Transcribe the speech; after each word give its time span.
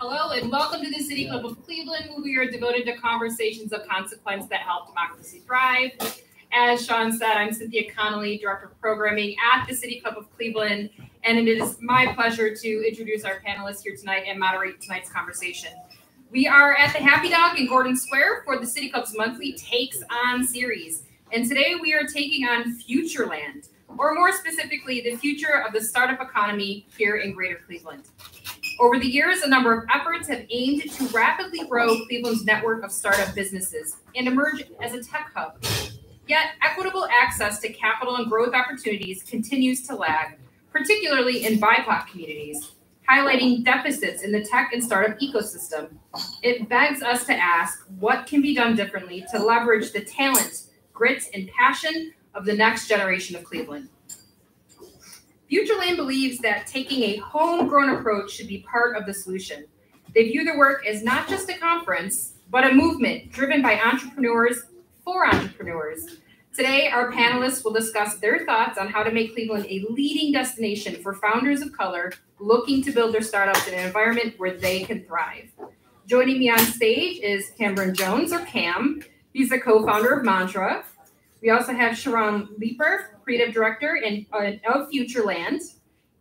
Hello 0.00 0.30
and 0.30 0.48
welcome 0.52 0.80
to 0.80 0.90
the 0.90 1.02
City 1.02 1.26
Club 1.26 1.44
of 1.44 1.60
Cleveland, 1.66 2.10
where 2.10 2.22
we 2.22 2.36
are 2.36 2.48
devoted 2.48 2.86
to 2.86 2.96
conversations 2.98 3.72
of 3.72 3.84
consequence 3.88 4.46
that 4.46 4.60
help 4.60 4.86
democracy 4.86 5.42
thrive. 5.44 5.90
As 6.52 6.86
Sean 6.86 7.10
said, 7.10 7.32
I'm 7.32 7.52
Cynthia 7.52 7.90
Connolly, 7.92 8.38
Director 8.38 8.66
of 8.66 8.80
Programming 8.80 9.34
at 9.52 9.66
the 9.66 9.74
City 9.74 9.98
Club 9.98 10.14
of 10.16 10.32
Cleveland, 10.36 10.90
and 11.24 11.36
it 11.36 11.48
is 11.48 11.78
my 11.80 12.12
pleasure 12.14 12.54
to 12.54 12.88
introduce 12.88 13.24
our 13.24 13.42
panelists 13.44 13.82
here 13.82 13.96
tonight 13.96 14.22
and 14.28 14.38
moderate 14.38 14.80
tonight's 14.80 15.10
conversation. 15.10 15.72
We 16.30 16.46
are 16.46 16.76
at 16.76 16.92
the 16.92 17.00
Happy 17.00 17.28
Dog 17.28 17.58
in 17.58 17.66
Gordon 17.66 17.96
Square 17.96 18.42
for 18.44 18.56
the 18.56 18.68
City 18.68 18.90
Club's 18.90 19.16
monthly 19.16 19.54
Takes 19.54 20.00
On 20.10 20.46
series. 20.46 21.02
And 21.32 21.48
today 21.48 21.74
we 21.74 21.92
are 21.92 22.06
taking 22.06 22.46
on 22.46 22.78
Futureland, 22.78 23.70
or 23.98 24.14
more 24.14 24.30
specifically, 24.30 25.00
the 25.00 25.16
future 25.16 25.64
of 25.66 25.72
the 25.72 25.80
startup 25.80 26.20
economy 26.20 26.86
here 26.96 27.16
in 27.16 27.32
Greater 27.32 27.58
Cleveland. 27.66 28.04
Over 28.80 29.00
the 29.00 29.08
years, 29.08 29.42
a 29.42 29.48
number 29.48 29.76
of 29.76 29.84
efforts 29.92 30.28
have 30.28 30.44
aimed 30.50 30.88
to 30.92 31.04
rapidly 31.08 31.66
grow 31.66 32.04
Cleveland's 32.06 32.44
network 32.44 32.84
of 32.84 32.92
startup 32.92 33.34
businesses 33.34 33.96
and 34.14 34.28
emerge 34.28 34.62
as 34.80 34.94
a 34.94 35.02
tech 35.02 35.32
hub. 35.34 35.60
Yet, 36.28 36.50
equitable 36.62 37.08
access 37.10 37.58
to 37.60 37.70
capital 37.70 38.16
and 38.16 38.30
growth 38.30 38.54
opportunities 38.54 39.24
continues 39.24 39.84
to 39.88 39.96
lag, 39.96 40.38
particularly 40.70 41.44
in 41.44 41.58
BIPOC 41.58 42.06
communities, 42.06 42.72
highlighting 43.08 43.64
deficits 43.64 44.22
in 44.22 44.30
the 44.30 44.44
tech 44.44 44.72
and 44.72 44.84
startup 44.84 45.18
ecosystem. 45.18 45.88
It 46.42 46.68
begs 46.68 47.02
us 47.02 47.26
to 47.26 47.34
ask 47.34 47.84
what 47.98 48.26
can 48.26 48.42
be 48.42 48.54
done 48.54 48.76
differently 48.76 49.24
to 49.32 49.42
leverage 49.42 49.90
the 49.90 50.02
talent, 50.02 50.64
grit, 50.92 51.24
and 51.34 51.48
passion 51.48 52.12
of 52.34 52.44
the 52.44 52.54
next 52.54 52.86
generation 52.86 53.34
of 53.34 53.42
Cleveland. 53.42 53.88
Futureland 55.50 55.96
believes 55.96 56.38
that 56.38 56.66
taking 56.66 57.02
a 57.02 57.16
homegrown 57.16 57.90
approach 57.90 58.30
should 58.30 58.48
be 58.48 58.66
part 58.70 58.96
of 58.96 59.06
the 59.06 59.14
solution. 59.14 59.64
They 60.14 60.24
view 60.24 60.44
their 60.44 60.58
work 60.58 60.86
as 60.86 61.02
not 61.02 61.28
just 61.28 61.48
a 61.48 61.58
conference, 61.58 62.34
but 62.50 62.70
a 62.70 62.74
movement 62.74 63.32
driven 63.32 63.62
by 63.62 63.80
entrepreneurs 63.80 64.64
for 65.04 65.26
entrepreneurs. 65.26 66.18
Today, 66.54 66.88
our 66.88 67.12
panelists 67.12 67.64
will 67.64 67.72
discuss 67.72 68.16
their 68.16 68.44
thoughts 68.44 68.78
on 68.78 68.88
how 68.88 69.02
to 69.02 69.12
make 69.12 69.32
Cleveland 69.32 69.66
a 69.66 69.86
leading 69.90 70.32
destination 70.32 71.00
for 71.02 71.14
founders 71.14 71.62
of 71.62 71.72
color 71.72 72.12
looking 72.40 72.82
to 72.82 72.90
build 72.90 73.14
their 73.14 73.22
startups 73.22 73.66
in 73.68 73.74
an 73.74 73.86
environment 73.86 74.34
where 74.38 74.56
they 74.56 74.82
can 74.82 75.04
thrive. 75.04 75.50
Joining 76.06 76.38
me 76.38 76.50
on 76.50 76.58
stage 76.58 77.20
is 77.20 77.50
Cameron 77.56 77.94
Jones, 77.94 78.32
or 78.32 78.40
Cam. 78.40 79.02
He's 79.32 79.50
the 79.50 79.60
co 79.60 79.84
founder 79.84 80.12
of 80.12 80.24
Montre. 80.24 80.84
We 81.40 81.50
also 81.50 81.72
have 81.72 81.96
Sharon 81.96 82.48
Leeper, 82.58 83.18
creative 83.22 83.54
director 83.54 83.94
in, 83.96 84.26
uh, 84.32 84.52
of 84.72 84.90
Futureland, 84.90 85.60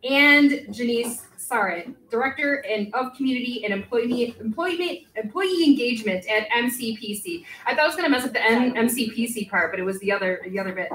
and 0.04 0.68
Janice 0.72 1.24
Saret, 1.38 1.96
director 2.10 2.64
and 2.70 2.94
of 2.94 3.16
community 3.16 3.64
and 3.64 3.74
employee 3.74 4.36
employee 4.40 5.08
employee 5.16 5.64
engagement 5.64 6.28
at 6.30 6.50
MCPC. 6.50 7.46
I 7.66 7.74
thought 7.74 7.84
I 7.84 7.88
was 7.88 7.96
going 7.96 8.04
to 8.06 8.12
mess 8.12 8.26
up 8.26 8.34
the 8.34 8.44
M- 8.44 8.74
MCPC 8.74 9.50
part, 9.50 9.72
but 9.72 9.80
it 9.80 9.84
was 9.84 9.98
the 10.00 10.12
other 10.12 10.42
the 10.48 10.60
other 10.60 10.74
bit. 10.74 10.90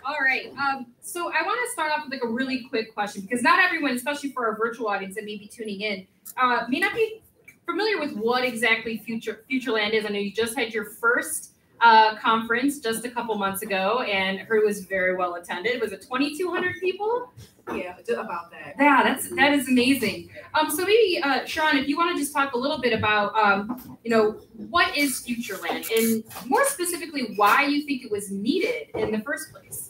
All 0.05 0.19
right. 0.21 0.53
Um, 0.59 0.87
so 1.01 1.33
I 1.33 1.43
want 1.43 1.59
to 1.67 1.73
start 1.73 1.93
off 1.93 2.05
with 2.05 2.13
like 2.13 2.23
a 2.23 2.29
really 2.29 2.65
quick 2.69 2.95
question 2.95 3.23
because 3.23 3.43
not 3.43 3.59
everyone, 3.59 3.93
especially 3.93 4.31
for 4.31 4.47
our 4.47 4.57
virtual 4.57 4.89
audience 4.89 5.17
that 5.17 5.25
may 5.25 5.37
be 5.37 5.49
tuning 5.49 5.81
in, 5.81 6.07
uh, 6.37 6.67
may 6.69 6.79
not 6.79 6.95
be 6.95 7.23
familiar 7.67 7.99
with 7.99 8.15
what 8.15 8.45
exactly 8.45 8.99
Future 8.99 9.45
Futureland 9.51 9.93
is. 9.93 10.05
I 10.05 10.11
know 10.11 10.19
you 10.19 10.33
just 10.33 10.57
had 10.57 10.73
your 10.73 10.85
first 10.85 11.50
uh, 11.81 12.17
conference 12.17 12.79
just 12.79 13.05
a 13.05 13.11
couple 13.11 13.35
months 13.37 13.63
ago, 13.63 14.01
and 14.03 14.41
it 14.41 14.65
was 14.65 14.85
very 14.85 15.17
well 15.17 15.35
attended. 15.35 15.81
Was 15.81 15.93
it 15.93 16.03
2,200 16.03 16.81
people? 16.81 17.33
Yeah, 17.75 17.97
about 18.19 18.51
that. 18.51 18.75
Yeah, 18.79 19.03
that's 19.05 19.31
that 19.37 19.53
is 19.53 19.69
amazing. 19.69 20.31
Um, 20.55 20.71
so 20.71 20.85
maybe 20.85 21.21
uh, 21.23 21.45
Sharon, 21.45 21.77
if 21.77 21.87
you 21.87 21.97
want 21.97 22.17
to 22.17 22.21
just 22.21 22.33
talk 22.33 22.55
a 22.55 22.59
little 22.59 22.81
bit 22.81 22.93
about, 22.93 23.35
um, 23.37 23.99
you 24.03 24.11
know, 24.11 24.41
what 24.55 24.97
is 24.97 25.25
Futureland, 25.27 25.89
and 25.97 26.25
more 26.47 26.65
specifically, 26.67 27.35
why 27.37 27.67
you 27.67 27.83
think 27.87 28.05
it 28.05 28.11
was 28.11 28.31
needed 28.31 28.89
in 28.95 29.13
the 29.13 29.21
first 29.21 29.53
place. 29.53 29.90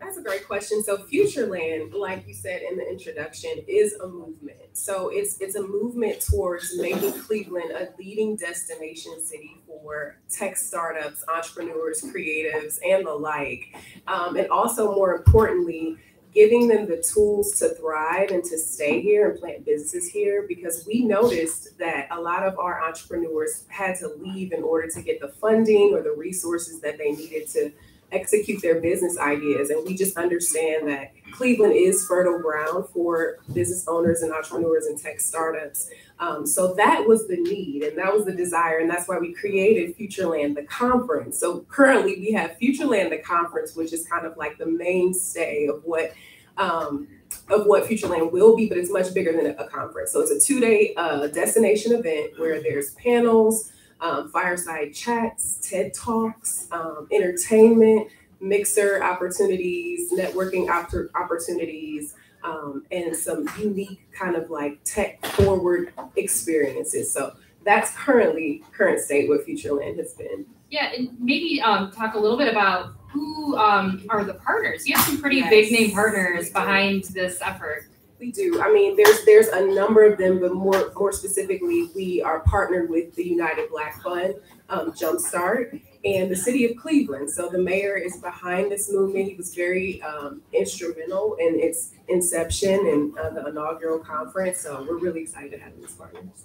That's 0.00 0.16
a 0.16 0.22
great 0.22 0.46
question. 0.46 0.82
So 0.82 0.96
Futureland, 0.96 1.94
like 1.94 2.26
you 2.26 2.34
said 2.34 2.62
in 2.62 2.78
the 2.78 2.88
introduction, 2.88 3.50
is 3.68 3.94
a 3.94 4.08
movement. 4.08 4.58
So 4.72 5.10
it's 5.10 5.40
it's 5.40 5.56
a 5.56 5.62
movement 5.62 6.20
towards 6.20 6.78
making 6.78 7.12
Cleveland 7.12 7.72
a 7.72 7.90
leading 7.98 8.36
destination 8.36 9.22
city 9.22 9.62
for 9.66 10.16
tech 10.30 10.56
startups, 10.56 11.22
entrepreneurs, 11.28 12.02
creatives, 12.02 12.78
and 12.84 13.06
the 13.06 13.12
like. 13.12 13.76
Um, 14.06 14.36
and 14.36 14.48
also, 14.48 14.94
more 14.94 15.14
importantly, 15.14 15.98
giving 16.32 16.68
them 16.68 16.86
the 16.86 17.02
tools 17.02 17.58
to 17.58 17.70
thrive 17.70 18.30
and 18.30 18.44
to 18.44 18.56
stay 18.56 19.00
here 19.00 19.30
and 19.30 19.40
plant 19.40 19.64
businesses 19.64 20.08
here 20.08 20.46
because 20.48 20.86
we 20.86 21.04
noticed 21.04 21.76
that 21.78 22.06
a 22.10 22.20
lot 22.20 22.46
of 22.46 22.58
our 22.58 22.82
entrepreneurs 22.82 23.64
had 23.68 23.98
to 23.98 24.08
leave 24.08 24.52
in 24.52 24.62
order 24.62 24.88
to 24.88 25.02
get 25.02 25.20
the 25.20 25.28
funding 25.28 25.92
or 25.92 26.02
the 26.02 26.12
resources 26.12 26.80
that 26.80 26.98
they 26.98 27.10
needed 27.10 27.48
to 27.48 27.72
execute 28.12 28.62
their 28.62 28.80
business 28.80 29.18
ideas. 29.18 29.70
And 29.70 29.86
we 29.86 29.96
just 29.96 30.16
understand 30.16 30.88
that 30.88 31.12
Cleveland 31.32 31.74
is 31.74 32.06
fertile 32.06 32.38
ground 32.38 32.86
for 32.92 33.38
business 33.52 33.86
owners 33.88 34.22
and 34.22 34.32
entrepreneurs 34.32 34.86
and 34.86 34.98
tech 34.98 35.20
startups. 35.20 35.88
Um, 36.18 36.46
so 36.46 36.74
that 36.74 37.06
was 37.06 37.28
the 37.28 37.36
need 37.36 37.82
and 37.82 37.96
that 37.98 38.12
was 38.12 38.26
the 38.26 38.32
desire. 38.32 38.78
And 38.78 38.90
that's 38.90 39.08
why 39.08 39.18
we 39.18 39.32
created 39.32 39.96
Futureland, 39.96 40.54
the 40.54 40.64
conference. 40.64 41.38
So 41.38 41.60
currently 41.68 42.16
we 42.18 42.32
have 42.32 42.56
Futureland, 42.60 43.10
the 43.10 43.18
conference, 43.18 43.74
which 43.74 43.92
is 43.92 44.06
kind 44.06 44.26
of 44.26 44.36
like 44.36 44.58
the 44.58 44.66
mainstay 44.66 45.66
of 45.66 45.82
what. 45.84 46.12
Um, 46.56 47.08
of 47.48 47.64
what 47.66 47.84
Futureland 47.84 48.32
will 48.32 48.56
be, 48.56 48.68
but 48.68 48.76
it's 48.76 48.90
much 48.90 49.14
bigger 49.14 49.32
than 49.32 49.46
a, 49.46 49.68
conference. 49.68 50.12
So 50.12 50.20
it's 50.20 50.32
a 50.32 50.40
two-day 50.40 50.94
uh, 50.96 51.28
destination 51.28 51.92
event 51.92 52.38
where 52.38 52.60
there's 52.60 52.90
panels, 52.94 53.72
um, 54.00 54.30
fireside 54.30 54.94
chats, 54.94 55.58
TED 55.62 55.92
Talks, 55.94 56.68
um, 56.72 57.08
entertainment, 57.10 58.08
mixer 58.40 59.02
opportunities, 59.02 60.12
networking 60.12 60.68
op- 60.68 60.92
opportunities, 61.14 62.14
um, 62.42 62.84
and 62.90 63.14
some 63.14 63.48
unique 63.58 64.00
kind 64.12 64.36
of 64.36 64.50
like 64.50 64.82
tech 64.84 65.24
forward 65.26 65.92
experiences. 66.16 67.12
So 67.12 67.34
that's 67.64 67.94
currently 67.94 68.62
current 68.72 69.00
state 69.00 69.28
what 69.28 69.46
Futureland 69.46 69.98
has 69.98 70.14
been. 70.14 70.46
Yeah, 70.70 70.92
and 70.96 71.10
maybe 71.18 71.60
um, 71.60 71.90
talk 71.90 72.14
a 72.14 72.18
little 72.18 72.38
bit 72.38 72.48
about 72.48 72.94
who 73.10 73.56
um, 73.56 74.06
are 74.08 74.24
the 74.24 74.34
partners. 74.34 74.86
You 74.86 74.96
have 74.96 75.04
some 75.04 75.20
pretty 75.20 75.38
yes. 75.38 75.50
big 75.50 75.72
name 75.72 75.90
partners 75.90 76.50
behind 76.50 77.04
this 77.04 77.40
effort. 77.42 77.88
We 78.20 78.30
do. 78.30 78.60
I 78.60 78.70
mean, 78.70 78.96
there's 78.96 79.24
there's 79.24 79.48
a 79.48 79.64
number 79.74 80.04
of 80.04 80.18
them, 80.18 80.40
but 80.40 80.52
more 80.52 80.92
more 80.94 81.10
specifically, 81.10 81.88
we 81.96 82.20
are 82.20 82.40
partnered 82.40 82.90
with 82.90 83.14
the 83.14 83.24
United 83.24 83.70
Black 83.70 84.02
Fund, 84.02 84.34
um, 84.68 84.92
Jumpstart, 84.92 85.80
and 86.04 86.30
the 86.30 86.36
City 86.36 86.66
of 86.66 86.76
Cleveland. 86.76 87.30
So 87.30 87.48
the 87.48 87.58
mayor 87.58 87.96
is 87.96 88.18
behind 88.18 88.70
this 88.70 88.92
movement. 88.92 89.30
He 89.30 89.36
was 89.36 89.54
very 89.54 90.02
um, 90.02 90.42
instrumental 90.52 91.36
in 91.40 91.58
its 91.58 91.92
inception 92.08 92.74
and 92.74 93.18
uh, 93.18 93.30
the 93.30 93.46
inaugural 93.46 93.98
conference. 93.98 94.60
So 94.60 94.84
we're 94.86 94.98
really 94.98 95.22
excited 95.22 95.52
to 95.52 95.58
have 95.58 95.74
these 95.80 95.92
partners. 95.92 96.44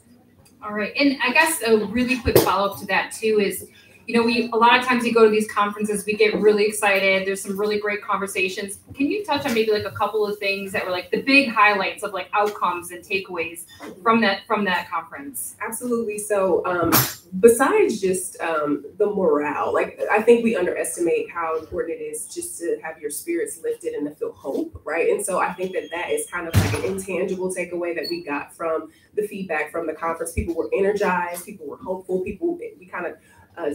All 0.63 0.71
right, 0.73 0.93
and 0.97 1.17
I 1.21 1.33
guess 1.33 1.61
a 1.61 1.85
really 1.87 2.19
quick 2.21 2.37
follow 2.39 2.71
up 2.71 2.79
to 2.79 2.85
that 2.87 3.11
too 3.11 3.41
is 3.41 3.67
you 4.07 4.15
know, 4.15 4.23
we 4.23 4.49
a 4.51 4.55
lot 4.55 4.79
of 4.79 4.85
times 4.85 5.03
we 5.03 5.11
go 5.11 5.23
to 5.23 5.31
these 5.31 5.49
conferences, 5.49 6.05
we 6.05 6.13
get 6.13 6.35
really 6.35 6.65
excited. 6.65 7.27
There's 7.27 7.41
some 7.41 7.59
really 7.59 7.79
great 7.79 8.03
conversations. 8.03 8.79
Can 8.93 9.07
you 9.07 9.25
touch 9.25 9.45
on 9.45 9.53
maybe 9.53 9.71
like 9.71 9.85
a 9.85 9.91
couple 9.91 10.25
of 10.25 10.37
things 10.37 10.71
that 10.73 10.85
were 10.85 10.91
like 10.91 11.11
the 11.11 11.21
big 11.21 11.49
highlights 11.49 12.03
of 12.03 12.13
like 12.13 12.29
outcomes 12.33 12.91
and 12.91 13.03
takeaways 13.03 13.65
from 14.03 14.21
that 14.21 14.45
from 14.45 14.63
that 14.65 14.89
conference? 14.89 15.55
Absolutely. 15.65 16.19
So 16.19 16.65
um, 16.65 16.91
besides 17.39 17.99
just 17.99 18.39
um, 18.41 18.85
the 18.97 19.07
morale, 19.07 19.73
like 19.73 19.99
I 20.11 20.21
think 20.21 20.43
we 20.43 20.55
underestimate 20.55 21.29
how 21.31 21.57
important 21.59 21.99
it 21.99 22.03
is 22.03 22.27
just 22.27 22.59
to 22.59 22.77
have 22.83 22.99
your 22.99 23.09
spirits 23.09 23.59
lifted 23.63 23.93
and 23.93 24.07
to 24.07 24.15
feel 24.15 24.33
hope, 24.33 24.81
right? 24.85 25.09
And 25.09 25.25
so 25.25 25.39
I 25.39 25.53
think 25.53 25.73
that 25.73 25.89
that 25.91 26.11
is 26.11 26.29
kind 26.29 26.47
of 26.47 26.55
like 26.55 26.73
an 26.73 26.85
intangible 26.85 27.53
takeaway 27.53 27.95
that 27.95 28.05
we 28.09 28.23
got 28.23 28.55
from 28.55 28.91
the 29.15 29.27
feedback 29.27 29.71
from 29.71 29.87
the 29.87 29.93
conference. 29.93 30.33
People 30.33 30.55
were 30.55 30.69
energized, 30.73 31.45
people 31.45 31.67
were 31.67 31.77
hopeful, 31.77 32.21
people 32.21 32.57
we 32.79 32.85
kind 32.85 33.05
of 33.05 33.15
uh, 33.57 33.71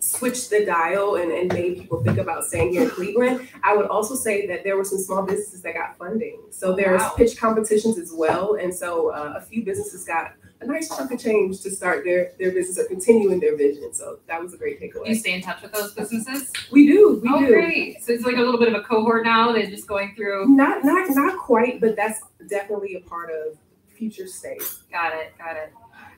switched 0.00 0.50
the 0.50 0.64
dial 0.64 1.16
and, 1.16 1.30
and 1.30 1.52
made 1.52 1.78
people 1.78 2.02
think 2.02 2.18
about 2.18 2.44
staying 2.44 2.72
here 2.72 2.82
in 2.82 2.90
Cleveland. 2.90 3.48
I 3.62 3.76
would 3.76 3.86
also 3.86 4.14
say 4.14 4.46
that 4.46 4.64
there 4.64 4.76
were 4.76 4.84
some 4.84 4.98
small 4.98 5.22
businesses 5.22 5.62
that 5.62 5.74
got 5.74 5.96
funding. 5.96 6.40
So 6.50 6.74
there's 6.74 7.00
wow. 7.00 7.14
pitch 7.16 7.36
competitions 7.36 7.98
as 7.98 8.12
well. 8.12 8.54
And 8.54 8.74
so 8.74 9.10
uh, 9.10 9.34
a 9.36 9.40
few 9.40 9.64
businesses 9.64 10.04
got 10.04 10.32
a 10.60 10.66
nice 10.66 10.88
chunk 10.88 11.10
of 11.10 11.20
change 11.20 11.60
to 11.62 11.70
start 11.70 12.04
their, 12.04 12.32
their 12.38 12.52
business 12.52 12.78
or 12.78 12.88
continuing 12.88 13.40
their 13.40 13.56
vision. 13.56 13.92
So 13.92 14.18
that 14.26 14.40
was 14.40 14.54
a 14.54 14.56
great 14.56 14.78
Do 14.78 14.86
you 14.86 14.92
takeaway. 14.92 15.16
stay 15.16 15.32
in 15.32 15.42
touch 15.42 15.62
with 15.62 15.72
those 15.72 15.94
businesses? 15.94 16.50
We 16.70 16.86
do, 16.86 17.20
we 17.22 17.28
oh, 17.32 17.40
do. 17.40 17.46
great. 17.48 18.02
So 18.02 18.12
it's 18.12 18.24
like 18.24 18.36
a 18.36 18.40
little 18.40 18.58
bit 18.58 18.68
of 18.68 18.74
a 18.74 18.82
cohort 18.82 19.24
now. 19.24 19.52
They're 19.52 19.66
just 19.66 19.86
going 19.86 20.14
through. 20.14 20.48
Not, 20.48 20.84
not, 20.84 21.08
not 21.10 21.38
quite, 21.38 21.80
but 21.80 21.96
that's 21.96 22.20
definitely 22.48 22.94
a 22.96 23.00
part 23.00 23.30
of 23.30 23.58
future 23.94 24.26
state. 24.26 24.62
Got 24.90 25.14
it. 25.14 25.36
Got 25.38 25.56
it. 25.56 25.72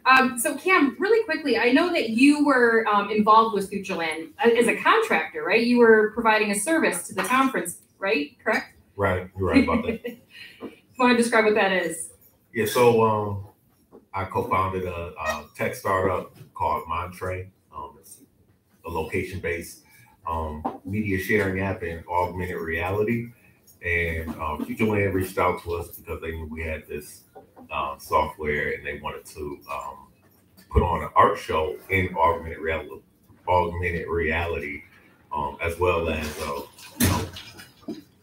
Um, 0.06 0.38
so 0.38 0.56
Cam, 0.56 0.96
really 1.00 1.24
quickly, 1.24 1.58
I 1.58 1.72
know 1.72 1.92
that 1.92 2.10
you 2.10 2.44
were 2.44 2.86
um, 2.88 3.10
involved 3.10 3.54
with 3.54 3.70
Futureland 3.70 4.30
uh, 4.44 4.50
as 4.50 4.68
a 4.68 4.76
contractor, 4.76 5.42
right? 5.42 5.64
You 5.64 5.78
were 5.78 6.12
providing 6.12 6.52
a 6.52 6.54
service 6.54 7.08
to 7.08 7.14
the 7.14 7.24
conference, 7.24 7.78
right? 7.98 8.36
Correct. 8.42 8.74
Right, 8.94 9.28
you're 9.36 9.48
right 9.48 9.64
about 9.64 9.84
that. 9.84 10.18
Want 10.98 11.16
to 11.16 11.22
describe 11.22 11.44
what 11.44 11.54
that 11.54 11.72
is? 11.72 12.10
Yeah, 12.54 12.66
so 12.66 13.04
um, 13.04 13.46
I 14.14 14.24
co-founded 14.24 14.84
a, 14.84 15.12
a 15.18 15.46
tech 15.56 15.74
startup 15.74 16.34
called 16.54 16.84
Montre. 16.88 17.50
Um, 17.74 17.96
it's 18.00 18.22
a 18.86 18.88
location-based 18.88 19.82
um, 20.26 20.62
media 20.84 21.18
sharing 21.18 21.60
app 21.60 21.82
in 21.82 22.02
augmented 22.08 22.56
reality. 22.56 23.28
And 23.84 24.30
um, 24.30 24.64
FutureLand 24.64 25.12
reached 25.12 25.36
out 25.36 25.62
to 25.64 25.74
us 25.74 25.88
because 25.88 26.20
they 26.22 26.30
knew 26.30 26.48
we 26.50 26.62
had 26.62 26.86
this 26.88 27.24
uh, 27.70 27.98
software 27.98 28.72
and 28.72 28.86
they 28.86 28.98
wanted 29.00 29.24
to 29.26 29.58
um, 29.70 30.08
put 30.70 30.82
on 30.82 31.02
an 31.02 31.10
art 31.16 31.38
show 31.38 31.76
in 31.90 32.14
augmented 32.16 32.58
reality, 32.58 33.00
augmented 33.48 34.08
reality, 34.08 34.82
um, 35.32 35.56
as 35.62 35.78
well 35.78 36.08
as 36.08 36.26
uh, 36.42 36.60
you 37.00 37.08
know 37.08 37.26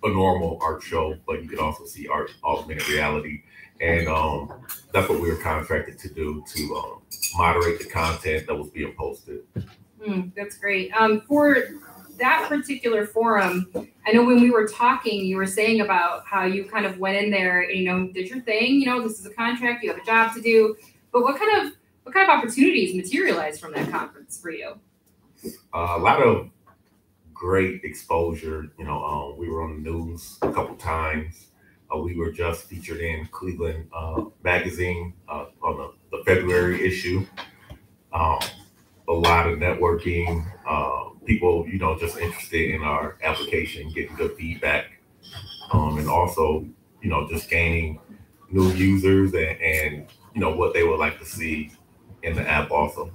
a 0.04 0.10
normal 0.10 0.60
art 0.62 0.84
show, 0.84 1.18
but 1.26 1.42
you 1.42 1.50
could 1.50 1.60
also 1.60 1.86
see 1.86 2.08
art 2.08 2.32
augmented 2.44 2.88
reality. 2.90 3.44
And 3.82 4.08
um, 4.08 4.54
that's 4.94 5.10
what 5.10 5.20
we 5.20 5.30
were 5.30 5.38
contracted 5.38 5.98
to 6.00 6.10
do 6.10 6.44
to 6.54 6.76
um, 6.76 7.02
moderate 7.36 7.80
the 7.80 7.86
content 7.86 8.48
that 8.48 8.56
was 8.56 8.70
being 8.70 8.94
posted. 8.94 9.42
Hmm, 10.04 10.30
that's 10.36 10.58
great. 10.58 10.92
Um, 10.94 11.22
for 11.22 11.58
that 12.18 12.46
particular 12.50 13.06
forum, 13.06 13.72
I 14.06 14.12
know 14.12 14.24
when 14.24 14.42
we 14.42 14.52
were 14.52 14.68
talking, 14.68 15.26
you 15.26 15.38
were 15.38 15.48
saying 15.48 15.82
about 15.82 16.26
how 16.26 16.46
you 16.46 16.66
kind 16.66 16.86
of 16.86 17.00
went 17.00 17.18
in 17.18 17.32
there, 17.32 17.70
you 17.70 17.86
know, 17.86 18.08
did 18.08 18.30
your 18.30 18.42
thing. 18.42 18.80
You 18.80 18.86
know, 18.88 19.02
this 19.02 19.20
is 19.20 19.26
a 19.26 19.34
contract, 19.34 19.84
you 19.84 19.92
have 19.92 20.02
a 20.02 20.06
job 20.06 20.34
to 20.36 20.42
do. 20.42 20.76
But 21.12 21.24
what 21.24 21.40
kind 21.40 21.66
of 21.68 21.74
what 22.04 22.14
kind 22.14 22.30
of 22.30 22.38
opportunities 22.38 22.96
materialized 22.96 23.62
from 23.62 23.74
that 23.74 23.90
conference 23.90 24.40
for 24.40 24.52
you? 24.52 24.80
Uh, 25.74 25.96
a 25.96 26.00
lot 26.00 26.22
of 26.22 26.50
great 27.34 27.84
exposure. 27.84 28.72
You 28.78 28.86
know, 28.86 29.04
um, 29.04 29.38
we 29.38 29.50
were 29.50 29.64
on 29.64 29.84
the 29.84 29.90
news 29.90 30.38
a 30.42 30.52
couple 30.52 30.76
times. 30.76 31.48
Uh, 31.94 31.98
we 31.98 32.16
were 32.16 32.32
just 32.32 32.66
featured 32.66 33.00
in 33.00 33.26
Cleveland 33.28 33.88
uh, 33.96 34.26
Magazine 34.44 35.14
uh, 35.30 35.46
on 35.62 35.78
the, 35.78 36.18
the 36.18 36.24
February 36.26 36.86
issue. 36.86 37.26
Um, 38.12 38.40
a 39.08 39.14
lot 39.14 39.48
of 39.48 39.60
networking, 39.60 40.46
uh, 40.68 41.10
people, 41.26 41.68
you 41.68 41.80
know, 41.80 41.98
just 41.98 42.18
interested 42.18 42.72
in 42.72 42.82
our 42.82 43.18
application, 43.24 43.92
getting 43.94 44.16
good 44.16 44.36
feedback, 44.36 44.86
um, 45.72 45.98
and 45.98 46.10
also, 46.10 46.66
you 47.02 47.10
know, 47.10 47.28
just 47.28 47.50
gaining 47.50 48.00
new 48.52 48.70
users 48.74 49.34
and, 49.34 49.62
and 49.62 50.08
you 50.34 50.42
know 50.42 50.56
what 50.56 50.74
they 50.74 50.84
would 50.84 51.00
like 51.00 51.20
to 51.20 51.26
see 51.26 51.72
in 52.22 52.36
the 52.36 52.48
app 52.48 52.72
also. 52.72 53.12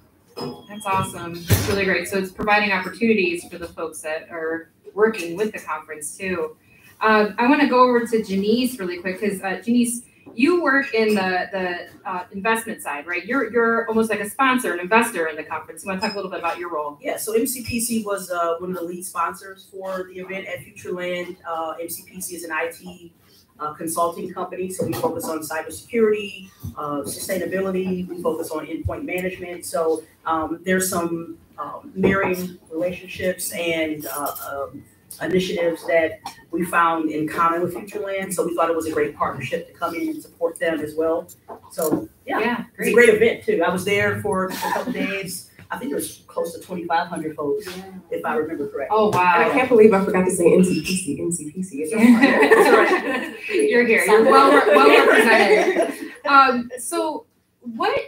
That's 0.69 0.87
awesome. 0.87 1.35
That's 1.35 1.69
really 1.69 1.85
great. 1.85 2.09
So 2.09 2.19
it's 2.19 2.31
providing 2.31 2.73
opportunities 2.73 3.45
for 3.49 3.59
the 3.59 3.67
folks 3.67 4.01
that 4.03 4.29
are 4.31 4.71
working 4.95 5.37
with 5.37 5.53
the 5.53 5.59
conference 5.59 6.17
too. 6.17 6.57
Um, 7.01 7.35
I 7.39 7.47
want 7.49 7.61
to 7.61 7.69
go 7.69 7.83
over 7.83 8.07
to 8.07 8.25
Janice 8.25 8.79
really 8.79 8.99
quick 8.99 9.21
because 9.21 9.41
uh, 9.43 9.61
Janice, 9.65 10.03
you 10.35 10.63
work 10.63 10.95
in 10.95 11.15
the 11.15 11.49
the 11.53 12.09
uh, 12.09 12.25
investment 12.33 12.83
side, 12.83 13.07
right? 13.07 13.25
You're 13.25 13.53
you're 13.53 13.89
almost 13.89 14.11
like 14.11 14.21
a 14.21 14.29
sponsor, 14.29 14.73
an 14.73 14.81
investor 14.81 15.27
in 15.27 15.37
the 15.37 15.45
conference. 15.45 15.85
You 15.85 15.89
want 15.89 16.01
to 16.01 16.07
talk 16.07 16.15
a 16.15 16.17
little 16.17 16.31
bit 16.31 16.41
about 16.41 16.59
your 16.59 16.71
role? 16.71 16.99
Yeah, 17.01 17.17
so 17.17 17.35
MCPC 17.35 18.05
was 18.05 18.31
uh, 18.31 18.57
one 18.59 18.71
of 18.71 18.77
the 18.77 18.83
lead 18.83 19.05
sponsors 19.05 19.69
for 19.71 20.05
the 20.05 20.21
event 20.21 20.47
at 20.47 20.61
FutureLand. 20.61 21.37
Uh, 21.47 21.75
MCPC 21.75 22.35
is 22.35 22.45
an 22.45 22.51
IT 22.53 23.13
uh, 23.61 23.73
consulting 23.75 24.33
company, 24.33 24.71
so 24.71 24.87
we 24.87 24.93
focus 24.95 25.25
on 25.25 25.41
cybersecurity, 25.41 26.49
uh, 26.77 27.03
sustainability. 27.03 28.07
We 28.07 28.23
focus 28.23 28.51
on 28.51 28.67
endpoint 28.67 29.05
management. 29.05 29.65
So 29.65 30.03
um, 30.27 30.61
there's 30.65 30.89
some 30.89 31.39
um, 31.59 31.93
mirroring 31.95 32.59
relationships 32.71 33.53
and 33.53 34.07
uh, 34.07 34.35
um, 34.51 34.85
initiatives 35.23 35.87
that 35.87 36.21
we 36.51 36.65
found 36.65 37.11
in 37.11 37.29
common 37.29 37.61
with 37.63 37.75
FutureLand. 37.75 38.33
So 38.33 38.47
we 38.47 38.55
thought 38.55 38.71
it 38.71 38.77
was 38.77 38.87
a 38.87 38.93
great 38.93 39.15
partnership 39.15 39.67
to 39.67 39.73
come 39.75 39.95
in 39.95 40.09
and 40.09 40.23
support 40.23 40.59
them 40.59 40.81
as 40.81 40.95
well. 40.95 41.29
So 41.71 42.09
yeah, 42.27 42.41
Yeah, 42.41 42.61
it's 42.79 42.89
a 42.89 42.93
great. 42.93 42.95
great 42.95 43.09
event 43.11 43.45
too. 43.45 43.63
I 43.63 43.71
was 43.71 43.85
there 43.85 44.21
for 44.23 44.47
a 44.47 44.49
couple 44.55 44.93
days. 44.93 45.51
I 45.71 45.77
think 45.77 45.91
there 45.91 45.97
was 45.97 46.23
close 46.27 46.55
to 46.55 46.59
2,500 46.61 47.37
folks, 47.37 47.67
if 48.11 48.25
I 48.25 48.37
remember 48.37 48.69
correctly. 48.69 48.97
Oh 48.99 49.09
And 49.11 49.19
I 49.19 49.51
can't 49.51 49.69
believe 49.69 49.93
I 49.93 50.03
forgot 50.03 50.25
to 50.25 50.31
say 50.31 50.45
MCPC, 50.45 51.21
MCPC. 51.21 51.69
It's 51.73 51.93
right. 52.75 53.37
You're 53.69 53.87
here. 53.87 54.03
You're 54.07 54.25
well, 54.25 54.51
well 54.51 55.07
represented. 55.07 56.11
Um, 56.25 56.71
so, 56.79 57.27
what 57.61 57.99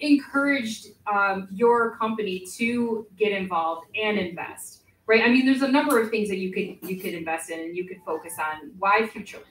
encouraged 0.00 0.88
um, 1.10 1.48
your 1.50 1.96
company 1.96 2.44
to 2.56 3.06
get 3.18 3.32
involved 3.32 3.86
and 3.98 4.18
invest? 4.18 4.75
Right. 5.06 5.22
I 5.22 5.28
mean, 5.28 5.46
there's 5.46 5.62
a 5.62 5.68
number 5.68 6.00
of 6.00 6.10
things 6.10 6.28
that 6.28 6.38
you 6.38 6.52
could 6.52 6.88
you 6.88 7.00
could 7.00 7.14
invest 7.14 7.50
in 7.50 7.60
and 7.60 7.76
you 7.76 7.86
could 7.86 7.98
focus 8.04 8.34
on. 8.40 8.72
Why 8.78 9.02
Futureland? 9.02 9.44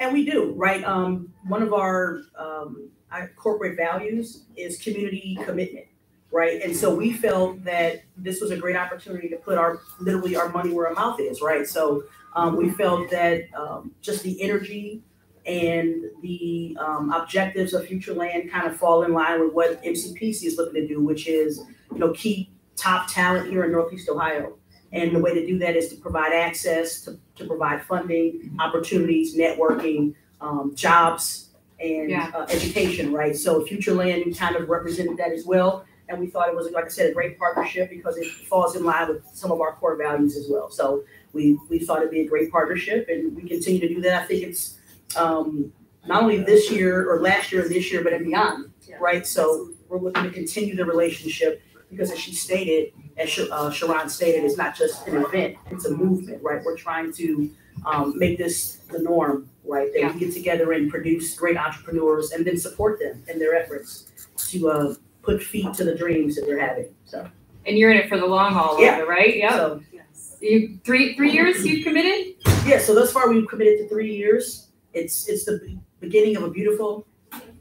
And 0.00 0.12
we 0.12 0.24
do, 0.24 0.52
right? 0.56 0.82
Um, 0.84 1.32
one 1.46 1.62
of 1.62 1.72
our, 1.72 2.22
um, 2.36 2.90
our 3.12 3.28
corporate 3.36 3.76
values 3.76 4.44
is 4.56 4.78
community 4.78 5.38
commitment, 5.44 5.86
right? 6.32 6.60
And 6.62 6.74
so 6.74 6.92
we 6.92 7.12
felt 7.12 7.62
that 7.64 8.02
this 8.16 8.40
was 8.40 8.50
a 8.50 8.56
great 8.56 8.74
opportunity 8.74 9.28
to 9.28 9.36
put 9.36 9.58
our, 9.58 9.80
literally 10.00 10.34
our 10.34 10.48
money 10.48 10.70
where 10.72 10.88
our 10.88 10.94
mouth 10.94 11.20
is, 11.20 11.40
right? 11.40 11.66
So 11.68 12.04
um, 12.34 12.56
we 12.56 12.70
felt 12.70 13.10
that 13.10 13.42
um, 13.56 13.92
just 14.00 14.24
the 14.24 14.42
energy 14.42 15.02
and 15.46 16.02
the 16.22 16.76
um, 16.80 17.12
objectives 17.12 17.72
of 17.72 17.86
Future 17.86 18.14
Land 18.14 18.50
kind 18.50 18.66
of 18.66 18.76
fall 18.76 19.04
in 19.04 19.12
line 19.12 19.40
with 19.40 19.52
what 19.52 19.82
MCPC 19.84 20.44
is 20.44 20.56
looking 20.56 20.82
to 20.82 20.88
do, 20.88 21.00
which 21.00 21.28
is, 21.28 21.62
you 21.92 21.98
know, 21.98 22.12
keep 22.12 22.50
top 22.76 23.08
talent 23.12 23.50
here 23.50 23.64
in 23.64 23.70
Northeast 23.72 24.08
Ohio. 24.08 24.58
And 24.92 25.14
the 25.14 25.18
way 25.18 25.32
to 25.34 25.46
do 25.46 25.58
that 25.58 25.74
is 25.76 25.88
to 25.88 25.96
provide 25.96 26.32
access, 26.32 27.00
to, 27.02 27.18
to 27.36 27.46
provide 27.46 27.82
funding, 27.82 28.54
opportunities, 28.60 29.34
networking, 29.36 30.14
um, 30.40 30.74
jobs, 30.74 31.48
and 31.80 32.10
Yeah. 32.10 32.30
uh, 32.34 32.46
education, 32.50 33.12
right? 33.12 33.34
So 33.34 33.64
Future 33.64 33.94
Land 33.94 34.36
kind 34.38 34.54
of 34.54 34.68
represented 34.68 35.16
that 35.16 35.32
as 35.32 35.46
well. 35.46 35.84
And 36.08 36.20
we 36.20 36.26
thought 36.26 36.48
it 36.48 36.54
was, 36.54 36.70
like 36.72 36.84
I 36.84 36.88
said, 36.88 37.08
a 37.10 37.14
great 37.14 37.38
partnership 37.38 37.88
because 37.88 38.18
it 38.18 38.26
falls 38.50 38.76
in 38.76 38.84
line 38.84 39.08
with 39.08 39.24
some 39.32 39.50
of 39.50 39.60
our 39.62 39.72
core 39.76 39.96
values 39.96 40.36
as 40.36 40.46
well. 40.50 40.68
So 40.70 41.04
we, 41.32 41.58
we 41.70 41.78
thought 41.78 41.98
it'd 41.98 42.10
be 42.10 42.20
a 42.20 42.28
great 42.28 42.50
partnership 42.50 43.08
and 43.08 43.34
we 43.34 43.48
continue 43.48 43.80
to 43.80 43.88
do 43.88 44.00
that. 44.02 44.22
I 44.22 44.26
think 44.26 44.42
it's 44.42 44.76
um, 45.16 45.72
not 46.06 46.22
only 46.22 46.42
this 46.42 46.70
year 46.70 47.08
or 47.10 47.20
last 47.22 47.50
year 47.50 47.62
and 47.62 47.70
this 47.70 47.90
year, 47.90 48.04
but 48.04 48.12
and 48.12 48.26
beyond, 48.26 48.72
Yeah. 48.86 48.96
right? 49.00 49.26
So 49.26 49.70
we're 49.88 50.00
looking 50.00 50.24
to 50.24 50.30
continue 50.30 50.76
the 50.76 50.84
relationship 50.84 51.62
because 51.88 52.10
as 52.10 52.18
she 52.18 52.34
stated, 52.34 52.92
as 53.16 53.28
Sh- 53.30 53.40
uh, 53.50 53.70
Sharon 53.70 54.08
stated, 54.08 54.44
it's 54.44 54.56
not 54.56 54.76
just 54.76 55.06
an 55.06 55.16
event, 55.24 55.56
it's 55.70 55.84
a 55.86 55.90
movement, 55.94 56.42
right? 56.42 56.62
We're 56.64 56.76
trying 56.76 57.12
to 57.14 57.50
um, 57.86 58.18
make 58.18 58.38
this 58.38 58.76
the 58.90 58.98
norm, 58.98 59.48
right? 59.64 59.90
That 59.94 60.14
we 60.14 60.20
get 60.20 60.32
together 60.34 60.72
and 60.72 60.90
produce 60.90 61.34
great 61.34 61.56
entrepreneurs 61.56 62.32
and 62.32 62.44
then 62.46 62.56
support 62.58 62.98
them 63.00 63.22
in 63.28 63.38
their 63.38 63.54
efforts 63.54 64.06
to 64.48 64.68
uh, 64.70 64.94
put 65.22 65.42
feet 65.42 65.72
to 65.74 65.84
the 65.84 65.94
dreams 65.94 66.34
that 66.36 66.46
they're 66.46 66.58
having. 66.60 66.94
So, 67.04 67.28
And 67.66 67.78
you're 67.78 67.90
in 67.90 67.96
it 67.98 68.08
for 68.08 68.18
the 68.18 68.26
long 68.26 68.52
haul, 68.52 68.80
Yeah. 68.80 68.98
yeah. 68.98 69.02
right? 69.04 69.36
Yeah. 69.36 69.50
so 69.56 69.80
Yes. 69.92 70.36
You 70.40 70.78
three 70.84 71.14
three 71.16 71.30
years 71.32 71.64
you've 71.64 71.84
committed? 71.84 72.34
yeah. 72.66 72.78
So 72.78 72.94
thus 72.94 73.12
far, 73.12 73.30
we've 73.30 73.46
committed 73.48 73.78
to 73.78 73.88
three 73.88 74.14
years. 74.14 74.68
It's 74.92 75.28
it's 75.28 75.44
the 75.44 75.78
beginning 76.00 76.36
of 76.36 76.42
a 76.42 76.50
beautiful 76.50 77.06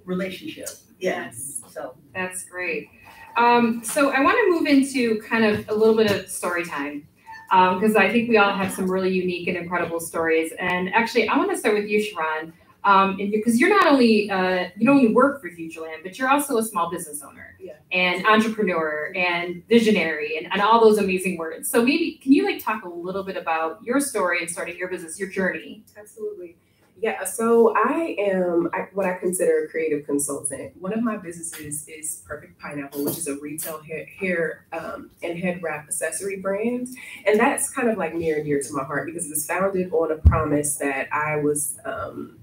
relationship. 0.05 0.69
Yeah. 0.99 1.25
Yes. 1.25 1.61
So 1.69 1.95
That's 2.13 2.43
great. 2.43 2.89
Um, 3.37 3.83
so 3.83 4.11
I 4.11 4.21
want 4.21 4.37
to 4.37 4.49
move 4.59 4.67
into 4.67 5.21
kind 5.21 5.45
of 5.45 5.67
a 5.69 5.73
little 5.73 5.95
bit 5.95 6.11
of 6.11 6.29
story 6.29 6.65
time 6.65 7.07
because 7.49 7.95
I 7.95 8.09
think 8.11 8.29
we 8.29 8.37
all 8.37 8.53
have 8.53 8.71
some 8.71 8.89
really 8.89 9.11
unique 9.11 9.47
and 9.47 9.57
incredible 9.57 9.99
stories. 9.99 10.53
And 10.59 10.93
actually, 10.93 11.27
I 11.27 11.37
want 11.37 11.51
to 11.51 11.57
start 11.57 11.75
with 11.75 11.85
you, 11.89 12.01
Sharon, 12.01 12.53
um, 12.83 13.17
because 13.17 13.59
you're 13.59 13.69
not 13.69 13.87
only 13.87 14.29
uh, 14.31 14.69
you 14.77 14.87
don't 14.87 14.97
only 14.97 15.13
work 15.13 15.41
for 15.41 15.49
Futureland, 15.49 16.01
but 16.03 16.17
you're 16.17 16.29
also 16.29 16.57
a 16.57 16.63
small 16.63 16.89
business 16.89 17.21
owner 17.21 17.55
Yeah. 17.59 17.73
and 17.91 18.25
entrepreneur 18.25 19.11
and 19.15 19.63
visionary 19.67 20.37
and, 20.37 20.47
and 20.51 20.61
all 20.61 20.79
those 20.79 20.97
amazing 20.97 21.37
words. 21.37 21.69
So 21.69 21.83
maybe 21.83 22.19
can 22.23 22.31
you 22.31 22.43
like 22.45 22.63
talk 22.63 22.83
a 22.85 22.89
little 22.89 23.23
bit 23.23 23.37
about 23.37 23.83
your 23.83 23.99
story 23.99 24.39
and 24.39 24.49
starting 24.49 24.77
your 24.77 24.87
business, 24.87 25.19
your 25.19 25.29
journey? 25.29 25.83
Absolutely. 25.97 26.55
Yeah, 27.01 27.23
so 27.23 27.73
I 27.75 28.15
am 28.19 28.69
what 28.93 29.07
I 29.07 29.15
consider 29.15 29.65
a 29.65 29.67
creative 29.69 30.05
consultant. 30.05 30.79
One 30.79 30.93
of 30.93 31.01
my 31.01 31.17
businesses 31.17 31.87
is 31.87 32.21
Perfect 32.27 32.59
Pineapple, 32.59 33.03
which 33.03 33.17
is 33.17 33.27
a 33.27 33.39
retail 33.39 33.81
hair, 34.19 34.67
um, 34.71 35.09
and 35.23 35.39
head 35.39 35.63
wrap 35.63 35.85
accessory 35.85 36.37
brand. 36.37 36.89
And 37.25 37.39
that's 37.39 37.73
kind 37.73 37.89
of 37.89 37.97
like 37.97 38.13
near 38.13 38.35
and 38.35 38.45
dear 38.45 38.61
to 38.61 38.73
my 38.73 38.83
heart 38.83 39.07
because 39.07 39.25
it 39.25 39.31
was 39.31 39.47
founded 39.47 39.91
on 39.91 40.11
a 40.11 40.17
promise 40.17 40.75
that 40.77 41.07
I 41.11 41.37
was 41.37 41.79
um, 41.85 42.37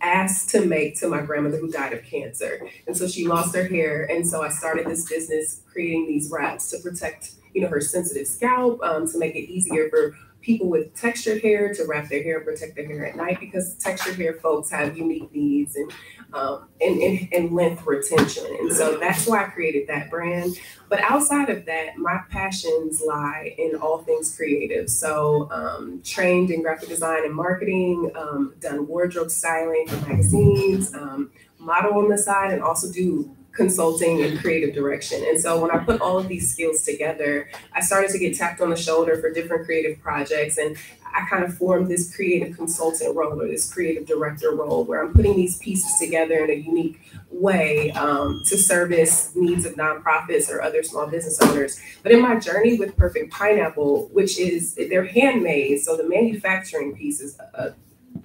asked 0.00 0.50
to 0.50 0.66
make 0.66 0.98
to 0.98 1.08
my 1.08 1.20
grandmother 1.20 1.58
who 1.58 1.70
died 1.70 1.92
of 1.92 2.02
cancer. 2.02 2.68
And 2.88 2.96
so 2.96 3.06
she 3.06 3.28
lost 3.28 3.54
her 3.54 3.68
hair. 3.68 4.10
And 4.10 4.26
so 4.26 4.42
I 4.42 4.48
started 4.48 4.88
this 4.88 5.08
business 5.08 5.62
creating 5.72 6.08
these 6.08 6.30
wraps 6.32 6.68
to 6.70 6.78
protect, 6.80 7.34
you 7.54 7.60
know, 7.60 7.68
her 7.68 7.80
sensitive 7.80 8.26
scalp, 8.26 8.82
um, 8.82 9.08
to 9.08 9.18
make 9.18 9.36
it 9.36 9.48
easier 9.48 9.88
for 9.88 10.16
people 10.40 10.68
with 10.68 10.94
textured 10.94 11.42
hair 11.42 11.72
to 11.74 11.84
wrap 11.86 12.08
their 12.08 12.22
hair 12.22 12.36
and 12.38 12.46
protect 12.46 12.74
their 12.76 12.86
hair 12.86 13.06
at 13.06 13.16
night 13.16 13.38
because 13.40 13.74
textured 13.74 14.16
hair 14.16 14.34
folks 14.34 14.70
have 14.70 14.96
unique 14.96 15.32
needs 15.34 15.76
and 15.76 15.92
um, 16.32 16.68
and, 16.80 17.00
and, 17.00 17.28
and 17.32 17.52
length 17.52 17.84
retention. 17.86 18.44
And 18.60 18.72
so 18.72 18.98
that's 18.98 19.26
why 19.26 19.44
I 19.44 19.48
created 19.48 19.88
that 19.88 20.10
brand. 20.10 20.58
But 20.88 21.00
outside 21.00 21.50
of 21.50 21.66
that, 21.66 21.96
my 21.96 22.20
passions 22.30 23.02
lie 23.04 23.54
in 23.58 23.74
all 23.76 23.98
things 23.98 24.34
creative. 24.36 24.88
So 24.88 25.48
um, 25.50 26.00
trained 26.04 26.50
in 26.50 26.62
graphic 26.62 26.88
design 26.88 27.24
and 27.24 27.34
marketing, 27.34 28.12
um, 28.14 28.54
done 28.60 28.86
wardrobe 28.86 29.30
styling 29.30 29.86
for 29.88 29.96
magazines, 30.08 30.94
um, 30.94 31.30
model 31.58 31.98
on 31.98 32.08
the 32.08 32.18
side, 32.18 32.52
and 32.52 32.62
also 32.62 32.90
do 32.92 33.36
consulting 33.52 34.22
and 34.22 34.38
creative 34.38 34.74
direction. 34.74 35.22
And 35.26 35.40
so 35.40 35.60
when 35.60 35.70
I 35.70 35.78
put 35.78 36.00
all 36.00 36.18
of 36.18 36.28
these 36.28 36.52
skills 36.52 36.84
together, 36.84 37.50
I 37.72 37.80
started 37.80 38.10
to 38.12 38.18
get 38.18 38.36
tapped 38.36 38.60
on 38.60 38.70
the 38.70 38.76
shoulder 38.76 39.20
for 39.20 39.32
different 39.32 39.66
creative 39.66 40.00
projects. 40.00 40.56
And 40.56 40.76
I 41.12 41.26
kind 41.28 41.42
of 41.42 41.56
formed 41.56 41.88
this 41.88 42.14
creative 42.14 42.56
consultant 42.56 43.16
role 43.16 43.40
or 43.40 43.48
this 43.48 43.72
creative 43.72 44.06
director 44.06 44.54
role 44.54 44.84
where 44.84 45.02
I'm 45.02 45.12
putting 45.12 45.36
these 45.36 45.58
pieces 45.58 45.98
together 45.98 46.44
in 46.44 46.50
a 46.50 46.54
unique 46.54 47.00
way 47.30 47.90
um, 47.92 48.42
to 48.46 48.56
service 48.56 49.34
needs 49.34 49.64
of 49.64 49.74
nonprofits 49.74 50.48
or 50.50 50.62
other 50.62 50.82
small 50.82 51.06
business 51.06 51.40
owners. 51.40 51.80
But 52.02 52.12
in 52.12 52.22
my 52.22 52.38
journey 52.38 52.78
with 52.78 52.96
Perfect 52.96 53.32
Pineapple, 53.32 54.08
which 54.12 54.38
is 54.38 54.74
they're 54.74 55.04
handmade, 55.04 55.80
so 55.80 55.96
the 55.96 56.08
manufacturing 56.08 56.94
piece 56.94 57.20
is 57.20 57.38
a 57.54 57.74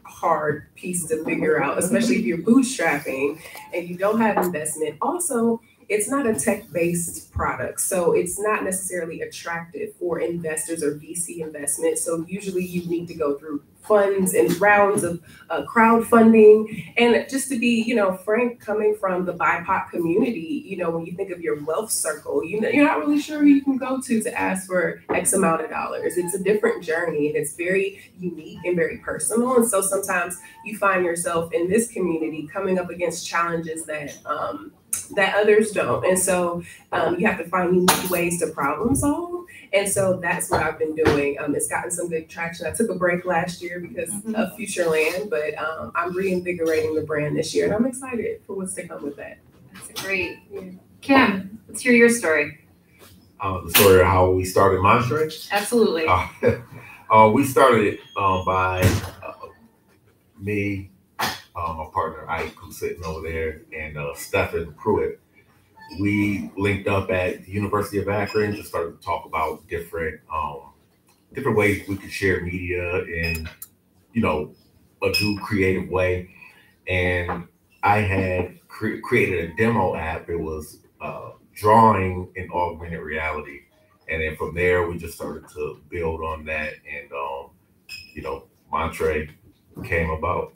hard 0.05 0.74
piece 0.75 1.05
to 1.07 1.24
figure 1.24 1.62
out, 1.62 1.77
especially 1.77 2.17
if 2.17 2.25
you're 2.25 2.38
bootstrapping 2.38 3.39
and 3.74 3.88
you 3.88 3.97
don't 3.97 4.21
have 4.21 4.38
investment. 4.38 4.97
Also, 5.01 5.62
it's 5.88 6.09
not 6.09 6.25
a 6.25 6.33
tech-based 6.33 7.31
product, 7.31 7.79
so 7.79 8.13
it's 8.13 8.39
not 8.39 8.63
necessarily 8.63 9.21
attractive 9.21 9.93
for 9.95 10.19
investors 10.19 10.81
or 10.81 10.95
VC 10.95 11.41
investment. 11.41 11.97
So 12.00 12.25
usually 12.27 12.65
you 12.65 12.88
need 12.88 13.07
to 13.09 13.13
go 13.13 13.38
through 13.38 13.63
funds 13.88 14.34
and 14.34 14.60
rounds 14.60 15.04
of 15.04 15.22
uh, 15.50 15.63
crowdfunding. 15.63 16.94
And 16.98 17.27
just 17.30 17.50
to 17.50 17.60
be, 17.60 17.84
you 17.84 17.96
know, 17.96 18.13
frank, 18.18 18.60
coming 18.60 18.96
from 18.96 19.25
the 19.25 19.34
BIPOC 19.34 19.89
community, 19.89 20.63
you 20.65 20.77
know, 20.77 20.89
when 20.89 21.06
you 21.06 21.13
think 21.13 21.32
of 21.32 21.42
your 21.42 21.63
wealth 21.63 21.92
circle, 21.92 22.44
you 22.44 22.62
know, 22.62 22.70
you're 22.70 22.86
not 22.86 23.00
really 23.00 23.20
sure 23.20 23.39
who 23.39 23.46
you 23.46 23.63
can 23.63 23.77
go 23.77 24.01
to 24.01 24.22
to 24.22 24.39
ask 24.39 24.68
for 24.68 25.04
X 25.13 25.34
amount 25.34 25.62
of 25.62 25.70
dollars. 25.70 26.18
It's 26.18 26.34
a 26.34 26.44
different 26.44 26.84
journey 26.84 27.27
and 27.27 27.36
it's 27.36 27.56
very 27.56 28.01
unique 28.20 28.60
and 28.65 28.75
very 28.75 28.98
personal. 28.98 29.56
And 29.56 29.68
so 29.68 29.82
sometimes 29.82 30.38
you 30.63 30.77
find 30.77 31.06
yourself 31.06 31.54
in 31.54 31.70
this 31.70 31.92
community 31.92 32.48
coming 32.51 32.80
up 32.80 32.89
against 32.89 33.27
challenges 33.27 33.86
that 33.86 34.18
um, 34.25 34.72
that 35.15 35.36
others 35.36 35.72
don't. 35.72 36.06
And 36.06 36.18
so 36.18 36.63
um, 36.92 37.20
you 37.20 37.27
have 37.27 37.38
to 37.38 37.46
find 37.46 37.75
unique 37.75 38.10
ways 38.10 38.39
to 38.39 38.48
problem 38.48 38.96
solve. 38.96 39.46
And 39.74 39.88
so 39.88 40.18
that's 40.22 40.50
what 40.50 40.63
I've 40.63 40.80
been 40.80 40.96
doing. 40.96 41.38
Um, 41.39 41.54
it's 41.56 41.68
gotten 41.68 41.92
some 41.92 42.10
good 42.10 42.30
traction. 42.30 42.65
I 42.65 42.72
took 42.72 42.89
a 42.89 42.96
break 42.96 43.25
last 43.25 43.62
year 43.62 43.80
because 43.80 44.10
Mhm. 44.10 44.34
of 44.36 44.58
Futureland, 44.58 45.30
but 45.30 45.58
um, 45.58 45.92
I'm 45.96 46.15
reinvigorating 46.15 46.96
the 46.96 47.01
brand 47.01 47.38
this 47.38 47.54
year, 47.54 47.65
and 47.65 47.74
I'm 47.74 47.86
excited 47.86 48.42
for 48.48 48.56
what's 48.56 48.74
to 48.75 48.88
come 48.88 49.04
with 49.04 49.18
that. 49.18 49.38
That's 49.74 50.01
great. 50.01 50.38
Kim, 51.01 51.60
let's 51.68 51.82
hear 51.82 51.94
your 51.94 52.10
story. 52.10 52.60
Uh, 53.39 53.62
the 53.65 53.70
story 53.72 54.00
of 54.00 54.08
how 54.08 54.32
we 54.32 54.46
started 54.46 54.82
Montre. 54.82 55.30
Absolutely. 55.51 56.06
Uh, 56.08 56.27
uh, 57.13 57.30
we 57.30 57.44
started 57.44 57.96
it 57.96 58.00
um, 58.18 58.46
by 58.46 58.82
uh, 59.22 59.34
me, 60.39 60.89
um, 61.55 61.77
my 61.77 61.85
partner 61.93 62.29
Ike, 62.29 62.55
who's 62.55 62.77
sitting 62.77 63.03
over 63.03 63.27
there, 63.27 63.62
and 63.75 63.97
uh, 63.97 64.13
Stephen 64.15 64.74
Pruitt. 64.74 65.19
We 66.00 66.51
linked 66.57 66.88
up 66.88 67.12
at 67.12 67.45
the 67.45 67.51
University 67.51 68.00
of 68.00 68.09
Akron, 68.09 68.55
just 68.55 68.69
started 68.69 69.00
to 69.00 69.05
talk 69.05 69.25
about 69.25 69.67
different 69.67 70.19
um, 70.33 70.74
different 71.33 71.57
ways 71.57 71.88
we 71.88 71.97
could 71.97 72.12
share 72.12 72.41
media 72.41 73.03
in, 73.03 73.50
you 74.13 74.21
know, 74.21 74.53
a 75.01 75.09
new 75.21 75.39
creative 75.39 75.89
way. 75.89 76.29
And 76.88 77.47
I 77.83 78.00
had 78.00 78.67
cre- 78.67 79.00
created 79.03 79.51
a 79.51 79.55
demo 79.55 79.95
app. 79.95 80.29
It 80.29 80.38
was 80.38 80.79
uh, 81.01 81.31
drawing 81.53 82.29
in 82.35 82.50
augmented 82.51 83.01
reality 83.01 83.62
and 84.09 84.21
then 84.21 84.35
from 84.35 84.53
there 84.53 84.88
we 84.88 84.97
just 84.97 85.15
started 85.15 85.47
to 85.50 85.81
build 85.89 86.21
on 86.21 86.45
that 86.45 86.74
and 86.91 87.12
um 87.13 87.50
you 88.13 88.21
know 88.21 88.43
Montre 88.71 89.29
came 89.83 90.09
about 90.09 90.53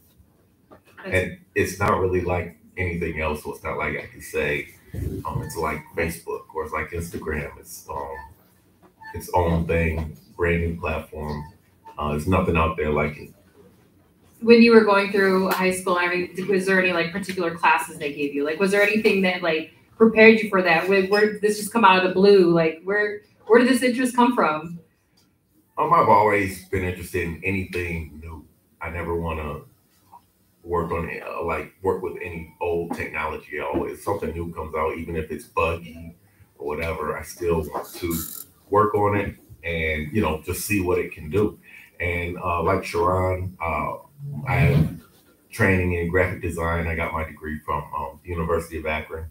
and 1.06 1.38
it's 1.56 1.80
not 1.80 2.00
really 2.00 2.22
like 2.22 2.58
anything 2.78 3.20
else 3.22 3.44
so 3.44 3.54
it's 3.54 3.64
not 3.64 3.78
like 3.78 3.98
i 3.98 4.06
can 4.08 4.22
say 4.22 4.68
um 5.26 5.42
it's 5.44 5.56
like 5.56 5.82
facebook 5.96 6.44
or 6.54 6.64
it's 6.64 6.74
like 6.74 6.90
instagram 6.92 7.52
it's 7.60 7.88
um 7.90 8.16
its 9.14 9.30
own 9.34 9.66
thing 9.66 10.16
brand 10.36 10.62
new 10.62 10.80
platform 10.80 11.44
uh 11.98 12.12
there's 12.12 12.28
nothing 12.28 12.58
out 12.58 12.78
there 12.78 12.92
like 12.92 13.18
it 13.18 13.34
when 14.42 14.62
you 14.62 14.72
were 14.72 14.86
going 14.86 15.12
through 15.12 15.50
high 15.50 15.72
school, 15.72 15.98
I 15.98 16.08
mean, 16.08 16.48
was 16.48 16.66
there 16.66 16.82
any 16.82 16.94
like 16.94 17.12
particular 17.12 17.54
classes 17.54 17.98
they 17.98 18.14
gave 18.14 18.34
you? 18.34 18.46
Like, 18.46 18.58
was 18.58 18.72
there 18.72 18.82
anything 18.82 19.22
that 19.24 19.42
like 19.42 19.74
prepared 19.98 20.40
you 20.40 20.48
for 20.48 20.62
that? 20.62 20.88
Where, 20.88 21.08
where 21.08 21.34
did 21.34 21.42
this 21.42 21.58
just 21.58 21.74
come 21.74 21.84
out 21.84 22.02
of 22.02 22.08
the 22.08 22.14
blue? 22.16 22.50
Like, 22.54 22.80
where 22.86 23.24
where 23.48 23.60
did 23.60 23.68
this 23.68 23.84
interest 23.84 24.16
come 24.16 24.34
from? 24.34 24.80
um 25.80 25.94
i've 25.94 26.10
always 26.10 26.66
been 26.66 26.84
interested 26.84 27.24
in 27.24 27.42
anything 27.44 28.20
new 28.22 28.46
i 28.82 28.90
never 28.90 29.16
want 29.16 29.40
to 29.40 29.66
work 30.70 30.92
on 30.92 31.10
it, 31.10 31.24
uh, 31.24 31.44
like 31.44 31.74
work 31.82 32.02
with 32.02 32.14
any 32.24 32.56
old 32.62 32.96
technology 32.96 33.60
always 33.60 34.04
something 34.04 34.32
new 34.32 34.54
comes 34.54 34.76
out 34.76 34.96
even 34.98 35.16
if 35.16 35.32
it's 35.32 35.46
buggy 35.46 36.16
or 36.58 36.68
whatever 36.68 37.18
i 37.18 37.24
still 37.24 37.62
want 37.70 37.88
to 37.94 38.16
work 38.70 38.94
on 38.94 39.18
it 39.18 39.36
and 39.64 40.12
you 40.14 40.22
know 40.22 40.42
just 40.46 40.66
see 40.66 40.82
what 40.82 41.00
it 41.00 41.12
can 41.12 41.30
do. 41.30 41.60
And 42.00 42.38
uh, 42.38 42.64
like 42.64 42.86
sharon 42.86 43.58
uh, 43.62 43.94
i 44.48 44.56
have 44.56 45.00
training 45.52 45.94
in 45.94 46.10
graphic 46.10 46.42
design. 46.42 46.88
I 46.88 46.96
got 46.96 47.12
my 47.12 47.24
degree 47.24 47.60
from 47.66 47.84
um, 47.96 48.20
the 48.24 48.30
university 48.30 48.78
of 48.78 48.86
akron. 48.86 49.30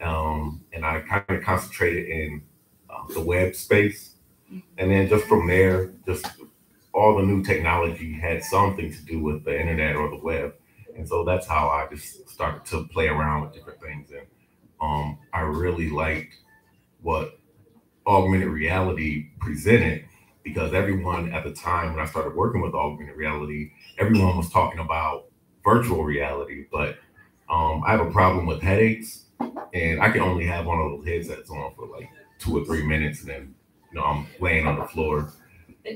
Um, 0.00 0.64
and 0.72 0.84
i 0.84 1.00
kind 1.00 1.24
of 1.28 1.42
concentrated 1.42 2.08
in 2.08 2.42
uh, 2.90 3.12
the 3.12 3.20
web 3.20 3.54
space. 3.54 4.14
And 4.78 4.90
then 4.90 5.08
just 5.08 5.26
from 5.26 5.46
there 5.46 5.92
just 6.06 6.26
all 6.94 7.16
the 7.16 7.22
new 7.22 7.44
technology 7.44 8.12
had 8.12 8.42
something 8.42 8.92
to 8.92 9.04
do 9.04 9.22
with 9.22 9.44
the 9.44 9.60
internet 9.60 9.94
or 9.94 10.08
the 10.10 10.16
web 10.16 10.54
and 10.98 11.08
so 11.08 11.24
that's 11.24 11.46
how 11.46 11.68
I 11.68 11.86
just 11.88 12.28
started 12.28 12.64
to 12.66 12.86
play 12.88 13.06
around 13.06 13.42
with 13.42 13.54
different 13.54 13.80
things. 13.80 14.10
And 14.10 14.26
um, 14.80 15.18
I 15.32 15.40
really 15.40 15.90
liked 15.90 16.34
what 17.02 17.38
augmented 18.06 18.48
reality 18.48 19.28
presented 19.38 20.04
because 20.42 20.74
everyone 20.74 21.32
at 21.32 21.44
the 21.44 21.52
time 21.52 21.94
when 21.94 22.04
I 22.04 22.06
started 22.08 22.34
working 22.34 22.60
with 22.60 22.74
augmented 22.74 23.16
reality, 23.16 23.70
everyone 23.98 24.36
was 24.36 24.50
talking 24.50 24.80
about 24.80 25.26
virtual 25.64 26.04
reality. 26.04 26.66
But 26.72 26.96
um, 27.48 27.84
I 27.86 27.92
have 27.92 28.00
a 28.00 28.10
problem 28.10 28.46
with 28.46 28.60
headaches, 28.60 29.26
and 29.72 30.00
I 30.00 30.10
can 30.10 30.22
only 30.22 30.46
have 30.46 30.66
one 30.66 30.80
of 30.80 30.90
those 30.90 31.06
headsets 31.06 31.48
on 31.50 31.74
for 31.76 31.86
like 31.86 32.08
two 32.40 32.58
or 32.58 32.64
three 32.64 32.84
minutes, 32.84 33.20
and 33.20 33.28
then 33.28 33.54
you 33.92 34.00
know 34.00 34.04
I'm 34.04 34.26
laying 34.40 34.66
on 34.66 34.78
the 34.78 34.86
floor. 34.86 35.32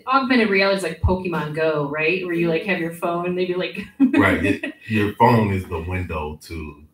Augmented 0.06 0.48
reality 0.50 0.76
is 0.78 0.82
like 0.82 1.00
Pokemon 1.00 1.54
Go, 1.54 1.88
right? 1.88 2.24
Where 2.24 2.34
you 2.34 2.48
like 2.48 2.64
have 2.64 2.78
your 2.80 2.92
phone, 2.92 3.34
maybe 3.34 3.54
like 3.54 3.80
Right. 4.00 4.44
It- 4.44 4.74
your 4.88 5.14
phone 5.14 5.52
is 5.52 5.64
the 5.66 5.80
window 5.80 6.38
to, 6.42 6.84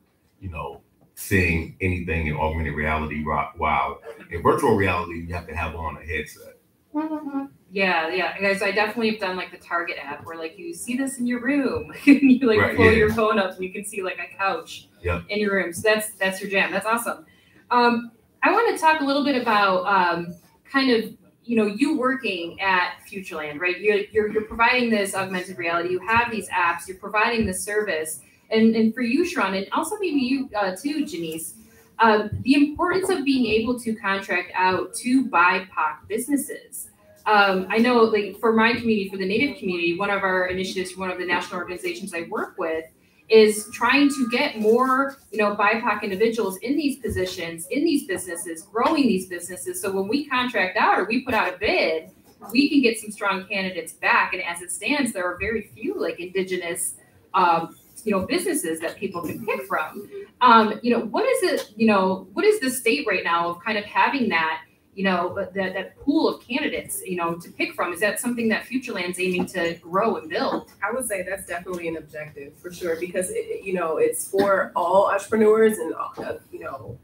you 0.40 0.50
know, 0.50 0.80
seeing 1.14 1.76
anything 1.80 2.26
in 2.28 2.36
augmented 2.36 2.74
reality. 2.74 3.24
While 3.24 4.00
in 4.30 4.42
virtual 4.42 4.76
reality, 4.76 5.24
you 5.26 5.34
have 5.34 5.46
to 5.48 5.54
have 5.56 5.74
on 5.74 5.96
a 5.96 6.04
headset. 6.04 6.54
Yeah, 7.70 8.08
yeah, 8.08 8.40
guys. 8.40 8.62
I 8.62 8.70
definitely 8.70 9.10
have 9.10 9.20
done 9.20 9.36
like 9.36 9.50
the 9.50 9.58
Target 9.58 9.98
app 10.02 10.24
where 10.24 10.38
like 10.38 10.58
you 10.58 10.72
see 10.72 10.96
this 10.96 11.18
in 11.18 11.26
your 11.26 11.40
room, 11.42 11.92
you 12.04 12.46
like 12.46 12.58
Right, 12.58 12.74
pull 12.74 12.86
yeah. 12.86 12.92
your 12.92 13.12
phone 13.12 13.38
up 13.38 13.56
and 13.56 13.62
you 13.62 13.70
can 13.70 13.84
see 13.84 14.02
like 14.02 14.18
a 14.18 14.36
couch 14.38 14.88
Yep. 15.02 15.24
in 15.28 15.38
your 15.38 15.52
room. 15.54 15.74
So 15.74 15.82
that's 15.82 16.12
that's 16.12 16.40
your 16.40 16.48
jam. 16.50 16.72
That's 16.72 16.86
awesome. 16.86 17.26
Um, 17.70 18.12
I 18.42 18.52
want 18.52 18.74
to 18.74 18.80
talk 18.80 19.02
a 19.02 19.04
little 19.04 19.22
bit 19.22 19.40
about 19.40 19.84
um, 19.84 20.34
kind 20.72 20.90
of 20.90 21.12
you 21.48 21.56
know 21.56 21.66
you 21.66 21.96
working 21.96 22.60
at 22.60 22.98
Futureland, 23.10 23.58
right? 23.58 23.80
You're, 23.80 24.00
you're 24.12 24.28
you're 24.30 24.44
providing 24.44 24.90
this 24.90 25.14
augmented 25.14 25.56
reality. 25.56 25.88
You 25.88 25.98
have 26.00 26.30
these 26.30 26.48
apps. 26.50 26.86
You're 26.86 26.98
providing 26.98 27.46
this 27.46 27.64
service, 27.64 28.20
and 28.50 28.76
and 28.76 28.94
for 28.94 29.00
you, 29.00 29.24
Sharon, 29.24 29.54
and 29.54 29.66
also 29.72 29.96
maybe 29.98 30.20
you 30.20 30.50
uh, 30.54 30.76
too, 30.76 31.06
Janice. 31.06 31.54
Um, 32.00 32.30
the 32.42 32.54
importance 32.54 33.08
of 33.08 33.24
being 33.24 33.46
able 33.46 33.80
to 33.80 33.94
contract 33.94 34.52
out 34.54 34.94
to 34.96 35.24
BIPOC 35.24 36.06
businesses. 36.06 36.90
Um, 37.26 37.66
I 37.68 37.78
know, 37.78 38.02
like 38.04 38.38
for 38.38 38.52
my 38.52 38.72
community, 38.72 39.08
for 39.08 39.16
the 39.16 39.26
Native 39.26 39.58
community, 39.58 39.98
one 39.98 40.08
of 40.10 40.22
our 40.22 40.46
initiatives, 40.46 40.96
one 40.96 41.10
of 41.10 41.18
the 41.18 41.26
national 41.26 41.58
organizations 41.58 42.14
I 42.14 42.22
work 42.30 42.56
with, 42.56 42.84
is 43.28 43.68
trying 43.72 44.08
to 44.08 44.28
get 44.30 44.58
more, 44.58 45.18
you 45.30 45.38
know, 45.38 45.54
BIPOC 45.54 46.02
individuals 46.02 46.56
in 46.58 46.76
these 46.76 46.98
positions, 46.98 47.66
in 47.70 47.84
these 47.84 48.06
businesses, 48.06 48.62
growing 48.62 49.06
these 49.06 49.26
businesses. 49.26 49.80
So 49.80 49.92
when 49.92 50.08
we 50.08 50.26
contract 50.26 50.76
out 50.76 50.98
or 50.98 51.04
we 51.04 51.22
put 51.22 51.34
out 51.34 51.54
a 51.54 51.58
bid, 51.58 52.10
we 52.52 52.68
can 52.68 52.80
get 52.80 52.98
some 52.98 53.10
strong 53.10 53.46
candidates 53.46 53.92
back. 53.92 54.32
And 54.32 54.42
as 54.42 54.62
it 54.62 54.70
stands, 54.70 55.12
there 55.12 55.24
are 55.24 55.36
very 55.38 55.70
few 55.74 56.00
like 56.00 56.20
indigenous 56.20 56.94
um, 57.34 57.76
you 58.04 58.12
know, 58.12 58.26
businesses 58.26 58.80
that 58.80 58.96
people 58.96 59.22
can 59.22 59.44
pick 59.44 59.66
from. 59.66 60.08
Um, 60.40 60.80
you 60.82 60.90
know, 60.90 61.00
what 61.00 61.26
is 61.26 61.42
it, 61.42 61.74
you 61.76 61.86
know, 61.86 62.28
what 62.32 62.44
is 62.44 62.60
the 62.60 62.70
state 62.70 63.06
right 63.06 63.24
now 63.24 63.48
of 63.48 63.62
kind 63.64 63.76
of 63.76 63.84
having 63.84 64.28
that, 64.30 64.62
you 64.98 65.04
know, 65.04 65.32
that, 65.36 65.54
that 65.54 65.96
pool 66.00 66.28
of 66.28 66.44
candidates, 66.44 67.00
you 67.06 67.14
know, 67.14 67.36
to 67.36 67.48
pick 67.52 67.72
from? 67.72 67.92
Is 67.92 68.00
that 68.00 68.18
something 68.18 68.48
that 68.48 68.64
Futureland's 68.64 69.20
aiming 69.20 69.46
to 69.46 69.74
grow 69.74 70.16
and 70.16 70.28
build? 70.28 70.72
I 70.82 70.90
would 70.92 71.06
say 71.06 71.22
that's 71.22 71.46
definitely 71.46 71.86
an 71.86 71.98
objective 71.98 72.52
for 72.58 72.72
sure 72.72 72.96
because 72.98 73.30
it, 73.30 73.64
you 73.64 73.74
know 73.74 73.98
it's 73.98 74.28
for 74.28 74.72
all 74.74 75.08
entrepreneurs 75.08 75.78
and 75.78 75.94
uh, 75.94 76.38
you 76.50 76.58
know 76.58 76.98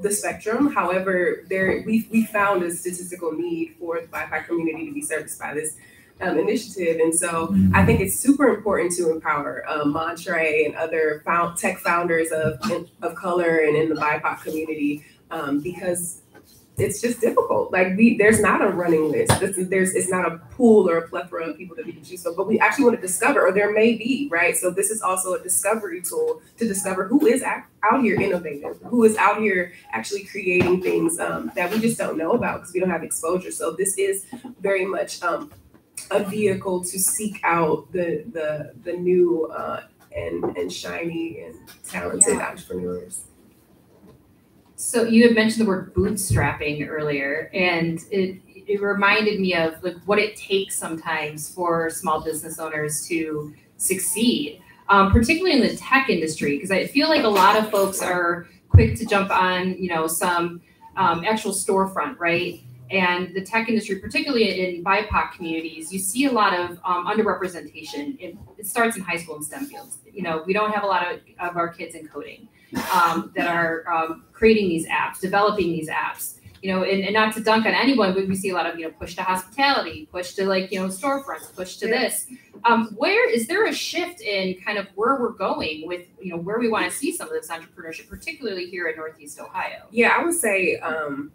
the 0.00 0.12
spectrum. 0.12 0.72
However, 0.72 1.44
there 1.48 1.82
we 1.84 2.08
we 2.12 2.24
found 2.24 2.62
a 2.62 2.70
statistical 2.70 3.32
need 3.32 3.74
for 3.80 4.00
the 4.00 4.06
BIPOC 4.06 4.46
community 4.46 4.86
to 4.86 4.94
be 4.94 5.02
serviced 5.02 5.40
by 5.40 5.54
this 5.54 5.76
um, 6.20 6.38
initiative, 6.38 7.00
and 7.00 7.12
so 7.12 7.52
I 7.74 7.84
think 7.84 7.98
it's 8.00 8.16
super 8.16 8.46
important 8.46 8.92
to 8.92 9.10
empower 9.10 9.68
um, 9.68 9.92
Montre 9.92 10.64
and 10.66 10.76
other 10.76 11.20
found, 11.24 11.58
tech 11.58 11.78
founders 11.78 12.30
of 12.30 12.60
of 13.02 13.16
color 13.16 13.56
and 13.66 13.74
in 13.76 13.88
the 13.88 13.96
BIPOC 13.96 14.42
community 14.42 15.04
um, 15.30 15.60
because 15.60 16.22
it's 16.78 17.00
just 17.00 17.20
difficult. 17.20 17.72
Like 17.72 17.96
we, 17.96 18.18
there's 18.18 18.40
not 18.40 18.60
a 18.62 18.68
running 18.68 19.10
list. 19.10 19.40
This 19.40 19.56
is, 19.56 19.68
there's, 19.68 19.94
it's 19.94 20.10
not 20.10 20.30
a 20.30 20.38
pool 20.50 20.88
or 20.88 20.98
a 20.98 21.08
plethora 21.08 21.48
of 21.48 21.56
people 21.56 21.74
that 21.76 21.86
we 21.86 21.92
can 21.92 22.04
choose 22.04 22.22
from. 22.22 22.34
But 22.36 22.46
we 22.46 22.58
actually 22.58 22.84
want 22.84 22.96
to 22.96 23.02
discover, 23.02 23.46
or 23.46 23.52
there 23.52 23.72
may 23.72 23.94
be, 23.96 24.28
right? 24.30 24.56
So 24.56 24.70
this 24.70 24.90
is 24.90 25.00
also 25.00 25.34
a 25.34 25.42
discovery 25.42 26.02
tool 26.02 26.42
to 26.58 26.68
discover 26.68 27.08
who 27.08 27.26
is 27.26 27.42
out, 27.42 27.64
here 28.02 28.20
innovating, 28.20 28.74
who 28.84 29.04
is 29.04 29.16
out 29.16 29.40
here 29.40 29.72
actually 29.92 30.24
creating 30.24 30.82
things 30.82 31.18
um, 31.18 31.50
that 31.54 31.70
we 31.70 31.78
just 31.78 31.96
don't 31.98 32.18
know 32.18 32.32
about 32.32 32.60
because 32.60 32.74
we 32.74 32.80
don't 32.80 32.90
have 32.90 33.04
exposure. 33.04 33.52
So 33.52 33.72
this 33.72 33.96
is 33.96 34.26
very 34.60 34.84
much 34.84 35.22
um, 35.22 35.52
a 36.10 36.22
vehicle 36.24 36.82
to 36.84 36.98
seek 36.98 37.40
out 37.44 37.90
the 37.92 38.24
the 38.32 38.72
the 38.84 38.92
new 38.92 39.46
uh, 39.46 39.82
and 40.14 40.44
and 40.56 40.72
shiny 40.72 41.40
and 41.40 41.54
talented 41.84 42.36
Yeah. 42.36 42.48
entrepreneurs. 42.50 43.24
So 44.76 45.04
you 45.04 45.26
had 45.26 45.34
mentioned 45.34 45.66
the 45.66 45.68
word 45.68 45.94
bootstrapping 45.94 46.86
earlier, 46.86 47.50
and 47.54 47.98
it 48.10 48.40
it 48.66 48.82
reminded 48.82 49.40
me 49.40 49.54
of 49.54 49.82
like 49.82 49.96
what 50.04 50.18
it 50.18 50.36
takes 50.36 50.76
sometimes 50.76 51.48
for 51.48 51.88
small 51.88 52.20
business 52.20 52.58
owners 52.58 53.06
to 53.08 53.54
succeed, 53.78 54.60
um, 54.88 55.12
particularly 55.12 55.56
in 55.56 55.66
the 55.66 55.76
tech 55.76 56.10
industry, 56.10 56.56
because 56.56 56.70
I 56.70 56.86
feel 56.86 57.08
like 57.08 57.24
a 57.24 57.28
lot 57.28 57.56
of 57.56 57.70
folks 57.70 58.02
are 58.02 58.48
quick 58.68 58.96
to 58.96 59.06
jump 59.06 59.30
on, 59.30 59.78
you 59.78 59.88
know, 59.88 60.06
some 60.06 60.60
um, 60.96 61.24
actual 61.24 61.52
storefront, 61.52 62.18
right? 62.18 62.60
And 62.90 63.34
the 63.34 63.40
tech 63.40 63.68
industry, 63.68 63.98
particularly 63.98 64.76
in 64.76 64.84
BIPOC 64.84 65.32
communities, 65.32 65.92
you 65.92 65.98
see 65.98 66.26
a 66.26 66.32
lot 66.32 66.52
of 66.58 66.78
um, 66.84 67.06
underrepresentation. 67.06 68.20
It, 68.20 68.36
it 68.58 68.66
starts 68.66 68.96
in 68.96 69.02
high 69.02 69.16
school 69.16 69.36
in 69.36 69.42
STEM 69.42 69.66
fields. 69.66 69.98
You 70.12 70.22
know, 70.22 70.42
we 70.46 70.52
don't 70.52 70.72
have 70.72 70.84
a 70.84 70.86
lot 70.86 71.06
of, 71.12 71.20
of 71.40 71.56
our 71.56 71.68
kids 71.68 71.94
in 71.94 72.06
coding 72.08 72.48
um, 72.92 73.32
that 73.36 73.46
are 73.48 73.88
um, 73.88 74.24
creating 74.32 74.68
these 74.68 74.86
apps, 74.88 75.20
developing 75.20 75.68
these 75.72 75.88
apps. 75.88 76.34
You 76.62 76.72
know, 76.72 76.82
and, 76.84 77.04
and 77.04 77.12
not 77.14 77.32
to 77.34 77.40
dunk 77.42 77.64
on 77.66 77.74
anyone, 77.74 78.12
but 78.14 78.26
we 78.26 78.34
see 78.34 78.48
a 78.50 78.54
lot 78.54 78.66
of 78.66 78.76
you 78.78 78.86
know 78.86 78.90
push 78.98 79.14
to 79.16 79.22
hospitality, 79.22 80.08
push 80.10 80.32
to 80.34 80.46
like 80.46 80.72
you 80.72 80.80
know 80.80 80.88
storefronts, 80.88 81.54
push 81.54 81.76
to 81.76 81.86
Yeah. 81.86 82.00
this. 82.00 82.26
Um, 82.64 82.88
where 82.96 83.30
is 83.30 83.46
there 83.46 83.66
a 83.66 83.72
shift 83.72 84.20
in 84.20 84.54
kind 84.62 84.76
of 84.78 84.86
where 84.96 85.20
we're 85.20 85.28
going 85.32 85.86
with 85.86 86.06
you 86.20 86.30
know 86.30 86.38
where 86.38 86.58
we 86.58 86.68
want 86.68 86.90
to 86.90 86.96
see 86.96 87.14
some 87.14 87.28
of 87.28 87.34
this 87.34 87.48
entrepreneurship, 87.48 88.08
particularly 88.08 88.66
here 88.68 88.88
in 88.88 88.96
Northeast 88.96 89.38
Ohio? 89.38 89.86
Yeah, 89.92 90.16
I 90.18 90.24
would 90.24 90.34
say 90.34 90.76
um, 90.78 91.30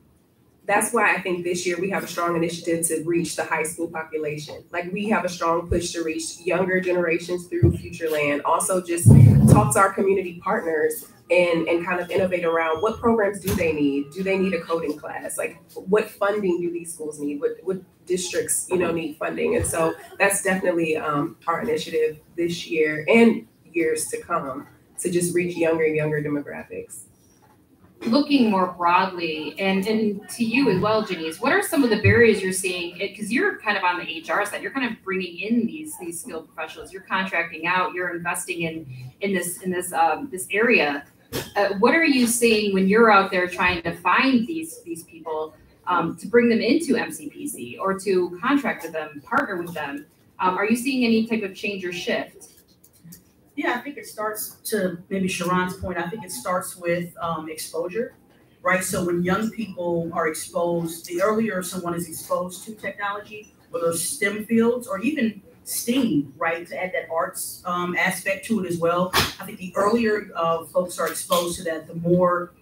that's 0.65 0.91
why 0.91 1.13
I 1.15 1.21
think 1.21 1.43
this 1.45 1.65
year 1.65 1.79
we 1.79 1.89
have 1.91 2.03
a 2.03 2.07
strong 2.07 2.35
initiative 2.35 2.85
to 2.87 3.03
reach 3.05 3.35
the 3.35 3.45
high 3.45 3.63
school 3.63 3.87
population. 3.87 4.63
Like 4.71 4.91
we 4.91 5.07
have 5.09 5.23
a 5.23 5.29
strong 5.29 5.69
push 5.69 5.91
to 5.91 6.03
reach 6.03 6.39
younger 6.41 6.81
generations 6.81 7.47
through 7.47 7.71
Futureland. 7.73 8.41
Also, 8.43 8.81
just 8.81 9.07
talk 9.49 9.73
to 9.75 9.79
our 9.79 9.93
community 9.93 10.41
partners 10.43 11.07
and 11.31 11.67
and 11.67 11.85
kind 11.85 11.99
of 12.01 12.11
innovate 12.11 12.43
around 12.43 12.81
what 12.81 12.99
programs 12.99 13.39
do 13.39 13.53
they 13.55 13.71
need? 13.71 14.11
Do 14.11 14.21
they 14.23 14.37
need 14.37 14.53
a 14.53 14.61
coding 14.61 14.97
class? 14.97 15.37
Like 15.37 15.59
what 15.75 16.09
funding 16.09 16.59
do 16.61 16.71
these 16.71 16.93
schools 16.93 17.19
need? 17.19 17.39
What 17.39 17.51
what 17.63 17.77
districts 18.05 18.67
you 18.69 18.77
know 18.77 18.91
need 18.91 19.17
funding? 19.17 19.55
And 19.55 19.65
so 19.65 19.93
that's 20.19 20.43
definitely 20.43 20.97
um, 20.97 21.37
our 21.47 21.61
initiative 21.61 22.19
this 22.35 22.67
year 22.67 23.05
and 23.07 23.47
years 23.71 24.07
to 24.07 24.21
come 24.21 24.67
to 24.99 25.09
just 25.09 25.33
reach 25.33 25.55
younger 25.55 25.85
and 25.85 25.95
younger 25.95 26.21
demographics. 26.21 27.05
looking 28.07 28.49
more 28.49 28.73
broadly 28.73 29.53
and 29.59 29.85
and 29.87 30.27
to 30.27 30.43
you 30.43 30.71
as 30.71 30.79
well 30.81 31.05
Janice, 31.05 31.39
what 31.39 31.53
are 31.53 31.61
some 31.61 31.83
of 31.83 31.91
the 31.91 32.01
barriers 32.01 32.41
you're 32.41 32.51
seeing 32.51 32.97
because 32.97 33.31
you're 33.31 33.59
kind 33.59 33.77
of 33.77 33.83
on 33.83 33.99
the 33.99 34.21
hr 34.21 34.43
side 34.43 34.61
you're 34.63 34.71
kind 34.71 34.91
of 34.91 35.01
bringing 35.03 35.37
in 35.39 35.67
these 35.67 35.97
these 35.99 36.19
skilled 36.19 36.47
professionals 36.47 36.91
you're 36.91 37.03
contracting 37.03 37.67
out 37.67 37.93
you're 37.93 38.15
investing 38.15 38.63
in 38.63 38.87
in 39.21 39.33
this 39.33 39.61
in 39.61 39.69
this 39.69 39.93
um, 39.93 40.27
this 40.31 40.47
area 40.51 41.05
uh, 41.55 41.69
what 41.79 41.93
are 41.95 42.03
you 42.03 42.27
seeing 42.27 42.73
when 42.73 42.87
you're 42.87 43.11
out 43.11 43.31
there 43.31 43.47
trying 43.47 43.81
to 43.83 43.95
find 43.97 44.47
these 44.47 44.81
these 44.83 45.03
people 45.03 45.53
um, 45.87 46.15
to 46.17 46.27
bring 46.27 46.49
them 46.49 46.59
into 46.59 46.93
mcpc 46.93 47.79
or 47.79 47.97
to 47.97 48.37
contract 48.41 48.83
with 48.83 48.91
them 48.91 49.21
partner 49.25 49.61
with 49.61 49.73
them 49.73 50.05
um, 50.39 50.57
are 50.57 50.65
you 50.65 50.75
seeing 50.75 51.05
any 51.05 51.25
type 51.27 51.43
of 51.43 51.55
change 51.55 51.85
or 51.85 51.93
shift 51.93 52.51
Yeah, 53.55 53.75
I 53.77 53.81
think 53.81 53.97
it 53.97 54.07
starts 54.07 54.55
to 54.71 54.97
maybe 55.09 55.27
Sharon's 55.27 55.75
point. 55.77 55.97
I 55.97 56.09
think 56.09 56.23
it 56.23 56.31
starts 56.31 56.77
with 56.77 57.13
um, 57.21 57.49
exposure, 57.49 58.15
right? 58.63 58.83
So 58.83 59.05
when 59.05 59.23
young 59.23 59.51
people 59.51 60.09
are 60.13 60.27
exposed, 60.27 61.05
the 61.05 61.21
earlier 61.21 61.61
someone 61.61 61.93
is 61.93 62.07
exposed 62.07 62.63
to 62.65 62.73
technology, 62.73 63.53
whether 63.69 63.93
STEM 63.93 64.45
fields 64.45 64.87
or 64.87 64.99
even 65.01 65.41
STEAM, 65.63 66.33
right, 66.37 66.67
to 66.67 66.83
add 66.83 66.91
that 66.93 67.07
arts 67.13 67.61
um, 67.65 67.95
aspect 67.95 68.45
to 68.47 68.63
it 68.63 68.67
as 68.67 68.77
well. 68.77 69.11
I 69.13 69.45
think 69.45 69.59
the 69.59 69.73
earlier 69.75 70.29
uh, 70.35 70.65
folks 70.65 70.99
are 70.99 71.07
exposed 71.07 71.57
to 71.57 71.63
that, 71.65 71.87
the 71.87 71.95
more 71.95 72.53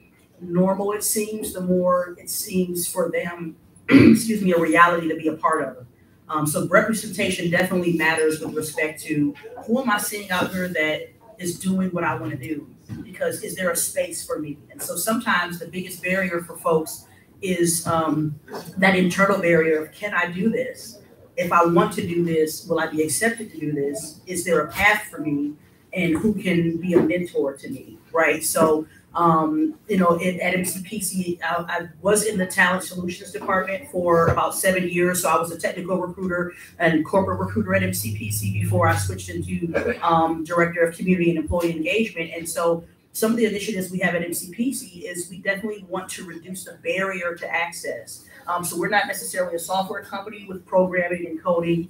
normal 0.42 0.92
it 0.92 1.04
seems, 1.04 1.54
the 1.54 1.62
more 1.62 2.16
it 2.18 2.30
seems 2.30 2.88
for 2.88 3.10
them, 3.10 3.56
excuse 3.90 4.42
me, 4.42 4.54
a 4.54 4.60
reality 4.60 5.08
to 5.10 5.16
be 5.16 5.28
a 5.28 5.34
part 5.34 5.64
of. 5.64 5.86
Um, 6.30 6.46
so 6.46 6.68
representation 6.68 7.50
definitely 7.50 7.94
matters 7.94 8.40
with 8.40 8.54
respect 8.54 9.02
to 9.04 9.34
who 9.66 9.82
am 9.82 9.90
I 9.90 9.98
seeing 9.98 10.30
out 10.30 10.52
here 10.52 10.68
that 10.68 11.10
is 11.40 11.58
doing 11.58 11.90
what 11.90 12.04
I 12.04 12.16
want 12.16 12.32
to 12.32 12.38
do? 12.38 12.68
Because 13.04 13.44
is 13.44 13.56
there 13.56 13.72
a 13.72 13.76
space 13.76 14.26
for 14.26 14.40
me? 14.40 14.58
And 14.70 14.82
so 14.82 14.96
sometimes 14.96 15.60
the 15.60 15.68
biggest 15.68 16.04
barrier 16.04 16.42
for 16.42 16.58
folks 16.58 17.06
is 17.42 17.88
um, 17.88 18.40
that 18.78 18.96
internal 18.96 19.40
barrier 19.40 19.84
of 19.84 19.92
can 19.92 20.14
I 20.14 20.32
do 20.32 20.50
this? 20.50 20.99
If 21.40 21.52
I 21.52 21.66
want 21.66 21.94
to 21.94 22.06
do 22.06 22.24
this, 22.24 22.68
will 22.68 22.80
I 22.80 22.88
be 22.88 23.02
accepted 23.02 23.52
to 23.52 23.60
do 23.60 23.72
this? 23.72 24.20
Is 24.28 24.44
there 24.44 24.60
a 24.62 24.72
path 24.72 25.04
for 25.04 25.20
me? 25.20 25.54
And 25.94 26.18
who 26.18 26.34
can 26.36 26.78
be 26.78 26.94
a 26.94 27.02
mentor 27.02 27.56
to 27.56 27.70
me? 27.70 27.98
Right. 28.12 28.44
So 28.44 28.86
um, 29.16 29.76
you 29.88 29.98
know, 29.98 30.20
at, 30.20 30.40
at 30.40 30.54
MCPC, 30.56 31.42
I, 31.42 31.66
I 31.68 31.90
was 32.02 32.26
in 32.26 32.38
the 32.38 32.46
talent 32.46 32.84
solutions 32.84 33.32
department 33.32 33.90
for 33.90 34.28
about 34.28 34.56
seven 34.56 34.88
years. 34.88 35.24
So 35.24 35.30
I 35.30 35.38
was 35.40 35.52
a 35.52 35.58
technical 35.58 35.98
recruiter 35.98 36.54
and 36.78 37.04
corporate 37.06 37.40
recruiter 37.40 37.74
at 37.74 37.82
MCPC 37.82 38.54
before 38.54 38.88
I 38.88 38.96
switched 38.96 39.30
into 39.30 39.98
um, 40.06 40.44
director 40.44 40.84
of 40.84 40.96
community 40.96 41.32
and 41.32 41.40
employee 41.40 41.76
engagement. 41.76 42.32
And 42.36 42.48
so 42.48 42.84
some 43.14 43.32
of 43.32 43.38
the 43.38 43.46
initiatives 43.46 43.90
we 43.90 44.00
have 44.00 44.14
at 44.14 44.22
MCPC 44.22 45.04
is 45.04 45.30
we 45.30 45.40
definitely 45.40 45.86
want 45.90 46.10
to 46.10 46.24
reduce 46.26 46.66
the 46.66 46.74
barrier 46.84 47.36
to 47.36 47.52
access. 47.52 48.26
Um, 48.50 48.64
so 48.64 48.78
we're 48.78 48.90
not 48.90 49.06
necessarily 49.06 49.56
a 49.56 49.60
software 49.60 50.04
company 50.04 50.46
with 50.50 50.66
programming 50.66 51.28
and 51.28 51.42
coding. 51.42 51.90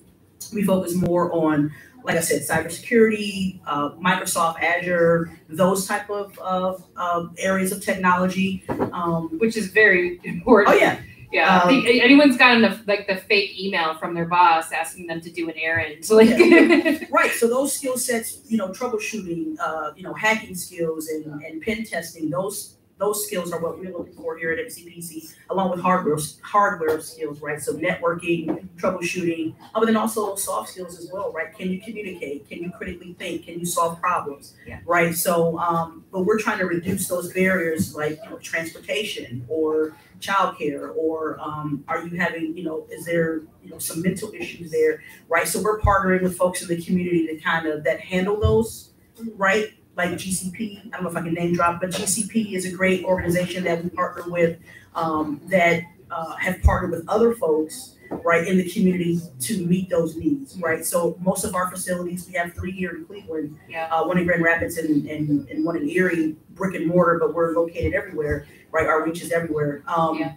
We 0.53 0.63
focus 0.63 0.93
more 0.93 1.31
on, 1.33 1.71
like 2.03 2.17
I 2.17 2.19
said, 2.19 2.41
cybersecurity, 2.41 3.61
uh, 3.65 3.91
Microsoft 3.91 4.61
Azure, 4.61 5.31
those 5.47 5.87
type 5.87 6.09
of, 6.09 6.37
of, 6.39 6.83
of 6.97 7.33
areas 7.37 7.71
of 7.71 7.81
technology. 7.81 8.63
Um, 8.91 9.37
which 9.39 9.55
is 9.55 9.67
very 9.67 10.19
important 10.23 10.75
oh 10.75 10.77
yeah, 10.77 10.99
Yeah, 11.31 11.61
Um, 11.61 11.85
anyone's 11.87 12.35
gotten 12.35 12.61
the 12.61 12.81
like 12.87 13.07
the 13.07 13.15
fake 13.15 13.57
email 13.57 13.95
from 13.95 14.13
their 14.13 14.25
boss 14.25 14.71
asking 14.73 15.07
them 15.07 15.21
to 15.21 15.29
do 15.29 15.47
an 15.49 15.55
errand. 15.57 16.03
So 16.03 16.17
like, 16.17 16.29
Right. 17.09 17.31
So 17.31 17.47
those 17.47 17.73
skill 17.73 17.97
sets, 17.97 18.41
you 18.47 18.57
know, 18.57 18.69
troubleshooting, 18.69 19.57
uh, 19.59 19.93
you 19.95 20.03
know, 20.03 20.13
hacking 20.13 20.55
skills 20.55 21.07
and, 21.07 21.41
and 21.43 21.61
pen 21.61 21.85
testing, 21.85 22.29
those 22.29 22.75
those 22.99 23.25
skills 23.25 23.51
are 23.51 23.59
what 23.59 23.79
we're 23.79 23.91
looking 23.91 24.13
for 24.13 24.37
here 24.37 24.51
at 24.51 24.59
MCPC, 24.59 25.33
along 25.49 25.71
with 25.71 25.79
hardware 25.79 26.17
hardware 26.41 26.99
skills, 27.01 27.41
right? 27.41 27.61
So 27.61 27.73
networking, 27.73 28.67
troubleshooting, 28.77 29.55
uh, 29.73 29.79
but 29.79 29.85
then 29.85 29.95
also 29.95 30.35
soft 30.35 30.69
skills 30.69 30.99
as 30.99 31.09
well, 31.11 31.31
right? 31.31 31.55
Can 31.55 31.71
you 31.71 31.81
communicate? 31.81 32.47
Can 32.49 32.61
you 32.61 32.71
critically 32.71 33.13
think? 33.13 33.45
Can 33.45 33.59
you 33.59 33.65
solve 33.65 33.99
problems? 33.99 34.53
Yeah. 34.67 34.79
Right. 34.85 35.15
So, 35.15 35.57
um, 35.59 36.05
but 36.11 36.21
we're 36.21 36.39
trying 36.39 36.59
to 36.59 36.65
reduce 36.65 37.07
those 37.07 37.33
barriers, 37.33 37.95
like 37.95 38.19
you 38.23 38.29
know, 38.29 38.37
transportation 38.37 39.45
or 39.47 39.95
childcare, 40.19 40.93
or 40.95 41.39
um, 41.39 41.83
are 41.87 42.05
you 42.05 42.17
having, 42.17 42.57
you 42.57 42.63
know, 42.63 42.85
is 42.91 43.05
there, 43.05 43.37
you 43.63 43.69
know, 43.69 43.79
some 43.79 44.01
mental 44.01 44.31
issues 44.33 44.71
there? 44.71 45.01
right? 45.29 45.47
So 45.47 45.61
we're 45.61 45.79
partnering 45.79 46.21
with 46.21 46.35
folks 46.37 46.61
in 46.61 46.67
the 46.67 46.81
community 46.81 47.27
to 47.27 47.37
kind 47.37 47.67
of 47.67 47.83
that 47.83 48.01
handle 48.01 48.39
those, 48.39 48.91
right? 49.35 49.71
Like 49.99 50.11
GCP, 50.11 50.87
I 50.87 50.89
don't 50.91 51.03
know 51.03 51.09
if 51.09 51.17
I 51.17 51.21
can 51.21 51.33
name 51.33 51.53
drop, 51.53 51.81
but 51.81 51.89
GCP 51.89 52.53
is 52.53 52.65
a 52.65 52.71
great 52.71 53.03
organization 53.03 53.65
that 53.65 53.83
we 53.83 53.89
partner 53.89 54.23
with 54.31 54.57
um, 54.95 55.41
that 55.47 55.83
uh, 56.09 56.35
have 56.37 56.61
partnered 56.63 56.91
with 56.91 57.03
other 57.09 57.33
folks 57.35 57.97
right, 58.23 58.47
in 58.47 58.57
the 58.57 58.69
community 58.69 59.19
to 59.41 59.65
meet 59.67 59.89
those 59.89 60.15
needs, 60.15 60.57
right? 60.61 60.85
So 60.85 61.17
most 61.19 61.43
of 61.43 61.53
our 61.53 61.69
facilities, 61.69 62.25
we 62.27 62.33
have 62.35 62.53
three 62.53 62.71
here 62.71 62.91
in 62.95 63.03
Cleveland. 63.03 63.57
Yeah. 63.67 63.87
Uh, 63.91 64.05
one 64.05 64.17
in 64.17 64.25
Grand 64.25 64.41
Rapids 64.41 64.77
and, 64.77 65.05
and, 65.05 65.49
and 65.49 65.65
one 65.65 65.75
in 65.75 65.89
Erie, 65.89 66.37
brick 66.51 66.75
and 66.75 66.87
mortar, 66.87 67.19
but 67.19 67.33
we're 67.33 67.53
located 67.53 67.93
everywhere, 67.93 68.47
right? 68.71 68.87
Our 68.87 69.03
reach 69.03 69.21
is 69.21 69.33
everywhere. 69.33 69.83
Um, 69.85 70.17
Yeah. 70.17 70.33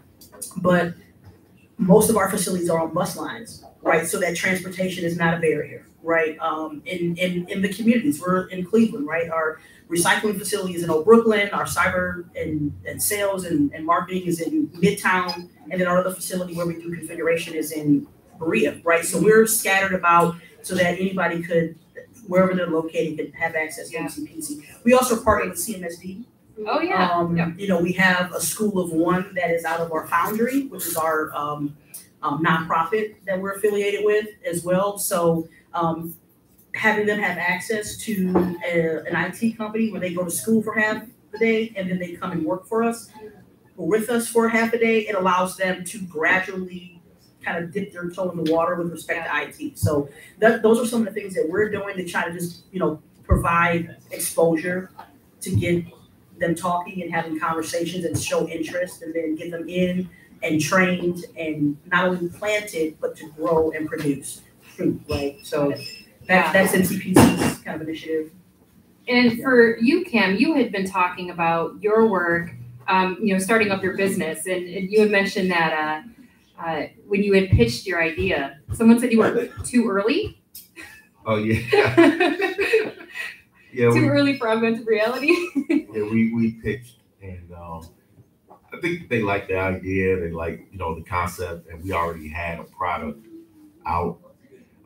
but 0.57 0.95
most 1.79 2.11
of 2.11 2.17
our 2.17 2.29
facilities 2.29 2.69
are 2.69 2.81
on 2.81 2.93
bus 2.93 3.17
lines, 3.17 3.65
right? 3.81 4.09
So 4.09 4.19
that 4.19 4.35
transportation 4.35 5.05
is 5.05 5.17
not 5.17 5.35
a 5.35 5.39
barrier, 5.39 5.87
right? 6.03 6.39
Um, 6.41 6.83
in, 6.85 7.17
in, 7.17 7.49
in 7.49 7.63
the 7.63 7.73
communities, 7.73 8.21
we're 8.21 8.47
in 8.49 8.65
Cleveland, 8.65 9.07
right? 9.07 9.31
Our 9.31 9.61
recycling 9.89 10.39
facility 10.39 10.75
is 10.75 10.83
in 10.83 10.91
Old 10.91 11.05
Brooklyn, 11.05 11.49
our 11.51 11.65
cyber 11.65 12.25
and, 12.35 12.73
and 12.87 13.03
sales 13.03 13.45
and, 13.45 13.73
and 13.73 13.85
marketing 13.85 14.23
is 14.27 14.41
in 14.41 14.69
Midtown, 14.69 15.49
and 15.71 15.81
then 15.81 15.87
our 15.87 15.99
other 15.99 16.15
facility 16.15 16.55
where 16.55 16.67
we 16.67 16.75
do 16.75 16.91
configuration 16.95 17.55
is 17.55 17.73
in 17.73 18.07
Berea, 18.39 18.81
right? 18.85 19.05
So 19.05 19.21
we're 19.21 19.47
scattered 19.47 19.95
about 19.95 20.37
so 20.63 20.75
that 20.75 20.99
anybody 20.99 21.43
could, 21.43 21.79
wherever 22.27 22.55
they're 22.55 22.69
located, 22.71 23.19
could 23.19 23.35
have 23.35 23.55
access 23.55 23.89
to 23.91 23.95
Yeah. 23.95 24.07
MCPC. 24.07 24.65
We 24.85 24.95
also 24.95 25.23
partner 25.23 25.51
with 25.51 25.59
CMSD, 25.59 26.25
Oh, 26.67 26.81
yeah, 26.81 27.11
um, 27.11 27.37
yeah. 27.37 27.51
you 27.57 27.67
know, 27.67 27.81
we 27.81 27.93
have 27.93 28.33
a 28.35 28.41
school 28.41 28.79
of 28.79 28.93
one 28.93 29.33
that 29.35 29.51
is 29.51 29.65
out 29.65 29.81
of 29.81 29.91
our 29.91 30.07
foundry, 30.07 30.67
which 30.67 30.87
is 30.87 30.97
our, 30.97 31.35
um, 31.35 31.77
um, 32.23 32.45
nonprofit 32.45 33.17
that 33.27 33.41
we're 33.41 33.53
affiliated 33.55 34.05
with 34.05 34.27
as 34.49 34.63
well. 34.63 34.97
So, 34.99 35.49
um, 35.75 36.15
having 36.75 37.07
them 37.07 37.21
have 37.21 37.39
access 37.39 37.97
to 37.99 38.57
a, 38.67 39.03
an 39.07 39.15
IT 39.15 39.57
company 39.57 39.91
where 39.91 40.01
they 40.01 40.13
go 40.13 40.25
to 40.25 40.31
school 40.31 40.63
for 40.63 40.75
half 40.75 41.05
the 41.31 41.39
day 41.39 41.73
and 41.77 41.91
then 41.91 41.99
they 41.99 42.13
come 42.13 42.33
and 42.33 42.45
work 42.45 42.67
for 42.67 42.83
us, 42.83 43.11
or 43.77 43.87
with 43.87 44.11
us 44.11 44.29
for 44.29 44.49
half 44.49 44.73
a 44.73 44.79
day, 44.79 45.01
it 45.01 45.15
allows 45.15 45.57
them 45.57 45.85
to 45.85 46.01
gradually 46.03 47.01
kind 47.43 47.63
of 47.63 47.73
dip 47.73 47.93
their 47.93 48.09
toe 48.11 48.31
in 48.31 48.43
the 48.43 48.53
water 48.53 48.77
with 48.77 48.91
respect 48.91 49.27
to 49.27 49.43
IT. 49.43 49.79
So 49.79 50.09
that, 50.39 50.63
those 50.63 50.79
are 50.79 50.87
some 50.87 51.07
of 51.07 51.13
the 51.13 51.21
things 51.21 51.35
that 51.35 51.49
we're 51.49 51.71
doing 51.71 51.97
to 51.97 52.05
try 52.07 52.29
to 52.29 52.33
just, 52.33 52.65
you 52.71 52.79
know, 52.79 53.03
provide 53.25 53.97
exposure 54.11 54.91
to 55.41 55.57
get 55.57 55.85
them 56.39 56.55
talking 56.55 57.03
and 57.03 57.13
having 57.13 57.39
conversations 57.39 58.05
and 58.05 58.19
show 58.19 58.49
interest 58.49 59.03
and 59.03 59.15
then 59.15 59.35
get 59.35 59.51
them 59.51 59.69
in 59.69 60.09
and 60.43 60.61
trained 60.61 61.25
and 61.37 61.77
not 61.87 62.07
only 62.07 62.29
planted, 62.29 62.97
but 63.01 63.17
to 63.17 63.31
grow 63.31 63.71
and 63.71 63.89
produce 63.89 64.43
fruit, 64.83 65.03
right? 65.09 65.39
So 65.47 65.71
Yeah. 65.71 65.77
that, 66.29 66.53
that's 66.53 66.73
MCPC's 66.75 67.59
kind 67.63 67.81
of 67.81 67.87
initiative. 67.89 68.33
And 69.09 69.41
for 69.43 69.79
you, 69.79 70.05
Cam, 70.05 70.37
you 70.37 70.55
had 70.55 70.71
been 70.71 70.87
talking 70.87 71.31
about 71.31 71.75
your 71.83 72.07
work, 72.07 72.53
um, 72.87 73.19
you 73.21 73.33
know, 73.33 73.39
starting 73.39 73.71
up 73.71 73.83
your 73.83 73.97
business, 73.97 74.47
and, 74.47 74.65
and 74.69 74.91
you 74.91 75.01
had 75.01 75.11
mentioned 75.11 75.51
that 75.51 76.05
uh, 76.59 76.63
uh, 76.65 76.87
when 77.09 77.23
you 77.23 77.33
had 77.35 77.51
pitched 77.51 77.87
your 77.87 78.01
idea, 78.03 78.59
someone 78.75 79.01
said 79.01 79.11
you 79.13 79.19
were 79.19 79.49
too 79.65 79.89
early. 79.89 80.39
Oh, 81.25 81.37
yeah. 81.37 81.95
too 81.95 82.93
Yeah, 83.73 83.91
we, 83.93 84.09
early 84.09 84.37
for 84.37 84.49
augmented 84.49 84.85
reality. 84.89 85.33
yeah, 85.69 86.03
we, 86.03 86.35
we 86.35 86.59
pitched 86.61 86.97
and, 87.23 87.49
um, 87.53 87.89
I 88.51 88.81
think 88.81 89.09
they 89.09 89.23
liked 89.23 89.47
the 89.47 89.57
idea, 89.57 90.19
they 90.19 90.33
liked 90.33 90.73
you 90.73 90.79
know, 90.81 90.97
the 90.97 91.03
concept 91.05 91.69
and 91.69 91.81
we 91.81 91.93
already 91.93 92.29
had 92.29 92.59
a 92.59 92.65
product 92.65 93.25
out. 93.87 94.19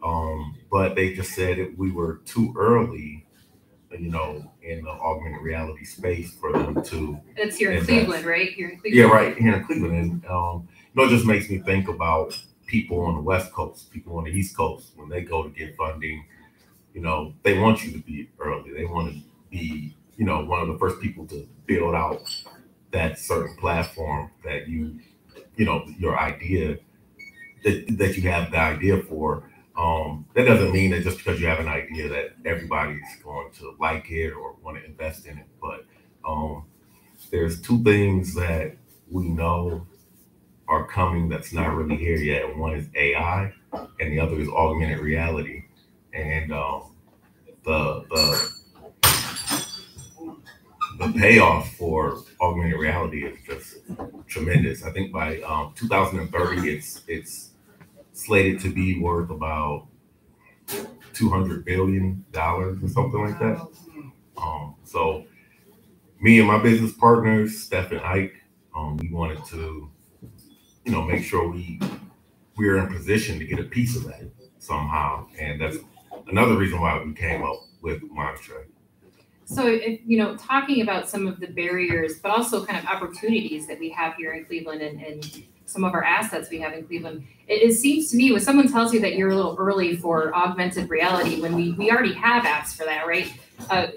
Um, 0.06 0.56
but 0.70 0.94
they 0.94 1.14
just 1.14 1.32
said 1.34 1.58
that 1.58 1.76
we 1.76 1.90
were 1.90 2.20
too 2.24 2.54
early, 2.56 3.26
you 3.90 4.10
know, 4.10 4.52
in 4.62 4.84
the 4.84 4.90
augmented 4.90 5.42
reality 5.42 5.84
space 5.84 6.32
for 6.40 6.52
them 6.52 6.80
to 6.84 7.20
It's 7.36 7.56
here 7.56 7.72
in 7.72 7.84
Cleveland, 7.84 8.24
right? 8.24 8.52
Here 8.52 8.68
in 8.68 8.78
Cleveland. 8.78 9.10
Yeah, 9.10 9.16
right 9.16 9.36
here 9.36 9.56
in 9.56 9.64
Cleveland, 9.64 9.96
and 9.98 10.26
um, 10.26 10.68
you 10.94 10.94
know, 10.94 11.04
it 11.04 11.10
just 11.10 11.26
makes 11.26 11.50
me 11.50 11.58
think 11.58 11.88
about 11.88 12.40
people 12.66 13.00
on 13.00 13.16
the 13.16 13.20
West 13.20 13.52
Coast, 13.52 13.90
people 13.90 14.16
on 14.18 14.24
the 14.24 14.30
East 14.30 14.56
Coast, 14.56 14.92
when 14.94 15.08
they 15.08 15.22
go 15.22 15.42
to 15.42 15.48
get 15.50 15.76
funding. 15.76 16.24
You 16.94 17.02
know, 17.02 17.34
they 17.42 17.58
want 17.58 17.84
you 17.84 17.92
to 17.92 17.98
be 17.98 18.30
early. 18.38 18.72
They 18.72 18.84
want 18.84 19.12
to 19.12 19.20
be, 19.50 19.96
you 20.16 20.24
know, 20.24 20.44
one 20.44 20.60
of 20.60 20.68
the 20.68 20.78
first 20.78 21.00
people 21.00 21.26
to 21.26 21.48
build 21.66 21.94
out 21.94 22.22
that 22.92 23.18
certain 23.18 23.56
platform 23.56 24.30
that 24.44 24.68
you, 24.68 25.00
you 25.56 25.64
know, 25.64 25.84
your 25.98 26.16
idea 26.18 26.78
that 27.64 27.98
that 27.98 28.16
you 28.16 28.30
have 28.30 28.52
the 28.52 28.58
idea 28.58 29.02
for. 29.02 29.50
Um, 29.76 30.26
that 30.34 30.44
doesn't 30.44 30.72
mean 30.72 30.90
that 30.92 31.02
just 31.02 31.18
because 31.18 31.40
you 31.40 31.46
have 31.46 31.60
an 31.60 31.68
idea 31.68 32.08
that 32.08 32.36
everybody's 32.44 33.02
going 33.22 33.52
to 33.58 33.76
like 33.78 34.10
it 34.10 34.32
or 34.32 34.56
want 34.62 34.78
to 34.78 34.84
invest 34.84 35.26
in 35.26 35.38
it, 35.38 35.46
but 35.60 35.84
um, 36.26 36.64
there's 37.30 37.60
two 37.60 37.82
things 37.82 38.34
that 38.34 38.76
we 39.10 39.28
know 39.28 39.86
are 40.68 40.86
coming 40.86 41.28
that's 41.28 41.52
not 41.52 41.74
really 41.74 41.96
here 41.96 42.16
yet. 42.16 42.56
One 42.56 42.74
is 42.74 42.88
AI, 42.94 43.52
and 43.72 44.12
the 44.12 44.18
other 44.20 44.38
is 44.38 44.48
augmented 44.48 44.98
reality. 44.98 45.64
And 46.12 46.52
um, 46.52 46.96
the 47.64 48.04
the 48.10 48.52
the 50.98 51.12
payoff 51.18 51.72
for 51.74 52.22
augmented 52.40 52.78
reality 52.78 53.24
is 53.26 53.38
just 53.46 53.76
tremendous. 54.26 54.82
I 54.84 54.90
think 54.90 55.12
by 55.12 55.40
um, 55.42 55.72
2030, 55.76 56.70
it's 56.70 57.02
it's 57.06 57.50
slated 58.16 58.60
to 58.60 58.72
be 58.72 58.98
worth 58.98 59.30
about 59.30 59.86
200 61.12 61.64
billion 61.64 62.24
dollars 62.32 62.82
or 62.82 62.88
something 62.88 63.20
like 63.20 63.38
that. 63.38 63.66
Um, 64.38 64.74
so 64.84 65.24
me 66.20 66.38
and 66.38 66.48
my 66.48 66.62
business 66.62 66.92
partners, 66.92 67.58
Steph 67.62 67.92
and 67.92 68.00
Ike, 68.00 68.34
um, 68.74 68.96
we 68.96 69.10
wanted 69.10 69.44
to, 69.46 69.90
you 70.84 70.92
know, 70.92 71.02
make 71.02 71.24
sure 71.24 71.48
we 71.48 71.78
we're 72.56 72.78
in 72.78 72.86
position 72.86 73.38
to 73.38 73.44
get 73.44 73.58
a 73.58 73.64
piece 73.64 73.96
of 73.96 74.04
that 74.04 74.30
somehow, 74.58 75.26
and 75.38 75.60
that's 75.60 75.76
another 76.28 76.56
reason 76.56 76.80
why 76.80 77.02
we 77.02 77.12
came 77.12 77.42
up 77.42 77.60
with 77.82 78.02
Montre. 78.10 78.66
So, 79.44 79.66
if, 79.66 80.00
you 80.04 80.18
know, 80.18 80.36
talking 80.36 80.80
about 80.80 81.08
some 81.08 81.26
of 81.26 81.38
the 81.38 81.46
barriers, 81.48 82.18
but 82.18 82.30
also 82.30 82.64
kind 82.64 82.78
of 82.78 82.86
opportunities 82.86 83.66
that 83.68 83.78
we 83.78 83.90
have 83.90 84.14
here 84.16 84.32
in 84.32 84.44
Cleveland 84.46 84.82
and, 84.82 85.00
and 85.00 85.44
some 85.66 85.84
of 85.84 85.92
our 85.92 86.02
assets 86.02 86.48
we 86.48 86.58
have 86.60 86.72
in 86.72 86.86
Cleveland, 86.86 87.26
it, 87.48 87.62
it 87.62 87.74
seems 87.74 88.10
to 88.10 88.16
me 88.16 88.32
when 88.32 88.40
someone 88.40 88.70
tells 88.70 88.94
you 88.94 89.00
that 89.00 89.16
you're 89.16 89.30
a 89.30 89.36
little 89.36 89.56
early 89.58 89.96
for 89.96 90.34
augmented 90.34 90.88
reality, 90.88 91.40
when 91.40 91.54
we, 91.54 91.72
we 91.72 91.90
already 91.90 92.14
have 92.14 92.44
apps 92.44 92.74
for 92.74 92.84
that, 92.84 93.06
right? 93.06 93.32
Uh, 93.68 93.88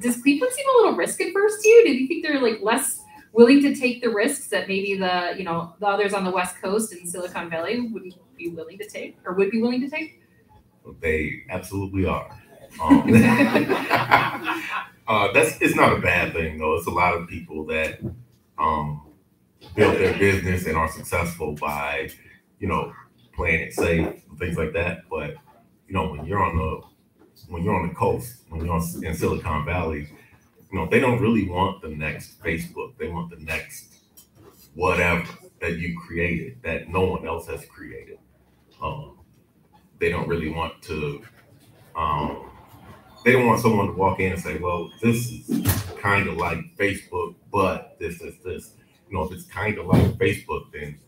does 0.00 0.20
Cleveland 0.22 0.52
seem 0.52 0.66
a 0.68 0.76
little 0.78 0.96
risk 0.96 1.20
adverse 1.20 1.60
to 1.62 1.68
you? 1.68 1.84
Do 1.84 1.92
you 1.92 2.06
think 2.06 2.24
they're 2.24 2.40
like 2.40 2.60
less 2.62 3.00
willing 3.32 3.60
to 3.62 3.74
take 3.74 4.00
the 4.02 4.08
risks 4.08 4.46
that 4.48 4.68
maybe 4.68 4.96
the, 4.96 5.34
you 5.36 5.44
know, 5.44 5.74
the 5.80 5.86
others 5.86 6.14
on 6.14 6.24
the 6.24 6.30
West 6.30 6.56
Coast 6.62 6.92
and 6.92 7.08
Silicon 7.08 7.50
Valley 7.50 7.80
wouldn't 7.80 8.14
be 8.36 8.48
willing 8.48 8.78
to 8.78 8.88
take 8.88 9.18
or 9.24 9.34
would 9.34 9.50
be 9.50 9.60
willing 9.60 9.80
to 9.80 9.88
take? 9.88 10.20
They 11.00 11.42
absolutely 11.50 12.06
are. 12.06 12.40
Um, 12.82 13.02
uh, 15.08 15.32
that's 15.32 15.60
it's 15.60 15.76
not 15.76 15.96
a 15.96 16.00
bad 16.00 16.32
thing 16.32 16.58
though. 16.58 16.74
It's 16.74 16.86
a 16.86 16.90
lot 16.90 17.14
of 17.16 17.28
people 17.28 17.64
that 17.66 18.00
um, 18.58 19.00
build 19.74 19.96
their 19.96 20.16
business 20.18 20.66
and 20.66 20.76
are 20.76 20.90
successful 20.90 21.54
by, 21.54 22.10
you 22.58 22.68
know, 22.68 22.92
playing 23.34 23.60
it 23.60 23.72
safe 23.72 24.06
and 24.28 24.38
things 24.38 24.56
like 24.56 24.72
that. 24.72 25.02
But 25.10 25.34
you 25.88 25.94
know, 25.94 26.08
when 26.08 26.24
you're 26.24 26.42
on 26.42 26.56
the 26.56 26.80
when 27.48 27.62
you're 27.62 27.74
on 27.74 27.88
the 27.88 27.94
coast, 27.94 28.42
when 28.48 28.64
you're 28.64 28.76
in 28.76 29.14
Silicon 29.14 29.64
Valley, 29.64 30.08
you 30.70 30.78
know, 30.78 30.88
they 30.90 31.00
don't 31.00 31.20
really 31.20 31.48
want 31.48 31.82
the 31.82 31.88
next 31.88 32.40
Facebook. 32.42 32.96
They 32.98 33.08
want 33.08 33.30
the 33.30 33.42
next 33.44 33.98
whatever 34.74 35.26
that 35.60 35.78
you 35.78 35.98
created 35.98 36.58
that 36.62 36.88
no 36.88 37.04
one 37.04 37.26
else 37.26 37.46
has 37.46 37.64
created. 37.66 38.18
Um, 38.82 39.18
they 39.98 40.10
don't 40.10 40.28
really 40.28 40.50
want 40.50 40.82
to. 40.82 41.22
Um, 41.96 42.50
they 43.24 43.32
don't 43.32 43.46
want 43.46 43.60
someone 43.60 43.86
to 43.86 43.92
walk 43.92 44.20
in 44.20 44.32
and 44.32 44.40
say, 44.40 44.58
"Well, 44.58 44.90
this 45.00 45.30
is 45.30 45.82
kind 46.00 46.28
of 46.28 46.36
like 46.36 46.58
Facebook, 46.76 47.36
but 47.52 47.96
this 47.98 48.20
is 48.20 48.34
this." 48.44 48.72
You 49.14 49.20
know, 49.20 49.26
if 49.26 49.32
it's 49.32 49.44
kind 49.44 49.78
of 49.78 49.86
like 49.86 50.02
Facebook, 50.18 50.72
then 50.72 50.98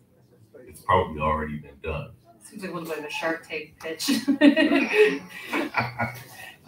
it's 0.69 0.81
probably 0.83 1.21
already 1.21 1.57
been 1.57 1.75
done. 1.83 2.11
Seems 2.41 2.63
like 2.63 2.71
a 2.71 2.75
little 2.75 2.89
bit 2.89 3.01
of 3.01 3.05
a 3.05 3.11
Shark 3.11 3.49
Tank 3.49 3.75
pitch. 3.81 4.11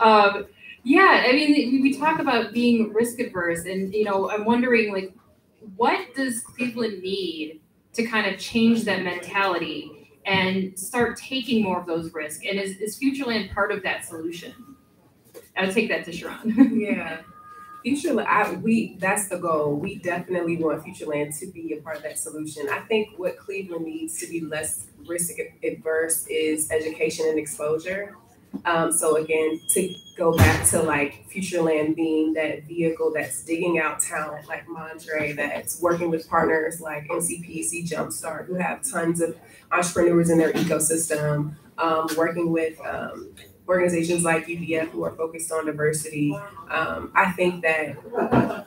um, 0.01 0.46
yeah, 0.83 1.27
I 1.29 1.31
mean, 1.31 1.53
we, 1.53 1.81
we 1.81 1.96
talk 1.96 2.18
about 2.18 2.53
being 2.53 2.92
risk 2.92 3.20
adverse, 3.20 3.66
and 3.66 3.94
you 3.94 4.03
know, 4.03 4.29
I'm 4.29 4.46
wondering, 4.46 4.92
like, 4.92 5.14
what 5.77 6.12
does 6.16 6.40
Cleveland 6.40 7.05
need 7.05 7.61
to 7.92 8.05
kind 8.05 8.27
of 8.27 8.40
change 8.40 8.83
that 8.87 9.05
mentality 9.05 10.18
and 10.27 10.77
start 10.77 11.16
taking 11.18 11.62
more 11.62 11.79
of 11.79 11.87
those 11.87 12.12
risks? 12.12 12.44
And 12.44 12.59
is, 12.59 12.79
is 12.79 12.98
Futureland 12.98 13.55
part 13.55 13.70
of 13.70 13.85
that 13.85 14.05
solution? 14.05 14.55
I'll 15.57 15.72
take 15.72 15.88
that 15.90 16.05
to 16.07 16.12
Sharon. 16.12 16.81
Yeah. 16.81 17.20
Future, 17.82 18.20
I, 18.20 18.52
we, 18.54 18.96
that's 18.98 19.28
the 19.28 19.38
goal. 19.38 19.76
We 19.76 19.96
definitely 19.96 20.56
want 20.56 20.84
Futureland 20.84 21.38
to 21.38 21.46
be 21.46 21.74
a 21.74 21.82
part 21.82 21.96
of 21.96 22.02
that 22.02 22.18
solution. 22.18 22.68
I 22.68 22.80
think 22.80 23.18
what 23.18 23.38
Cleveland 23.38 23.86
needs 23.86 24.18
to 24.18 24.26
be 24.26 24.40
less 24.40 24.86
risk 25.06 25.34
adverse 25.62 26.26
is 26.26 26.70
education 26.70 27.26
and 27.28 27.38
exposure. 27.38 28.16
Um, 28.64 28.92
so 28.92 29.16
again, 29.16 29.60
to 29.70 29.94
go 30.16 30.36
back 30.36 30.66
to 30.68 30.82
like 30.82 31.28
Futureland 31.30 31.94
being 31.94 32.32
that 32.34 32.64
vehicle 32.64 33.12
that's 33.14 33.44
digging 33.44 33.78
out 33.78 34.00
talent 34.00 34.48
like 34.48 34.68
Montre, 34.68 35.34
that's 35.34 35.80
working 35.80 36.10
with 36.10 36.28
partners 36.28 36.80
like 36.80 37.06
MCPC 37.08 37.88
Jumpstart, 37.88 38.46
who 38.46 38.54
have 38.54 38.82
tons 38.90 39.20
of 39.20 39.36
entrepreneurs 39.70 40.30
in 40.30 40.38
their 40.38 40.52
ecosystem, 40.52 41.54
um, 41.78 42.08
working 42.16 42.50
with 42.50 42.80
um, 42.80 43.32
organizations 43.68 44.24
like 44.24 44.46
UVF 44.46 44.88
who 44.90 45.04
are 45.04 45.14
focused 45.14 45.52
on 45.52 45.66
diversity. 45.66 46.35
Um, 46.70 47.12
I 47.14 47.33
think 47.33 47.62
that 47.62 47.96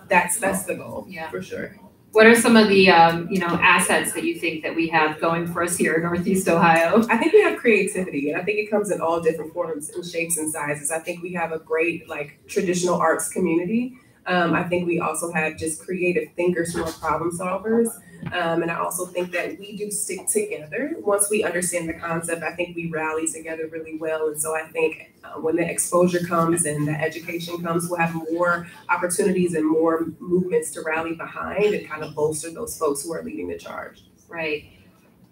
that's 0.07 0.39
that's 0.39 0.63
the 0.63 0.75
goal 0.75 1.05
Yeah. 1.09 1.29
for 1.29 1.41
sure. 1.41 1.75
What 2.13 2.25
are 2.25 2.35
some 2.35 2.57
of 2.57 2.67
the, 2.67 2.89
um, 2.89 3.29
you 3.31 3.39
know, 3.39 3.47
assets 3.47 4.11
that 4.15 4.25
you 4.25 4.35
think 4.37 4.63
that 4.63 4.75
we 4.75 4.89
have 4.89 5.21
going 5.21 5.47
for 5.47 5.63
us 5.63 5.77
here 5.77 5.93
in 5.93 6.01
Northeast 6.03 6.45
Ohio? 6.49 7.05
I 7.09 7.15
think 7.15 7.31
we 7.31 7.41
have 7.41 7.57
creativity, 7.57 8.29
and 8.31 8.41
I 8.41 8.43
think 8.43 8.59
it 8.59 8.69
comes 8.69 8.91
in 8.91 8.99
all 8.99 9.21
different 9.21 9.53
forms 9.53 9.89
and 9.91 10.05
shapes 10.05 10.37
and 10.37 10.51
sizes. 10.51 10.91
I 10.91 10.99
think 10.99 11.23
we 11.23 11.31
have 11.33 11.53
a 11.53 11.59
great 11.59 12.09
like 12.09 12.37
traditional 12.47 12.95
arts 12.95 13.29
community. 13.29 13.95
Um, 14.27 14.53
I 14.53 14.63
think 14.63 14.87
we 14.87 14.99
also 14.99 15.31
have 15.31 15.57
just 15.57 15.83
creative 15.83 16.31
thinkers 16.35 16.73
who 16.73 16.83
are 16.83 16.91
problem 16.91 17.31
solvers. 17.31 17.87
Um, 18.33 18.61
and 18.61 18.69
I 18.69 18.75
also 18.75 19.07
think 19.07 19.31
that 19.31 19.57
we 19.57 19.75
do 19.75 19.89
stick 19.89 20.27
together. 20.27 20.95
Once 20.99 21.27
we 21.31 21.43
understand 21.43 21.89
the 21.89 21.95
concept, 21.95 22.43
I 22.43 22.53
think 22.53 22.75
we 22.75 22.87
rally 22.91 23.27
together 23.27 23.67
really 23.71 23.97
well. 23.97 24.27
And 24.27 24.39
so 24.39 24.55
I 24.55 24.67
think 24.67 25.11
uh, 25.23 25.39
when 25.39 25.55
the 25.55 25.67
exposure 25.67 26.19
comes 26.19 26.65
and 26.65 26.87
the 26.87 26.91
education 26.91 27.63
comes, 27.63 27.89
we'll 27.89 27.99
have 27.99 28.13
more 28.13 28.67
opportunities 28.89 29.55
and 29.55 29.65
more 29.67 30.05
movements 30.19 30.69
to 30.73 30.81
rally 30.81 31.15
behind 31.15 31.73
and 31.73 31.89
kind 31.89 32.03
of 32.03 32.13
bolster 32.13 32.51
those 32.51 32.77
folks 32.77 33.03
who 33.03 33.11
are 33.13 33.23
leading 33.23 33.47
the 33.47 33.57
charge. 33.57 34.03
Right. 34.29 34.65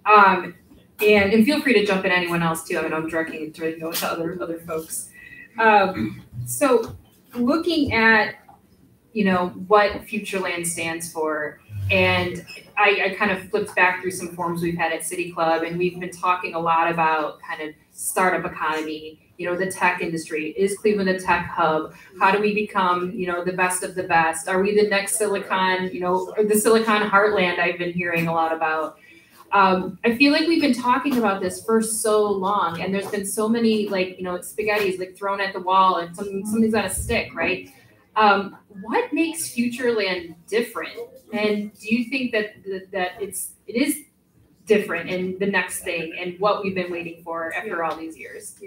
Um, 0.07 0.55
and, 0.99 1.31
and 1.31 1.45
feel 1.45 1.61
free 1.61 1.73
to 1.73 1.85
jump 1.85 2.05
in 2.05 2.11
anyone 2.11 2.41
else 2.41 2.67
too. 2.67 2.79
I 2.79 2.81
mean, 2.81 2.93
I'm 2.93 3.07
directing 3.07 3.43
it 3.43 3.53
to, 3.55 3.69
you 3.69 3.77
know, 3.77 3.91
to 3.91 4.07
other, 4.07 4.35
other 4.41 4.59
folks. 4.61 5.11
Um, 5.59 6.23
so 6.47 6.97
looking 7.35 7.93
at, 7.93 8.35
you 9.13 9.25
know, 9.25 9.49
what 9.67 9.91
Futureland 10.03 10.65
stands 10.65 11.11
for, 11.11 11.59
and 11.91 12.45
I, 12.77 13.01
I 13.05 13.15
kind 13.15 13.31
of 13.31 13.49
flipped 13.49 13.75
back 13.75 14.01
through 14.01 14.11
some 14.11 14.29
forums 14.35 14.61
we've 14.61 14.77
had 14.77 14.93
at 14.93 15.03
City 15.03 15.31
Club, 15.31 15.63
and 15.63 15.77
we've 15.77 15.99
been 15.99 16.11
talking 16.11 16.53
a 16.53 16.59
lot 16.59 16.91
about 16.91 17.39
kind 17.41 17.61
of 17.61 17.75
startup 17.91 18.49
economy, 18.49 19.19
you 19.37 19.49
know, 19.49 19.57
the 19.57 19.71
tech 19.71 20.01
industry. 20.01 20.51
Is 20.57 20.77
Cleveland 20.77 21.09
a 21.09 21.19
tech 21.19 21.47
hub? 21.47 21.93
How 22.19 22.31
do 22.31 22.39
we 22.39 22.53
become, 22.53 23.11
you 23.11 23.27
know, 23.27 23.43
the 23.43 23.53
best 23.53 23.83
of 23.83 23.95
the 23.95 24.03
best? 24.03 24.47
Are 24.47 24.61
we 24.61 24.75
the 24.75 24.87
next 24.87 25.17
Silicon, 25.17 25.89
you 25.91 25.99
know, 25.99 26.33
the 26.47 26.55
Silicon 26.55 27.09
Heartland 27.09 27.59
I've 27.59 27.77
been 27.77 27.91
hearing 27.91 28.27
a 28.27 28.33
lot 28.33 28.53
about? 28.53 28.97
Um, 29.51 29.97
I 30.05 30.15
feel 30.15 30.31
like 30.31 30.47
we've 30.47 30.61
been 30.61 30.75
talking 30.75 31.17
about 31.17 31.41
this 31.41 31.63
for 31.63 31.81
so 31.81 32.23
long, 32.23 32.81
and 32.81 32.93
there's 32.93 33.09
been 33.09 33.25
so 33.25 33.49
many 33.49 33.89
like 33.89 34.17
you 34.17 34.23
know 34.23 34.37
spaghetti's 34.37 34.99
like 34.99 35.17
thrown 35.17 35.41
at 35.41 35.53
the 35.53 35.59
wall, 35.59 35.97
and 35.97 36.15
something 36.15 36.45
something's 36.45 36.73
got 36.73 36.83
to 36.83 36.89
stick, 36.89 37.33
right? 37.33 37.71
Um, 38.19 38.57
what 38.81 39.13
makes 39.13 39.49
Futureland 39.49 40.35
different? 40.47 40.91
And 41.31 41.71
do 41.79 41.95
you 41.95 42.09
think 42.09 42.33
that 42.33 42.47
that 42.91 43.11
it's 43.21 43.53
it 43.65 43.75
is 43.75 44.03
different 44.65 45.09
and 45.09 45.39
the 45.39 45.45
next 45.45 45.83
thing, 45.83 46.15
and 46.19 46.37
what 46.39 46.61
we've 46.61 46.75
been 46.75 46.91
waiting 46.91 47.23
for 47.23 47.53
after 47.53 47.83
all 47.83 47.95
these 47.95 48.17
years? 48.17 48.59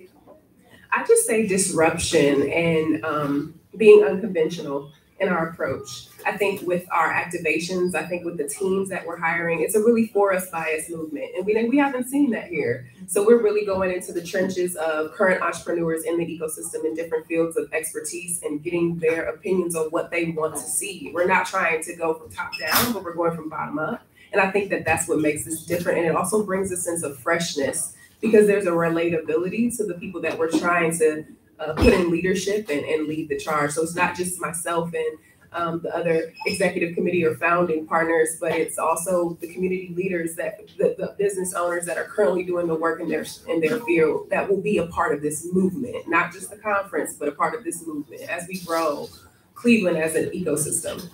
I 0.91 1.05
just 1.05 1.27
say 1.27 1.47
disruption 1.47 2.51
and 2.51 3.05
um, 3.05 3.61
being 3.77 4.05
unconventional 4.05 4.93
in 5.21 5.29
our 5.29 5.49
approach. 5.49 6.09
I 6.25 6.37
think 6.37 6.63
with 6.67 6.87
our 6.91 7.13
activations, 7.13 7.95
I 7.95 8.05
think 8.05 8.25
with 8.25 8.37
the 8.37 8.49
teams 8.49 8.89
that 8.89 9.07
we're 9.07 9.19
hiring, 9.19 9.61
it's 9.61 9.75
a 9.75 9.81
really 9.81 10.07
for 10.07 10.33
us 10.33 10.51
bias 10.51 10.89
movement. 10.91 11.31
And 11.37 11.47
we 11.47 11.53
we 11.69 11.79
haven't 11.79 12.09
seen 12.09 12.31
that 12.31 12.49
here. 12.49 12.89
So 13.07 13.25
we're 13.27 13.43
really 13.43 13.65
going 13.65 13.91
into 13.93 14.13
the 14.13 14.23
trenches 14.23 14.77
of 14.77 15.13
current 15.13 15.43
entrepreneurs 15.43 16.05
in 16.05 16.19
the 16.19 16.27
ecosystem 16.27 16.85
in 16.85 16.95
different 16.95 17.27
fields 17.27 17.57
of 17.57 17.73
expertise 17.73 18.43
and 18.43 18.63
getting 18.63 18.99
their 18.99 19.25
opinions 19.25 19.75
on 19.75 19.87
what 19.87 20.11
they 20.11 20.27
want 20.27 20.55
to 20.55 20.61
see. 20.61 21.11
We're 21.15 21.27
not 21.27 21.47
trying 21.47 21.83
to 21.85 21.97
go 21.97 22.15
from 22.15 22.31
top 22.31 22.59
down, 22.59 22.93
but 22.93 23.05
we're 23.05 23.15
going 23.15 23.37
from 23.37 23.49
bottom 23.49 23.79
up. 23.79 24.03
And 24.33 24.41
I 24.41 24.51
think 24.51 24.71
that 24.71 24.85
that's 24.85 25.09
what 25.09 25.21
makes 25.21 25.45
this 25.45 25.65
different. 25.67 25.99
And 25.99 26.07
it 26.07 26.17
also 26.17 26.43
brings 26.43 26.73
a 26.73 26.77
sense 26.77 27.03
of 27.03 27.19
freshness 27.19 27.95
because 28.21 28.47
there's 28.47 28.67
a 28.67 28.71
relatability 28.71 29.77
to 29.77 29.85
the 29.85 29.95
people 29.95 30.21
that 30.23 30.39
we're 30.39 30.51
trying 30.51 30.97
to 30.99 31.25
uh, 31.59 31.75
put 31.75 31.93
in 31.93 32.11
leadership 32.11 32.69
and, 32.71 32.85
and 32.85 33.07
lead 33.07 33.29
the 33.29 33.39
charge. 33.39 33.73
So 33.73 33.83
it's 33.83 33.95
not 33.95 34.17
just 34.17 34.41
myself 34.41 34.93
and 34.95 35.19
um, 35.55 35.81
the 35.83 35.95
other 35.95 36.33
executive 36.47 36.95
committee 36.95 37.25
or 37.25 37.35
founding 37.37 37.87
partners, 37.87 38.37
but 38.41 38.53
it's 38.53 38.79
also 38.79 39.37
the 39.41 39.53
community 39.53 39.93
leaders 39.95 40.35
that 40.37 40.61
the, 40.79 40.95
the 40.99 41.15
business 41.19 41.55
owners 41.55 41.87
that 41.87 41.99
are 41.99 42.05
currently 42.05 42.43
doing 42.43 42.67
the 42.67 42.75
work 42.75 43.01
in 43.01 43.09
their 43.09 43.25
in 43.49 43.61
their 43.61 43.81
field 43.81 44.31
that 44.31 44.49
will 44.49 44.61
be 44.61 44.79
a 44.79 44.87
part 44.87 45.15
of 45.15 45.23
this 45.23 45.53
movement, 45.53 46.09
not 46.09 46.33
just 46.33 46.51
the 46.51 46.57
conference, 46.57 47.15
but 47.15 47.29
a 47.29 47.33
part 47.33 47.55
of 47.55 47.65
this 47.65 47.87
movement 47.87 48.23
as 48.23 48.47
we 48.49 48.59
grow 48.61 49.09
Cleveland 49.55 49.99
as 49.99 50.15
an 50.15 50.31
ecosystem. 50.31 51.09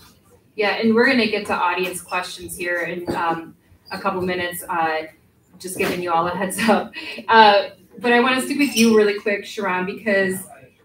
Yeah, 0.57 0.77
and 0.77 0.95
we're 0.95 1.07
gonna 1.07 1.27
get 1.27 1.47
to 1.47 1.55
audience 1.55 2.01
questions 2.01 2.57
here 2.57 2.83
in 2.83 3.15
um, 3.15 3.57
a 3.91 3.99
couple 3.99 4.21
minutes. 4.23 4.65
Uh, 4.69 5.03
just 5.59 5.77
giving 5.77 6.03
you 6.03 6.13
all 6.13 6.27
a 6.27 6.31
heads 6.31 6.59
up. 6.69 6.93
Uh, 7.27 7.71
but 7.99 8.13
I 8.13 8.21
want 8.21 8.37
to 8.37 8.47
stick 8.47 8.59
with 8.59 8.77
you 8.77 8.97
really 8.97 9.19
quick, 9.19 9.45
Sharon, 9.45 9.85
because 9.85 10.37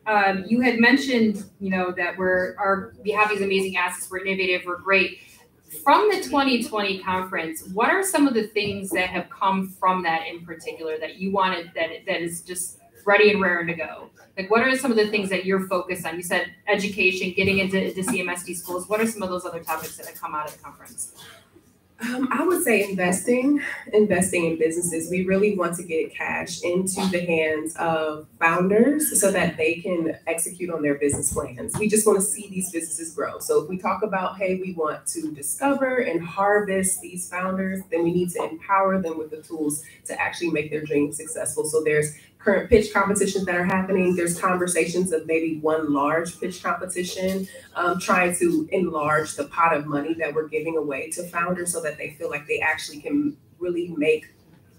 um, 0.06 0.44
you 0.48 0.62
had 0.62 0.80
mentioned, 0.80 1.46
you 1.60 1.70
know, 1.70 1.92
that 1.92 2.18
we're 2.18 2.56
our 2.58 2.94
we 3.04 3.12
have 3.12 3.30
these 3.30 3.42
amazing 3.42 3.78
assets, 3.78 4.10
we're 4.10 4.26
innovative, 4.26 4.66
we're 4.66 4.80
great. 4.80 5.20
From 5.84 6.08
the 6.10 6.18
2020 6.18 7.00
conference, 7.00 7.68
what 7.74 7.90
are 7.90 8.04
some 8.04 8.28
of 8.28 8.36
the 8.36 8.48
things 8.48 8.90
that 8.92 9.10
have 9.10 9.28
come 9.30 9.70
from 9.70 10.04
that 10.04 10.28
in 10.28 10.46
particular 10.46 11.00
that 11.00 11.16
you 11.16 11.32
wanted 11.32 11.72
that 11.76 11.90
that 12.06 12.22
is 12.22 12.42
just 12.42 12.80
ready 13.06 13.32
and 13.32 13.42
raring 13.42 13.68
to 13.68 13.74
go? 13.74 14.10
Like, 14.38 14.50
what 14.52 14.62
are 14.62 14.76
some 14.78 14.92
of 14.92 14.98
the 14.98 15.08
things 15.10 15.30
that 15.30 15.46
you're 15.46 15.68
focused 15.68 16.06
on? 16.06 16.16
You 16.16 16.24
said 16.24 16.54
education, 16.68 17.34
getting 17.36 17.60
into, 17.60 17.82
into 17.82 18.02
CMSD 18.02 18.56
schools. 18.56 18.90
What 18.90 19.00
are 19.00 19.08
some 19.08 19.22
of 19.22 19.30
those 19.30 19.46
other 19.46 19.64
topics 19.64 19.96
that 19.98 20.08
have 20.08 20.20
come 20.20 20.34
out 20.34 20.48
of 20.48 20.58
the 20.58 20.64
conference? 20.64 21.14
Um, 22.04 22.28
I 22.32 22.44
would 22.44 22.64
say 22.64 22.84
investing, 22.90 23.62
investing 23.94 24.46
in 24.46 24.60
businesses. 24.60 25.10
We 25.10 25.26
really 25.26 25.56
want 25.56 25.78
to 25.78 25.84
get 25.84 26.14
cash 26.14 26.62
into 26.62 27.06
the 27.08 27.22
hands 27.22 27.76
of 27.78 28.28
founders 28.40 29.22
so 29.22 29.32
that 29.32 29.56
they 29.56 29.76
can 29.76 30.18
execute 30.28 30.70
on 30.70 30.82
their 30.82 30.96
business 30.96 31.32
plans. 31.32 31.78
We 31.78 31.88
just 31.88 32.06
want 32.06 32.20
to 32.20 32.26
see 32.26 32.50
these 32.50 32.72
businesses 32.72 33.14
grow. 33.16 33.40
So 33.40 33.64
if 33.64 33.70
we 33.70 33.78
talk 33.78 34.04
about, 34.04 34.38
hey, 34.38 34.60
we 34.60 34.74
want 34.74 35.08
to 35.08 35.32
discover 35.32 36.00
and 36.00 36.22
harvest 36.22 37.00
these 37.02 37.30
founders, 37.30 37.82
then 37.90 38.04
we 38.04 38.12
need 38.12 38.32
to 38.32 38.44
empower 38.44 39.02
them 39.02 39.18
with 39.18 39.32
the 39.32 39.42
tools 39.42 39.84
to 40.06 40.20
actually 40.20 40.50
make 40.50 40.72
their 40.72 40.84
dreams 40.84 41.16
successful. 41.16 41.64
So 41.64 41.84
there's 41.84 42.16
current 42.44 42.70
pitch 42.70 42.94
competitions 42.94 43.46
that 43.46 43.56
are 43.56 43.64
happening. 43.64 44.16
There's 44.16 44.40
conversations 44.40 45.12
of 45.12 45.26
maybe 45.26 45.60
one 45.60 45.94
large 45.94 46.40
pitch 46.40 46.62
competition, 46.62 47.48
um, 47.76 48.00
trying 48.00 48.36
to 48.38 48.68
enlarge 48.72 49.36
the 49.36 49.46
pot 49.46 49.76
of 49.76 49.86
money 49.86 50.14
that 50.16 50.34
we're 50.34 50.48
giving 50.48 50.78
away 50.78 51.10
to 51.12 51.24
founders 51.24 51.72
so 51.72 51.82
that 51.82 51.98
they 51.98 52.12
feel 52.12 52.30
like 52.30 52.48
they 52.48 52.60
actually 52.60 53.00
can 53.00 53.38
really 53.60 53.94
make 53.98 54.28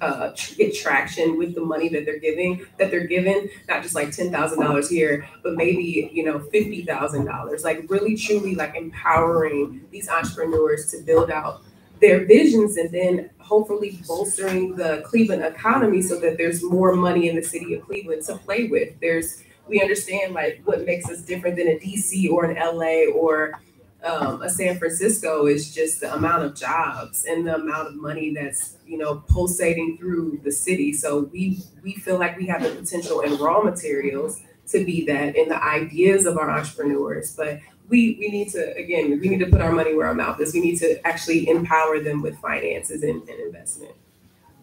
uh, 0.01 0.35
get 0.57 0.75
traction 0.75 1.39
with 1.39 1.55
the 1.55 1.61
money 1.61 1.89
that 1.89 2.05
they're 2.05 2.19
giving 2.19 2.67
that 2.79 2.91
they're 2.91 3.07
given 3.07 3.49
not 3.69 3.83
just 3.83 3.95
like 3.95 4.11
ten 4.11 4.31
thousand 4.31 4.61
dollars 4.61 4.91
here 4.91 5.27
but 5.43 5.55
maybe 5.55 6.11
you 6.13 6.25
know 6.25 6.41
fifty 6.41 6.85
thousand 6.85 7.25
dollars 7.25 7.65
like 7.65 7.85
really 7.89 8.17
truly 8.17 8.55
like 8.55 8.75
empowering 8.75 9.81
these 9.93 10.09
entrepreneurs 10.09 10.91
to 10.91 10.99
build 11.03 11.31
out 11.31 11.63
their 12.01 12.27
visions 12.27 12.77
and 12.77 12.91
then 12.91 13.31
hopefully 13.45 13.99
bolstering 14.07 14.75
the 14.77 15.03
Cleveland 15.05 15.45
economy 15.45 16.01
so 16.03 16.19
that 16.21 16.39
there's 16.39 16.63
more 16.63 16.95
money 16.95 17.29
in 17.29 17.37
the 17.37 17.43
city 17.43 17.75
of 17.75 17.85
Cleveland 17.85 18.23
to 18.23 18.37
play 18.37 18.69
with. 18.69 18.99
There's 19.01 19.43
we 19.69 19.81
understand 19.81 20.35
like 20.35 20.61
what 20.65 20.85
makes 20.85 21.09
us 21.09 21.23
different 21.23 21.57
than 21.57 21.69
a 21.69 21.79
DC 21.79 22.31
or 22.31 22.45
an 22.45 22.57
LA 22.57 23.11
or 23.13 23.61
um, 24.05 24.43
a 24.43 24.51
San 24.51 24.79
Francisco 24.79 25.47
is 25.47 25.75
just 25.75 26.01
the 26.01 26.13
amount 26.15 26.45
of 26.45 26.55
jobs 26.55 27.25
and 27.25 27.47
the 27.47 27.55
amount 27.55 27.89
of 27.89 27.95
money 27.95 28.35
that's 28.35 28.77
you 28.87 28.99
know 28.99 29.23
pulsating 29.29 29.97
through 29.99 30.41
the 30.45 30.53
city. 30.53 30.93
So 30.93 31.31
we 31.33 31.59
we 31.83 31.95
feel 31.95 32.19
like 32.19 32.37
we 32.37 32.47
have 32.47 32.63
the 32.63 32.71
potential 32.71 33.21
in 33.21 33.37
raw 33.37 33.63
materials 33.63 34.41
to 34.69 34.85
be 34.85 35.05
that 35.07 35.37
in 35.37 35.49
the 35.49 35.63
ideas 35.63 36.27
of 36.27 36.39
our 36.39 36.51
entrepreneurs, 36.51 37.35
but 37.37 37.61
we 37.89 38.17
we 38.19 38.29
need 38.29 38.51
to 38.51 38.77
again 38.77 39.11
we 39.21 39.29
need 39.29 39.41
to 39.41 39.47
put 39.47 39.61
our 39.61 39.73
money 39.73 39.95
where 39.95 40.07
our 40.07 40.15
mouth 40.15 40.41
is. 40.41 40.55
We 40.55 40.61
need 40.61 40.79
to 40.79 41.07
actually 41.07 41.49
empower 41.49 42.01
them 42.01 42.23
with 42.23 42.39
finances 42.39 43.03
and, 43.03 43.29
and 43.29 43.41
investment. 43.41 43.93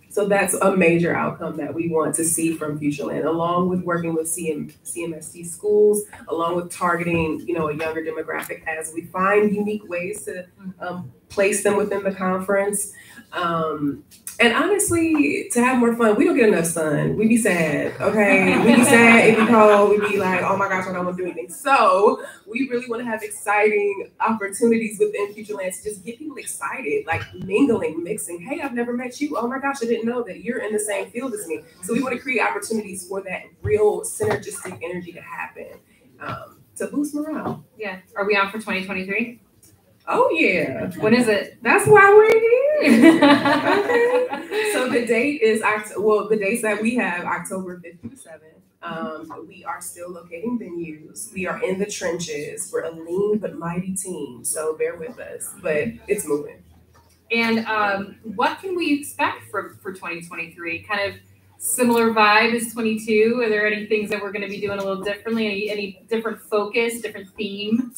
So 0.10 0.28
that's 0.28 0.54
a 0.56 0.76
major 0.76 1.16
outcome 1.16 1.56
that 1.56 1.74
we 1.74 1.88
want 1.88 2.16
to 2.16 2.26
see 2.26 2.54
from 2.58 2.78
futureland 2.78 3.26
along 3.26 3.70
with 3.70 3.82
working 3.84 4.14
with 4.14 4.28
CM, 4.28 4.74
schools 5.46 6.04
along 6.28 6.58
with 6.58 6.70
targeting 6.70 7.40
you 7.48 7.54
know 7.54 7.70
a 7.70 7.76
younger 7.76 8.02
demographic 8.02 8.68
as 8.68 8.92
we 8.94 9.04
find 9.04 9.56
unique 9.56 9.88
ways 9.88 10.26
to 10.26 10.46
um, 10.80 11.12
place 11.30 11.64
them 11.64 11.78
within 11.78 12.04
the 12.04 12.14
conference 12.14 12.92
um, 13.34 14.04
and 14.40 14.54
honestly, 14.56 15.50
to 15.52 15.64
have 15.64 15.78
more 15.78 15.96
fun, 15.96 16.16
we 16.16 16.26
don't 16.26 16.36
get 16.36 16.50
enough 16.50 16.66
sun. 16.66 17.16
We 17.16 17.28
be 17.28 17.38
sad, 17.38 17.94
okay? 18.02 18.58
We 18.66 18.76
be 18.76 18.84
sad, 18.84 19.30
it 19.30 19.38
be 19.38 19.46
cold, 19.46 19.92
we 19.92 20.00
be 20.10 20.18
like, 20.18 20.42
oh 20.42 20.58
my 20.58 20.68
gosh, 20.68 20.88
I 20.88 20.94
don't 20.94 21.06
want 21.06 21.16
to 21.16 21.24
do 21.24 21.30
anything. 21.30 21.50
So 21.54 22.24
we 22.48 22.68
really 22.68 22.88
want 22.88 23.04
to 23.04 23.06
have 23.06 23.22
exciting 23.22 24.10
opportunities 24.20 24.98
within 25.00 25.34
Futureland 25.34 25.78
to 25.78 25.84
just 25.84 26.04
get 26.04 26.18
people 26.18 26.38
excited, 26.38 27.06
like 27.06 27.22
mingling, 27.36 28.04
mixing. 28.04 28.42
Hey, 28.42 28.62
I've 28.62 28.74
never 28.74 28.94
met 28.94 29.22
you. 29.22 29.38
Oh 29.38 29.48
my 29.48 29.60
gosh, 29.60 29.78
I 29.84 29.86
didn't 29.86 30.08
know 30.08 30.24
that 30.24 30.44
you're 30.44 30.60
in 30.60 30.74
the 30.74 30.80
same 30.80 31.12
field 31.12 31.34
as 31.36 31.46
me. 31.48 31.62
So 31.84 31.94
we 31.94 32.02
want 32.02 32.16
to 32.16 32.20
create 32.20 32.42
opportunities 32.42 33.08
for 33.08 33.22
that 33.22 33.44
real 33.62 34.02
synergistic 34.02 34.80
energy 34.82 35.12
to 35.12 35.22
happen 35.22 35.68
um, 36.20 36.62
to 36.78 36.88
boost 36.88 37.14
morale. 37.14 37.64
Yeah. 37.78 38.00
Are 38.16 38.26
we 38.26 38.36
on 38.36 38.48
for 38.48 38.58
2023? 38.58 39.40
Oh 40.08 40.30
yeah, 40.32 40.90
When 41.00 41.14
is 41.14 41.28
it? 41.28 41.58
that's 41.62 41.88
why 41.88 42.14
we're 42.14 42.40
here. 42.90 43.24
okay. 43.24 44.72
So 44.74 44.90
the 44.90 45.06
date 45.06 45.42
is 45.42 45.62
Oct- 45.62 45.98
well, 46.02 46.28
the 46.28 46.38
dates 46.38 46.62
that 46.64 46.82
we 46.82 46.96
have 46.96 47.24
October 47.26 47.80
fifth 47.80 48.02
through 48.02 48.16
seventh. 48.16 48.44
Um, 48.84 49.46
we 49.48 49.64
are 49.64 49.80
still 49.80 50.10
locating 50.10 50.58
venues. 50.58 51.32
We 51.34 51.46
are 51.46 51.62
in 51.64 51.78
the 51.78 51.86
trenches. 51.86 52.72
We're 52.74 52.86
a 52.86 52.92
lean 52.92 53.38
but 53.38 53.56
mighty 53.58 53.94
team. 53.94 54.44
So 54.44 54.76
bear 54.76 54.96
with 54.98 55.20
us, 55.20 55.54
but 55.62 55.88
it's 56.08 56.28
moving. 56.28 56.64
And 57.32 57.60
um, 57.68 58.16
what 58.24 58.60
can 58.60 58.76
we 58.76 59.00
expect 59.00 59.52
for, 59.52 59.78
for 59.82 59.94
2023? 59.94 60.82
Kind 60.82 61.14
of 61.14 61.20
similar 61.60 62.12
vibe 62.12 62.56
as 62.56 62.74
22? 62.74 63.40
Are 63.42 63.50
there 63.50 63.68
any 63.68 63.86
things 63.86 64.10
that 64.10 64.20
we're 64.22 64.32
going 64.32 64.42
to 64.42 64.50
be 64.50 64.60
doing 64.60 64.80
a 64.80 64.84
little 64.84 65.04
differently? 65.04 65.46
Any, 65.46 65.70
any 65.70 66.02
different 66.10 66.42
focus, 66.42 67.02
different 67.02 67.30
theme? 67.36 67.94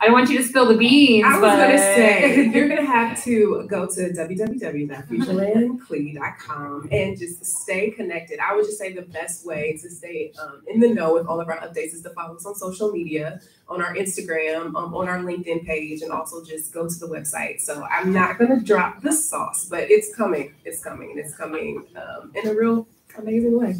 I 0.00 0.06
don't 0.06 0.14
want 0.14 0.30
you 0.30 0.38
to 0.38 0.44
spill 0.44 0.66
the 0.66 0.76
beans. 0.76 1.26
I 1.26 1.32
was 1.32 1.40
but... 1.40 1.56
gonna 1.56 1.78
say 1.78 2.46
you're 2.52 2.68
gonna 2.68 2.86
have 2.86 3.20
to 3.24 3.66
go 3.68 3.84
to 3.86 4.10
www.futurelandclee.com 4.10 6.88
and 6.92 7.18
just 7.18 7.44
stay 7.44 7.90
connected. 7.90 8.38
I 8.38 8.54
would 8.54 8.64
just 8.64 8.78
say 8.78 8.92
the 8.92 9.02
best 9.02 9.44
way 9.44 9.76
to 9.82 9.90
stay 9.90 10.32
um, 10.40 10.62
in 10.68 10.78
the 10.80 10.88
know 10.88 11.14
with 11.14 11.26
all 11.26 11.40
of 11.40 11.48
our 11.48 11.58
updates 11.58 11.94
is 11.94 12.02
to 12.02 12.10
follow 12.10 12.36
us 12.36 12.46
on 12.46 12.54
social 12.54 12.92
media, 12.92 13.40
on 13.68 13.82
our 13.82 13.94
Instagram, 13.94 14.76
um, 14.76 14.94
on 14.94 15.08
our 15.08 15.18
LinkedIn 15.18 15.66
page, 15.66 16.02
and 16.02 16.12
also 16.12 16.44
just 16.44 16.72
go 16.72 16.88
to 16.88 16.94
the 16.94 17.06
website. 17.06 17.60
So 17.60 17.82
I'm 17.84 18.12
not 18.12 18.38
gonna 18.38 18.60
drop 18.60 19.02
the 19.02 19.12
sauce, 19.12 19.66
but 19.68 19.90
it's 19.90 20.14
coming. 20.14 20.54
It's 20.64 20.80
coming. 20.82 21.10
and 21.10 21.18
It's 21.18 21.34
coming 21.34 21.84
um, 21.96 22.30
in 22.34 22.46
a 22.48 22.54
real 22.54 22.86
amazing 23.16 23.58
way. 23.58 23.74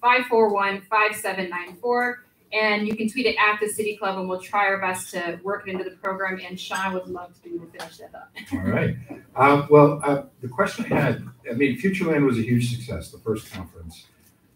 330-541-5794. 0.00 2.14
And 2.52 2.86
you 2.88 2.96
can 2.96 3.08
tweet 3.08 3.26
it 3.26 3.36
at 3.36 3.60
the 3.60 3.68
City 3.68 3.96
Club, 3.96 4.18
and 4.18 4.28
we'll 4.28 4.40
try 4.40 4.66
our 4.66 4.80
best 4.80 5.10
to 5.10 5.38
work 5.42 5.68
it 5.68 5.72
into 5.72 5.84
the 5.84 5.96
program. 5.96 6.40
And 6.44 6.58
Sean 6.58 6.94
would 6.94 7.06
love 7.06 7.34
to 7.34 7.42
be 7.42 7.58
to 7.58 7.66
finish 7.66 7.98
that 7.98 8.14
up. 8.14 8.30
All 8.52 8.60
right. 8.60 8.96
Um, 9.36 9.66
well, 9.70 10.00
uh, 10.02 10.22
the 10.40 10.48
question 10.48 10.86
I 10.90 11.00
had, 11.00 11.28
I 11.50 11.54
mean, 11.54 11.78
Futureland 11.78 12.24
was 12.24 12.38
a 12.38 12.42
huge 12.42 12.74
success, 12.74 13.10
the 13.10 13.18
first 13.18 13.52
conference. 13.52 14.06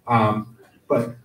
Um, 0.06 0.56
but 0.88 1.16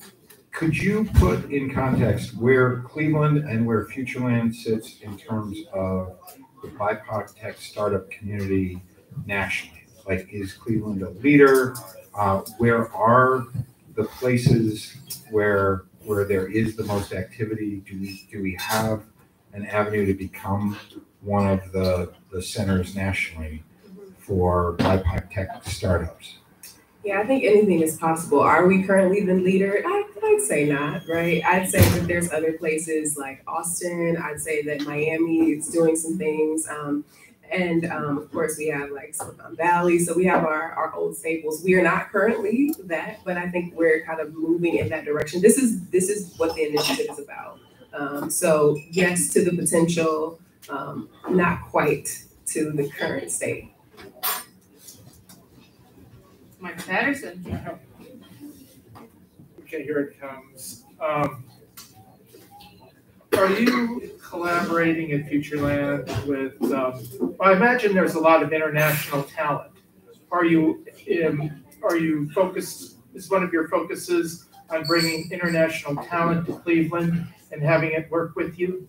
could 0.51 0.75
you 0.75 1.08
put 1.15 1.51
in 1.51 1.73
context 1.73 2.36
where 2.36 2.82
Cleveland 2.82 3.47
and 3.49 3.65
where 3.65 3.86
Futureland 3.86 4.53
sits 4.53 4.99
in 5.01 5.17
terms 5.17 5.60
of 5.71 6.17
the 6.63 6.69
BIPOC 6.69 7.36
tech 7.39 7.58
startup 7.58 8.10
community 8.10 8.82
nationally? 9.25 9.84
Like, 10.08 10.27
is 10.32 10.53
Cleveland 10.53 11.03
a 11.03 11.12
leader? 11.12 11.75
Uh, 12.17 12.41
where 12.58 12.91
are 12.93 13.45
the 13.95 14.06
places 14.06 14.95
where 15.30 15.86
where 16.08 16.24
there 16.24 16.48
is 16.48 16.76
the 16.76 16.86
most 16.86 17.13
activity? 17.13 17.84
Do 17.86 18.00
we 18.00 18.28
do 18.32 18.41
we 18.41 18.58
have 18.60 19.04
an 19.54 19.65
avenue 19.65 20.06
to 20.06 20.13
become 20.13 20.78
one 21.22 21.48
of 21.48 21.72
the 21.74 22.13
the 22.32 22.41
centers 22.41 22.96
nationally 22.96 23.63
for 24.17 24.76
BIPOC 24.78 25.30
tech 25.30 25.63
startups? 25.65 26.38
Yeah, 27.04 27.20
I 27.20 27.26
think 27.26 27.43
anything 27.43 27.82
is 27.82 27.98
possible. 27.98 28.39
Are 28.39 28.67
we 28.67 28.84
currently 28.84 29.24
the 29.24 29.34
leader? 29.34 29.82
I, 29.86 30.04
I'd 30.24 30.41
say 30.41 30.65
not, 30.65 31.08
right? 31.08 31.43
I'd 31.46 31.70
say 31.70 31.80
that 31.80 32.08
there's 32.08 32.32
other 32.32 32.54
places 32.54 33.17
like 33.17 33.43
Austin. 33.48 34.17
I'd 34.17 34.41
say 34.41 34.62
that 34.63 34.82
Miami 34.82 35.52
is 35.52 35.67
doing 35.67 35.96
some 35.96 36.17
things. 36.17 36.67
Um, 36.67 37.06
and 37.51 37.86
um, 37.86 38.17
of 38.17 38.31
course, 38.31 38.57
we 38.57 38.67
have 38.67 38.91
like 38.91 39.15
Silicon 39.15 39.55
Valley. 39.55 39.99
So 39.99 40.15
we 40.15 40.25
have 40.25 40.43
our, 40.43 40.71
our 40.73 40.93
old 40.93 41.15
staples. 41.15 41.63
We 41.63 41.75
are 41.75 41.83
not 41.83 42.12
currently 42.12 42.73
that, 42.86 43.19
but 43.23 43.38
I 43.38 43.49
think 43.49 43.73
we're 43.75 44.03
kind 44.05 44.19
of 44.19 44.33
moving 44.33 44.75
in 44.75 44.89
that 44.89 45.05
direction. 45.05 45.41
This 45.41 45.57
is 45.57 45.88
this 45.89 46.10
is 46.10 46.33
what 46.38 46.55
the 46.55 46.67
initiative 46.67 47.07
is 47.12 47.19
about. 47.19 47.60
Um, 47.93 48.29
so 48.29 48.77
yes 48.91 49.29
to 49.29 49.43
the 49.43 49.55
potential, 49.55 50.39
um, 50.69 51.10
not 51.29 51.63
quite 51.63 52.23
to 52.47 52.71
the 52.71 52.89
current 52.89 53.31
state. 53.31 53.73
Mike 56.60 56.86
Patterson. 56.86 57.79
Okay, 59.62 59.83
here 59.83 59.99
it 59.99 60.19
comes. 60.19 60.83
Um, 60.99 61.43
are 63.38 63.51
you 63.51 64.16
collaborating 64.30 65.12
at 65.13 65.26
Futureland 65.26 66.08
with, 66.26 66.62
um, 66.72 67.36
I 67.40 67.54
imagine 67.54 67.94
there's 67.94 68.16
a 68.16 68.20
lot 68.20 68.44
of 68.44 68.52
international 68.52 69.24
talent. 69.24 69.72
Are 70.32 70.46
you, 70.46 70.86
um, 71.26 71.63
are 71.84 71.98
you 71.98 72.30
focused, 72.32 72.98
is 73.13 73.30
one 73.30 73.44
of 73.44 73.54
your 73.54 73.68
focuses 73.70 74.46
on 74.70 74.84
bringing 74.84 75.32
international 75.32 76.04
talent 76.04 76.46
to 76.48 76.54
Cleveland 76.60 77.26
and 77.52 77.62
having 77.62 77.92
it 77.92 78.12
work 78.12 78.36
with 78.36 78.60
you? 78.60 78.88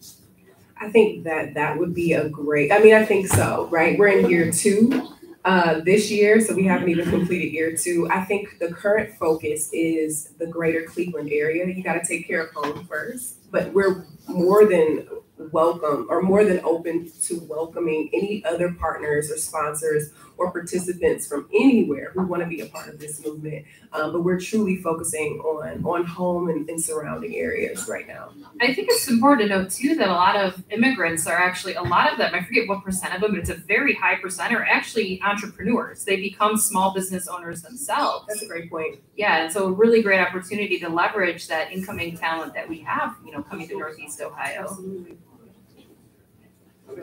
I 0.81 0.91
think 0.91 1.25
that 1.25 1.55
that 1.55 1.79
would 1.79 1.95
be 1.95 2.13
a 2.13 2.29
great, 2.29 2.73
I 2.73 2.79
mean, 2.79 2.95
I 2.95 3.05
think 3.05 3.29
so, 3.29 3.69
right? 3.71 3.99
We're 3.99 4.09
in 4.09 4.31
year 4.31 4.51
two 4.53 5.09
uh, 5.45 5.81
this 5.81 6.11
year, 6.11 6.41
so 6.41 6.55
we 6.55 6.65
haven't 6.65 6.89
even 6.89 7.09
completed 7.11 7.53
year 7.53 7.77
two. 7.77 8.09
I 8.11 8.25
think 8.25 8.59
the 8.59 8.73
current 8.73 9.17
focus 9.19 9.71
is 9.73 10.35
the 10.39 10.47
greater 10.47 10.83
Cleveland 10.83 11.31
area. 11.33 11.67
You 11.67 11.83
got 11.83 11.95
to 11.95 12.07
take 12.07 12.27
care 12.27 12.47
of 12.47 12.55
home 12.55 12.87
first, 12.87 13.51
but 13.51 13.73
we're 13.73 14.05
more 14.29 14.67
than 14.67 15.09
welcome 15.53 16.07
or 16.11 16.23
more 16.23 16.45
than 16.45 16.61
open 16.65 17.11
to 17.23 17.41
welcoming 17.49 18.11
any 18.13 18.45
other 18.45 18.73
partners 18.73 19.31
or 19.31 19.37
sponsors 19.37 20.11
or 20.37 20.53
participants 20.53 21.27
from 21.27 21.49
anywhere 21.53 22.13
who 22.15 22.27
want 22.27 22.43
to 22.43 22.49
be 22.49 22.61
a 22.61 22.67
part 22.67 22.89
of 22.89 22.99
this 22.99 23.25
movement. 23.25 23.67
Um, 23.93 24.13
but 24.13 24.23
we're 24.23 24.39
truly 24.39 24.77
focusing 24.77 25.41
on 25.41 25.85
on 25.85 26.05
home 26.05 26.49
and, 26.49 26.69
and 26.69 26.81
surrounding 26.81 27.37
areas 27.37 27.89
right 27.89 28.07
now. 28.07 28.31
I 28.61 28.73
think 28.75 28.89
it's 28.91 29.09
important 29.09 29.49
to 29.49 29.59
note 29.59 29.71
too 29.71 29.95
that 29.97 30.09
a 30.09 30.13
lot 30.13 30.37
of 30.37 30.63
immigrants 30.71 31.27
are 31.27 31.37
actually 31.37 31.75
a 31.75 31.83
lot 31.83 32.13
of 32.13 32.19
them. 32.19 32.35
I 32.35 32.45
forget 32.45 32.69
what 32.69 32.85
percent 32.85 33.15
of 33.15 33.21
them, 33.21 33.33
but 33.33 33.41
it's 33.41 33.51
a 33.51 33.55
very 33.55 33.95
high 33.95 34.17
percent 34.17 34.55
are 34.55 34.65
actually 34.65 35.21
entrepreneurs. 35.23 36.05
They 36.05 36.17
become 36.17 36.57
small 36.57 36.93
business 36.95 37.29
owners 37.29 37.63
themselves. 37.63 38.27
That's 38.29 38.43
a 38.43 38.47
great 38.47 38.71
point. 38.71 39.01
Yeah, 39.17 39.45
and 39.45 39.53
so 39.53 39.67
a 39.67 39.73
really 39.73 40.03
great 40.03 40.21
opportunity 40.21 40.79
to 40.81 40.89
leverage 40.89 41.49
that 41.49 41.73
incoming 41.73 42.17
talent 42.17 42.55
that 42.55 42.69
we 42.69 42.81
have, 42.81 43.17
you 43.25 43.33
know, 43.33 43.43
coming 43.43 43.67
to 43.69 43.77
Northeast 43.77 44.21
Ohio. 44.21 44.63
Absolutely. 44.63 45.19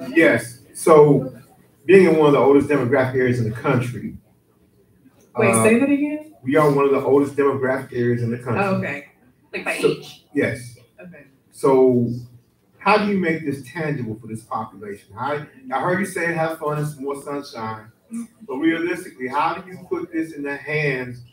Yes, 0.10 0.60
so 0.74 1.36
being 1.86 2.06
in 2.08 2.18
one 2.18 2.28
of 2.28 2.34
the 2.34 2.40
oldest 2.40 2.68
demographic 2.70 3.16
areas 3.16 3.40
in 3.40 3.50
the 3.50 3.56
country. 3.56 4.18
Wait, 5.38 5.52
uh, 5.52 5.64
say 5.64 5.80
that 5.80 5.90
again. 5.90 6.34
We 6.44 6.56
are 6.56 6.72
one 6.72 6.86
of 6.86 6.92
the 6.92 7.02
oldest 7.02 7.36
demographic 7.36 7.94
areas 7.94 8.24
in 8.24 8.32
the 8.32 8.38
country. 8.38 8.64
Oh, 8.64 8.76
okay. 8.76 9.08
Like 9.54 9.66
by 9.66 9.80
So- 9.80 9.88
age. 9.90 10.26
Yes, 10.34 10.78
Okay. 11.02 11.26
so 11.52 12.10
how 12.78 12.98
do 12.98 13.12
you 13.12 13.18
make 13.18 13.46
this 13.46 13.64
tangible 13.72 14.16
for 14.16 14.28
this 14.28 14.44
population? 14.44 15.14
How, 15.16 15.46
I 15.74 15.82
heard 15.82 16.00
you 16.00 16.06
saying 16.06 16.36
have 16.36 16.60
fun 16.60 16.78
and 16.78 16.88
some 16.88 17.04
more 17.04 17.22
sunshine, 17.22 17.92
but 18.48 18.58
realistically, 18.58 19.28
how 19.28 19.56
do 19.56 19.70
you 19.70 19.78
put 19.90 20.12
this 20.12 20.34
in 20.34 20.44
the 20.44 20.56
hands 20.56 21.24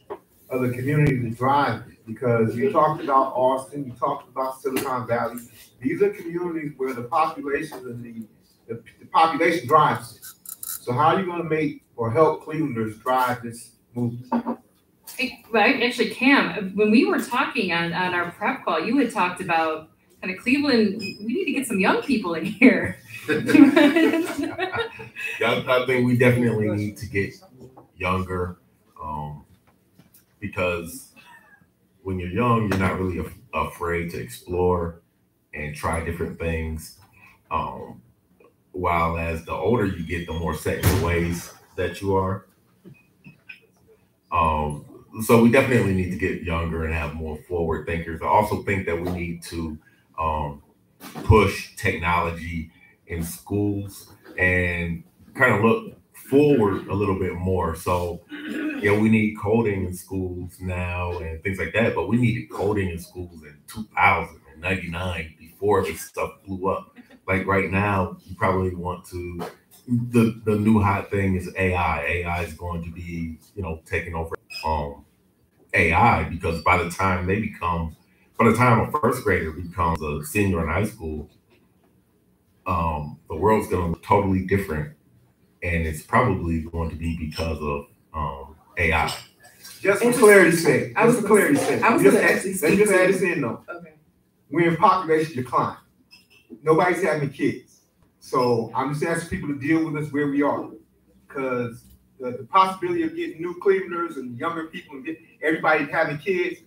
of 0.50 0.62
the 0.62 0.70
community 0.70 1.20
to 1.20 1.30
drive 1.30 1.82
it? 1.88 2.06
Because 2.06 2.56
you 2.56 2.70
talked 2.72 3.02
about 3.02 3.32
Austin, 3.34 3.84
you 3.84 3.92
talked 3.92 4.28
about 4.28 4.60
Silicon 4.60 5.06
Valley. 5.06 5.40
These 5.80 6.02
are 6.02 6.10
communities 6.10 6.72
where 6.76 6.94
the 6.94 7.02
population 7.04 7.78
and 7.78 8.02
the, 8.04 8.24
the, 8.66 8.82
the 9.00 9.06
population 9.06 9.66
drives 9.66 10.16
it. 10.16 10.22
So 10.64 10.92
how 10.92 11.14
are 11.14 11.20
you 11.20 11.26
gonna 11.26 11.44
make 11.44 11.84
or 11.96 12.10
help 12.10 12.44
Clevelanders 12.44 13.00
drive 13.02 13.42
this 13.42 13.72
movement? 13.94 14.58
Well, 15.52 15.82
actually, 15.82 16.10
Cam, 16.10 16.74
when 16.74 16.90
we 16.90 17.04
were 17.04 17.20
talking 17.20 17.72
on, 17.72 17.92
on 17.92 18.14
our 18.14 18.30
prep 18.32 18.64
call, 18.64 18.80
you 18.80 18.96
had 18.96 19.12
talked 19.12 19.40
about 19.40 19.90
kind 20.22 20.34
of 20.34 20.40
Cleveland, 20.42 20.98
we 20.98 21.26
need 21.26 21.44
to 21.44 21.52
get 21.52 21.66
some 21.66 21.80
young 21.80 22.02
people 22.02 22.34
in 22.34 22.44
here. 22.44 22.98
I 23.28 24.90
I 25.40 25.84
think 25.86 26.06
we 26.06 26.16
definitely 26.16 26.68
need 26.70 26.96
to 26.96 27.06
get 27.06 27.34
younger, 27.96 28.58
um, 29.00 29.44
because 30.40 31.12
when 32.02 32.18
you're 32.18 32.30
young, 32.30 32.68
you're 32.68 32.78
not 32.78 32.98
really 32.98 33.18
af- 33.18 33.38
afraid 33.54 34.10
to 34.10 34.20
explore 34.20 35.02
and 35.54 35.74
try 35.74 36.04
different 36.04 36.38
things. 36.38 36.98
Um, 37.50 38.00
while 38.72 39.18
as 39.18 39.44
the 39.44 39.52
older 39.52 39.86
you 39.86 40.04
get, 40.06 40.26
the 40.26 40.32
more 40.32 40.54
set 40.54 40.84
in 40.84 41.02
ways 41.02 41.52
that 41.76 42.00
you 42.00 42.16
are. 42.16 42.46
Um, 44.30 45.04
so 45.24 45.42
we 45.42 45.50
definitely 45.50 45.94
need 45.94 46.10
to 46.10 46.16
get 46.16 46.42
younger 46.42 46.84
and 46.84 46.94
have 46.94 47.14
more 47.14 47.36
forward 47.48 47.86
thinkers. 47.86 48.22
I 48.22 48.26
also 48.26 48.62
think 48.62 48.86
that 48.86 49.00
we 49.00 49.10
need 49.10 49.42
to 49.44 49.78
um, 50.18 50.62
push 51.24 51.76
technology 51.76 52.70
in 53.06 53.22
schools 53.22 54.10
and 54.38 55.04
kind 55.34 55.54
of 55.54 55.62
look 55.62 55.98
forward 56.30 56.86
a 56.88 56.94
little 56.94 57.18
bit 57.18 57.34
more. 57.34 57.76
So, 57.76 58.22
yeah, 58.80 58.98
we 58.98 59.10
need 59.10 59.36
coding 59.38 59.84
in 59.84 59.94
schools 59.94 60.56
now 60.60 61.18
and 61.18 61.42
things 61.42 61.58
like 61.58 61.74
that, 61.74 61.94
but 61.94 62.08
we 62.08 62.16
needed 62.16 62.50
coding 62.50 62.88
in 62.88 62.98
schools 62.98 63.42
in 63.42 63.56
2099 63.66 65.34
before 65.38 65.84
this 65.84 66.00
stuff 66.00 66.30
blew 66.46 66.68
up. 66.68 66.96
Like 67.26 67.46
right 67.46 67.70
now, 67.70 68.16
you 68.24 68.34
probably 68.36 68.74
want 68.74 69.04
to. 69.06 69.42
The 69.88 70.40
the 70.44 70.56
new 70.56 70.80
hot 70.80 71.10
thing 71.10 71.34
is 71.36 71.50
AI. 71.56 72.04
AI 72.04 72.42
is 72.44 72.54
going 72.54 72.84
to 72.84 72.90
be, 72.90 73.38
you 73.54 73.62
know, 73.62 73.80
taking 73.86 74.14
over 74.14 74.34
um 74.64 75.04
AI 75.74 76.24
because 76.24 76.62
by 76.62 76.82
the 76.82 76.90
time 76.90 77.26
they 77.26 77.40
become, 77.40 77.96
by 78.38 78.48
the 78.50 78.56
time 78.56 78.80
a 78.80 79.00
first 79.00 79.24
grader 79.24 79.52
becomes 79.52 80.00
a 80.02 80.24
senior 80.24 80.62
in 80.62 80.68
high 80.68 80.84
school, 80.84 81.30
um, 82.66 83.18
the 83.28 83.36
world's 83.36 83.68
going 83.68 83.82
to 83.84 83.88
look 83.90 84.02
totally 84.04 84.44
different, 84.46 84.94
and 85.62 85.86
it's 85.86 86.02
probably 86.02 86.60
going 86.62 86.90
to 86.90 86.96
be 86.96 87.16
because 87.16 87.58
of 87.60 87.86
um, 88.14 88.56
AI. 88.78 89.12
Just 89.80 90.02
for 90.02 90.12
clarity's 90.12 90.62
sake, 90.62 90.92
I 90.96 91.06
was 91.06 91.16
just 91.16 91.26
for 91.26 91.28
gonna- 91.28 91.40
clarity's 91.56 91.66
sake. 91.66 91.82
I 91.82 91.92
was 91.94 92.02
just 92.02 92.14
gonna 92.16 92.26
add- 92.26 92.36
actually 92.36 92.50
Let's 92.52 92.76
just 92.76 92.92
to- 92.92 93.02
add 93.02 93.08
this 93.14 93.22
in 93.22 93.40
though. 93.40 93.64
Okay. 93.68 93.94
We're 94.50 94.68
in 94.70 94.76
population 94.76 95.36
decline. 95.36 95.76
Nobody's 96.62 97.02
having 97.02 97.30
kids. 97.30 97.80
So 98.20 98.70
I'm 98.74 98.92
just 98.92 99.04
asking 99.04 99.30
people 99.30 99.54
to 99.54 99.60
deal 99.60 99.84
with 99.90 100.02
us 100.02 100.12
where 100.12 100.28
we 100.28 100.42
are. 100.42 100.68
Cause 101.28 101.84
the, 102.20 102.32
the 102.32 102.44
possibility 102.44 103.02
of 103.02 103.16
getting 103.16 103.40
new 103.40 103.58
Clevelanders 103.60 104.16
and 104.16 104.38
younger 104.38 104.66
people 104.66 104.96
and 104.96 105.04
get 105.04 105.18
everybody 105.42 105.86
having 105.86 106.18
kids, 106.18 106.60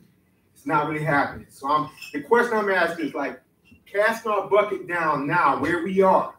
it's 0.53 0.65
not 0.65 0.89
really 0.89 1.05
happening. 1.05 1.47
So 1.49 1.69
I'm, 1.69 1.89
the 2.13 2.21
question 2.21 2.57
I'm 2.57 2.69
asking 2.69 3.07
is 3.07 3.13
like, 3.13 3.41
casting 3.85 4.31
our 4.31 4.49
bucket 4.49 4.87
down 4.87 5.27
now 5.27 5.59
where 5.59 5.83
we 5.83 6.01
are. 6.01 6.35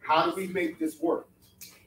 How 0.00 0.26
do 0.26 0.34
we 0.34 0.46
make 0.48 0.78
this 0.78 1.00
work? 1.00 1.28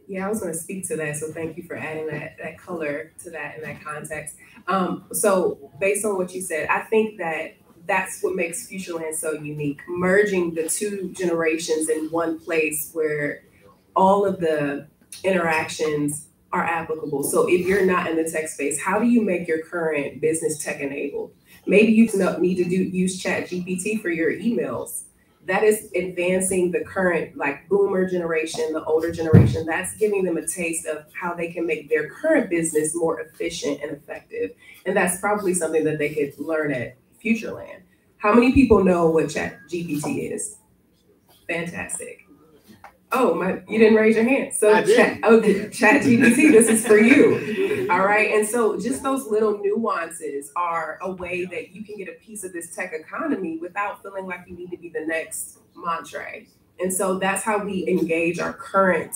Yeah, 0.07 0.27
I 0.27 0.29
was 0.29 0.39
gonna 0.39 0.53
speak 0.53 0.87
to 0.89 0.95
that, 0.97 1.15
so 1.17 1.31
thank 1.31 1.57
you 1.57 1.63
for 1.63 1.75
adding 1.75 2.07
that, 2.07 2.37
that 2.37 2.59
color 2.59 3.11
to 3.23 3.31
that 3.31 3.57
in 3.57 3.63
that 3.63 3.83
context. 3.83 4.35
Um, 4.67 5.05
so 5.11 5.71
based 5.79 6.05
on 6.05 6.17
what 6.17 6.33
you 6.33 6.41
said, 6.41 6.67
I 6.69 6.81
think 6.81 7.17
that 7.17 7.55
that's 7.85 8.21
what 8.21 8.35
makes 8.35 8.67
Futureland 8.67 9.15
so 9.15 9.33
unique, 9.33 9.81
merging 9.87 10.53
the 10.53 10.67
two 10.67 11.11
generations 11.13 11.89
in 11.89 12.09
one 12.11 12.39
place 12.39 12.91
where 12.93 13.43
all 13.95 14.25
of 14.25 14.39
the 14.39 14.87
interactions 15.23 16.27
are 16.51 16.63
applicable. 16.63 17.23
So 17.23 17.47
if 17.47 17.65
you're 17.65 17.85
not 17.85 18.09
in 18.09 18.15
the 18.15 18.29
tech 18.29 18.47
space, 18.47 18.81
how 18.81 18.99
do 18.99 19.07
you 19.07 19.21
make 19.21 19.47
your 19.47 19.63
current 19.63 20.21
business 20.21 20.63
tech 20.63 20.79
enabled? 20.79 21.33
Maybe 21.65 21.91
you 21.93 22.05
need 22.39 22.55
to 22.55 22.63
do, 22.63 22.75
use 22.75 23.21
Chat 23.21 23.49
GPT 23.49 24.01
for 24.01 24.09
your 24.09 24.31
emails 24.31 25.05
that 25.45 25.63
is 25.63 25.91
advancing 25.95 26.71
the 26.71 26.83
current 26.83 27.37
like 27.37 27.67
boomer 27.69 28.09
generation, 28.09 28.73
the 28.73 28.83
older 28.83 29.11
generation. 29.11 29.65
That's 29.65 29.95
giving 29.95 30.23
them 30.23 30.37
a 30.37 30.47
taste 30.47 30.87
of 30.87 31.05
how 31.13 31.33
they 31.33 31.51
can 31.51 31.67
make 31.67 31.89
their 31.89 32.09
current 32.09 32.49
business 32.49 32.95
more 32.95 33.19
efficient 33.21 33.81
and 33.81 33.91
effective. 33.91 34.51
And 34.85 34.97
that's 34.97 35.19
probably 35.19 35.53
something 35.53 35.83
that 35.83 35.99
they 35.99 36.13
could 36.13 36.33
learn 36.39 36.71
at 36.71 36.97
Futureland. 37.25 37.81
How 38.17 38.33
many 38.33 38.51
people 38.51 38.83
know 38.83 39.09
what 39.09 39.29
Chat 39.29 39.59
GPT 39.69 40.31
is? 40.31 40.57
Fantastic. 41.47 42.25
Oh, 43.11 43.33
my, 43.33 43.61
you 43.69 43.79
didn't 43.79 43.95
raise 43.95 44.15
your 44.15 44.25
hand. 44.25 44.53
So 44.53 44.73
chat, 44.83 45.19
oh, 45.23 45.39
Chat 45.69 46.01
GPT, 46.01 46.51
this 46.51 46.67
is 46.67 46.85
for 46.85 46.97
you. 46.97 47.87
All 47.89 48.05
right. 48.05 48.31
And 48.31 48.45
so 48.45 48.77
just 48.77 49.03
those 49.03 49.27
little 49.27 49.59
nuances 49.59 50.51
are 50.55 50.97
a 51.01 51.11
way 51.11 51.45
that 51.45 51.73
you 51.73 51.83
can 51.85 51.97
get 51.97 52.09
a 52.09 52.13
piece 52.13 52.43
of 52.43 52.51
this 52.51 52.75
tech 52.75 52.93
economy 52.93 53.57
without 53.57 54.01
feeling 54.01 54.25
like 54.25 54.41
you 54.47 54.57
need 54.57 54.71
to 54.71 54.77
be 54.77 54.89
the 54.89 55.05
next 55.05 55.59
Montre. 55.75 56.47
And 56.79 56.91
so 56.91 57.17
that's 57.17 57.43
how 57.43 57.63
we 57.63 57.87
engage 57.87 58.39
our 58.39 58.51
current 58.51 59.15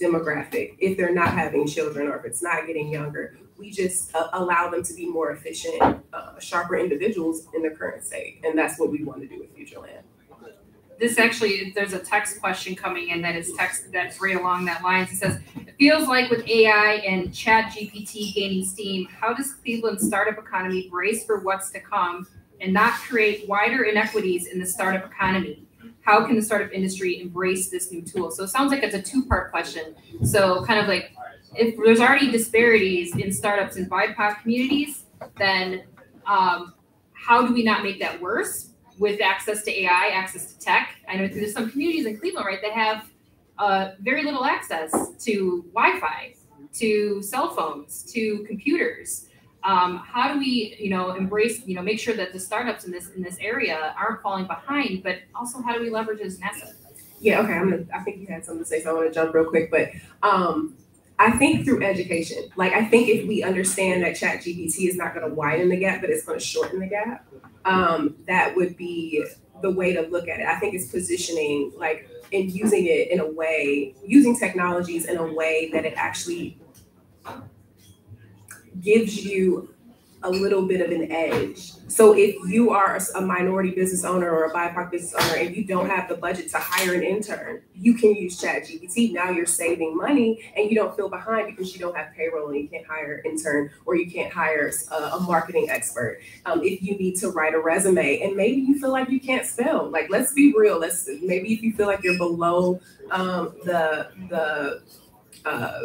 demographic. 0.00 0.76
If 0.78 0.96
they're 0.96 1.14
not 1.14 1.32
having 1.32 1.66
children 1.66 2.06
or 2.06 2.18
if 2.18 2.24
it's 2.24 2.42
not 2.42 2.66
getting 2.66 2.88
younger, 2.88 3.36
we 3.60 3.70
just 3.70 4.14
uh, 4.14 4.28
allow 4.32 4.70
them 4.70 4.82
to 4.82 4.94
be 4.94 5.06
more 5.06 5.30
efficient, 5.30 5.80
uh, 6.12 6.38
sharper 6.40 6.76
individuals 6.76 7.46
in 7.54 7.62
their 7.62 7.76
current 7.76 8.04
state. 8.04 8.40
And 8.42 8.58
that's 8.58 8.78
what 8.78 8.90
we 8.90 9.04
want 9.04 9.20
to 9.20 9.28
do 9.28 9.38
with 9.38 9.54
Futureland. 9.54 10.02
This 10.98 11.18
actually, 11.18 11.72
there's 11.74 11.94
a 11.94 11.98
text 11.98 12.40
question 12.40 12.74
coming 12.74 13.08
in 13.08 13.22
that 13.22 13.34
is 13.34 13.52
text 13.54 13.90
that's 13.90 14.20
right 14.20 14.36
along 14.36 14.66
that 14.66 14.82
line. 14.82 15.04
It 15.04 15.16
says, 15.16 15.40
it 15.56 15.74
feels 15.78 16.08
like 16.08 16.28
with 16.30 16.46
AI 16.46 17.02
and 17.06 17.32
chat 17.32 17.72
GPT 17.72 18.34
gaining 18.34 18.66
steam, 18.66 19.06
how 19.06 19.32
does 19.32 19.54
Cleveland's 19.54 20.06
startup 20.06 20.36
economy 20.36 20.88
brace 20.90 21.24
for 21.24 21.40
what's 21.40 21.70
to 21.70 21.80
come 21.80 22.26
and 22.60 22.74
not 22.74 22.92
create 22.94 23.48
wider 23.48 23.84
inequities 23.84 24.48
in 24.48 24.58
the 24.58 24.66
startup 24.66 25.06
economy? 25.06 25.66
How 26.02 26.26
can 26.26 26.36
the 26.36 26.42
startup 26.42 26.70
industry 26.70 27.18
embrace 27.20 27.70
this 27.70 27.90
new 27.90 28.02
tool? 28.02 28.30
So 28.30 28.44
it 28.44 28.48
sounds 28.48 28.70
like 28.70 28.82
it's 28.82 28.94
a 28.94 29.00
two-part 29.00 29.50
question. 29.50 29.94
So 30.22 30.62
kind 30.66 30.80
of 30.80 30.86
like, 30.86 31.14
if 31.54 31.76
there's 31.84 32.00
already 32.00 32.30
disparities 32.30 33.16
in 33.16 33.32
startups 33.32 33.76
in 33.76 33.88
BIPOC 33.88 34.42
communities, 34.42 35.04
then 35.36 35.84
um, 36.26 36.74
how 37.12 37.46
do 37.46 37.52
we 37.52 37.62
not 37.62 37.82
make 37.82 37.98
that 38.00 38.20
worse? 38.20 38.70
with 39.00 39.20
access 39.22 39.62
to 39.64 39.72
AI, 39.72 40.10
access 40.12 40.52
to 40.52 40.60
tech. 40.60 40.94
I 41.08 41.16
know 41.16 41.26
there's 41.26 41.54
some 41.54 41.70
communities 41.70 42.06
in 42.06 42.18
Cleveland, 42.18 42.46
right, 42.46 42.60
that 42.62 42.72
have 42.72 43.10
uh, 43.58 43.92
very 44.00 44.22
little 44.22 44.44
access 44.44 44.92
to 45.20 45.64
Wi-Fi, 45.74 46.34
to 46.74 47.22
cell 47.22 47.54
phones, 47.54 48.04
to 48.12 48.44
computers. 48.46 49.26
Um, 49.64 50.02
how 50.06 50.32
do 50.32 50.38
we, 50.38 50.76
you 50.78 50.90
know, 50.90 51.14
embrace, 51.14 51.66
you 51.66 51.74
know, 51.74 51.82
make 51.82 51.98
sure 51.98 52.14
that 52.14 52.32
the 52.32 52.38
startups 52.38 52.84
in 52.84 52.92
this 52.92 53.10
in 53.10 53.22
this 53.22 53.36
area 53.40 53.94
aren't 53.98 54.22
falling 54.22 54.46
behind, 54.46 55.02
but 55.02 55.20
also 55.34 55.60
how 55.60 55.74
do 55.74 55.80
we 55.80 55.90
leverage 55.90 56.20
as 56.20 56.36
an 56.36 56.44
asset? 56.44 56.74
Yeah, 57.20 57.40
okay. 57.40 57.54
I'm 57.54 57.70
gonna, 57.70 57.84
I 57.94 58.00
think 58.00 58.20
you 58.20 58.26
had 58.26 58.44
something 58.44 58.64
to 58.64 58.68
say, 58.68 58.82
so 58.82 58.90
I 58.90 58.92
want 58.94 59.08
to 59.08 59.14
jump 59.14 59.34
real 59.34 59.44
quick. 59.44 59.70
But 59.70 59.90
um, 60.22 60.76
I 61.20 61.32
think 61.32 61.66
through 61.66 61.84
education, 61.84 62.48
like 62.56 62.72
I 62.72 62.82
think 62.82 63.10
if 63.10 63.28
we 63.28 63.42
understand 63.42 64.02
that 64.02 64.16
Chat 64.16 64.40
GPT 64.40 64.88
is 64.88 64.96
not 64.96 65.14
going 65.14 65.28
to 65.28 65.34
widen 65.34 65.68
the 65.68 65.76
gap, 65.76 66.00
but 66.00 66.08
it's 66.08 66.24
going 66.24 66.38
to 66.38 66.44
shorten 66.44 66.80
the 66.80 66.86
gap, 66.86 67.26
um, 67.66 68.16
that 68.26 68.56
would 68.56 68.74
be 68.78 69.22
the 69.60 69.70
way 69.70 69.92
to 69.92 70.00
look 70.00 70.28
at 70.28 70.40
it. 70.40 70.46
I 70.46 70.58
think 70.58 70.72
it's 70.72 70.90
positioning, 70.90 71.72
like, 71.76 72.08
and 72.32 72.50
using 72.50 72.86
it 72.86 73.10
in 73.10 73.20
a 73.20 73.30
way, 73.30 73.94
using 74.02 74.34
technologies 74.34 75.04
in 75.04 75.18
a 75.18 75.32
way 75.34 75.68
that 75.74 75.84
it 75.84 75.92
actually 75.94 76.58
gives 78.80 79.22
you 79.22 79.74
a 80.22 80.30
little 80.30 80.66
bit 80.66 80.80
of 80.80 80.90
an 80.90 81.12
edge. 81.12 81.72
So 82.00 82.14
if 82.16 82.34
you 82.48 82.70
are 82.70 82.98
a 83.14 83.20
minority 83.20 83.72
business 83.72 84.04
owner 84.04 84.30
or 84.30 84.46
a 84.46 84.54
BIPOC 84.54 84.90
business 84.90 85.12
owner 85.22 85.36
and 85.36 85.54
you 85.54 85.64
don't 85.64 85.86
have 85.90 86.08
the 86.08 86.14
budget 86.14 86.48
to 86.52 86.56
hire 86.56 86.94
an 86.94 87.02
intern, 87.02 87.60
you 87.74 87.92
can 87.92 88.14
use 88.14 88.40
Chat 88.40 88.62
GPT. 88.62 89.12
Now 89.12 89.28
you're 89.28 89.44
saving 89.44 89.94
money 89.94 90.50
and 90.56 90.70
you 90.70 90.76
don't 90.76 90.96
feel 90.96 91.10
behind 91.10 91.54
because 91.54 91.74
you 91.74 91.78
don't 91.78 91.94
have 91.94 92.14
payroll 92.14 92.48
and 92.48 92.58
you 92.58 92.68
can't 92.68 92.86
hire 92.86 93.16
an 93.16 93.30
intern 93.30 93.68
or 93.84 93.96
you 93.96 94.10
can't 94.10 94.32
hire 94.32 94.72
a, 94.90 94.94
a 94.94 95.20
marketing 95.20 95.68
expert. 95.68 96.22
Um, 96.46 96.62
if 96.64 96.82
you 96.82 96.96
need 96.96 97.16
to 97.16 97.28
write 97.28 97.52
a 97.52 97.60
resume 97.60 98.22
and 98.22 98.34
maybe 98.34 98.62
you 98.62 98.80
feel 98.80 98.92
like 98.92 99.10
you 99.10 99.20
can't 99.20 99.44
spell, 99.44 99.90
like 99.90 100.08
let's 100.08 100.32
be 100.32 100.54
real. 100.56 100.80
Let's 100.80 101.06
maybe 101.20 101.52
if 101.52 101.60
you 101.60 101.74
feel 101.74 101.86
like 101.86 102.02
you're 102.02 102.16
below 102.16 102.80
um, 103.10 103.52
the 103.66 104.08
the 104.30 104.82
uh, 105.44 105.80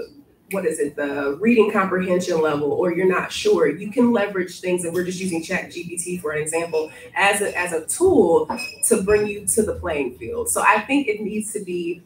what 0.51 0.65
is 0.65 0.79
it, 0.79 0.95
the 0.95 1.37
reading 1.39 1.71
comprehension 1.71 2.41
level, 2.41 2.71
or 2.71 2.93
you're 2.93 3.09
not 3.09 3.31
sure, 3.31 3.67
you 3.67 3.91
can 3.91 4.11
leverage 4.11 4.59
things, 4.59 4.85
and 4.85 4.93
we're 4.93 5.03
just 5.03 5.19
using 5.19 5.41
Chat 5.41 5.71
GPT 5.71 6.21
for 6.21 6.31
an 6.31 6.41
example, 6.41 6.91
as 7.15 7.41
a, 7.41 7.57
as 7.57 7.73
a 7.73 7.85
tool 7.87 8.47
to 8.87 9.01
bring 9.01 9.25
you 9.27 9.45
to 9.47 9.63
the 9.63 9.75
playing 9.75 10.17
field. 10.17 10.49
So 10.49 10.61
I 10.61 10.81
think 10.81 11.07
it 11.07 11.21
needs 11.21 11.51
to 11.53 11.63
be, 11.63 12.03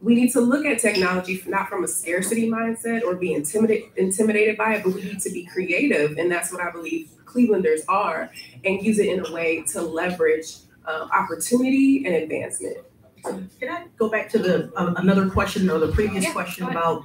we 0.00 0.14
need 0.14 0.32
to 0.32 0.40
look 0.40 0.64
at 0.64 0.78
technology 0.78 1.42
not 1.46 1.68
from 1.68 1.84
a 1.84 1.88
scarcity 1.88 2.48
mindset 2.48 3.02
or 3.02 3.14
be 3.14 3.34
intimidated 3.34 3.90
intimidated 3.96 4.56
by 4.56 4.76
it, 4.76 4.84
but 4.84 4.94
we 4.94 5.02
need 5.02 5.20
to 5.20 5.30
be 5.30 5.44
creative, 5.44 6.16
and 6.18 6.30
that's 6.30 6.50
what 6.50 6.62
I 6.62 6.70
believe 6.70 7.10
Clevelanders 7.26 7.80
are, 7.88 8.30
and 8.64 8.82
use 8.82 8.98
it 8.98 9.08
in 9.08 9.24
a 9.24 9.32
way 9.32 9.62
to 9.72 9.82
leverage 9.82 10.56
um, 10.86 11.10
opportunity 11.12 12.04
and 12.06 12.14
advancement. 12.14 12.78
Can 13.24 13.48
I 13.68 13.86
go 13.96 14.08
back 14.08 14.28
to 14.30 14.38
the, 14.38 14.72
uh, 14.76 14.94
another 14.96 15.30
question 15.30 15.70
or 15.70 15.78
the 15.78 15.92
previous 15.92 16.24
Yeah, 16.24 16.32
question 16.32 16.68
about, 16.68 17.04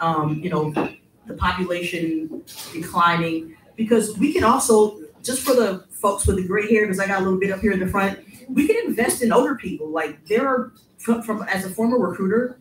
um, 0.00 0.40
you 0.42 0.50
know, 0.50 0.72
the 1.26 1.34
population 1.34 2.42
declining, 2.72 3.56
because 3.76 4.16
we 4.18 4.32
can 4.32 4.44
also, 4.44 4.98
just 5.22 5.42
for 5.42 5.54
the 5.54 5.84
folks 5.90 6.26
with 6.26 6.36
the 6.36 6.46
gray 6.46 6.68
hair, 6.68 6.82
because 6.82 7.00
I 7.00 7.06
got 7.06 7.20
a 7.20 7.24
little 7.24 7.38
bit 7.38 7.50
up 7.50 7.60
here 7.60 7.72
in 7.72 7.80
the 7.80 7.86
front, 7.86 8.18
we 8.48 8.66
can 8.66 8.76
invest 8.86 9.22
in 9.22 9.32
older 9.32 9.54
people. 9.56 9.88
Like 9.90 10.24
there 10.26 10.46
are, 10.46 10.72
from, 10.98 11.22
from 11.22 11.42
as 11.42 11.64
a 11.64 11.70
former 11.70 11.98
recruiter, 11.98 12.58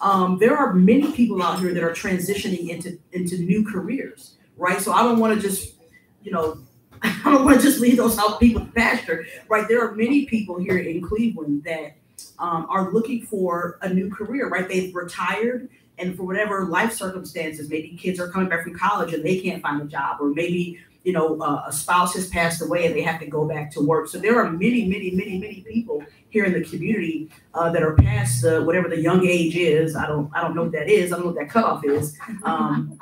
um, 0.00 0.38
there 0.38 0.56
are 0.56 0.74
many 0.74 1.12
people 1.12 1.42
out 1.42 1.60
here 1.60 1.72
that 1.74 1.82
are 1.82 1.92
transitioning 1.92 2.68
into 2.68 2.98
into 3.12 3.38
new 3.38 3.64
careers, 3.64 4.36
right? 4.56 4.80
So 4.80 4.92
I 4.92 5.02
don't 5.02 5.18
want 5.18 5.34
to 5.34 5.40
just, 5.40 5.74
you 6.22 6.32
know, 6.32 6.58
I 7.02 7.20
don't 7.24 7.44
want 7.44 7.58
to 7.58 7.62
just 7.62 7.80
leave 7.80 7.96
those 7.96 8.18
out 8.18 8.40
people 8.40 8.66
pasture, 8.74 9.26
right? 9.48 9.66
There 9.68 9.86
are 9.86 9.94
many 9.94 10.26
people 10.26 10.58
here 10.58 10.78
in 10.78 11.02
Cleveland 11.02 11.64
that 11.64 11.96
um, 12.38 12.66
are 12.68 12.92
looking 12.92 13.22
for 13.22 13.78
a 13.82 13.92
new 13.92 14.10
career, 14.10 14.48
right? 14.48 14.68
They've 14.68 14.94
retired 14.94 15.68
and 16.00 16.16
for 16.16 16.24
whatever 16.24 16.64
life 16.64 16.92
circumstances, 16.92 17.68
maybe 17.68 17.96
kids 17.96 18.18
are 18.18 18.28
coming 18.28 18.48
back 18.48 18.62
from 18.64 18.74
college 18.74 19.12
and 19.12 19.24
they 19.24 19.40
can't 19.40 19.62
find 19.62 19.80
a 19.82 19.84
job, 19.84 20.18
or 20.20 20.30
maybe 20.30 20.78
you 21.04 21.12
know 21.12 21.40
uh, 21.40 21.64
a 21.66 21.72
spouse 21.72 22.14
has 22.14 22.28
passed 22.28 22.62
away 22.62 22.86
and 22.86 22.94
they 22.94 23.02
have 23.02 23.20
to 23.20 23.26
go 23.26 23.46
back 23.46 23.70
to 23.72 23.80
work. 23.80 24.08
So 24.08 24.18
there 24.18 24.38
are 24.40 24.50
many, 24.50 24.86
many, 24.86 25.10
many, 25.10 25.38
many 25.38 25.64
people 25.68 26.02
here 26.30 26.44
in 26.44 26.52
the 26.52 26.62
community 26.62 27.28
uh, 27.54 27.70
that 27.70 27.82
are 27.82 27.94
past 27.96 28.42
the 28.42 28.62
whatever 28.62 28.88
the 28.88 29.00
young 29.00 29.26
age 29.26 29.56
is. 29.56 29.96
I 29.96 30.06
don't, 30.06 30.30
I 30.34 30.40
don't 30.40 30.54
know 30.54 30.62
what 30.62 30.72
that 30.72 30.88
is. 30.88 31.12
I 31.12 31.16
don't 31.16 31.26
know 31.26 31.32
what 31.32 31.40
that 31.40 31.50
cutoff 31.50 31.84
is. 31.84 32.18
Um, 32.44 32.98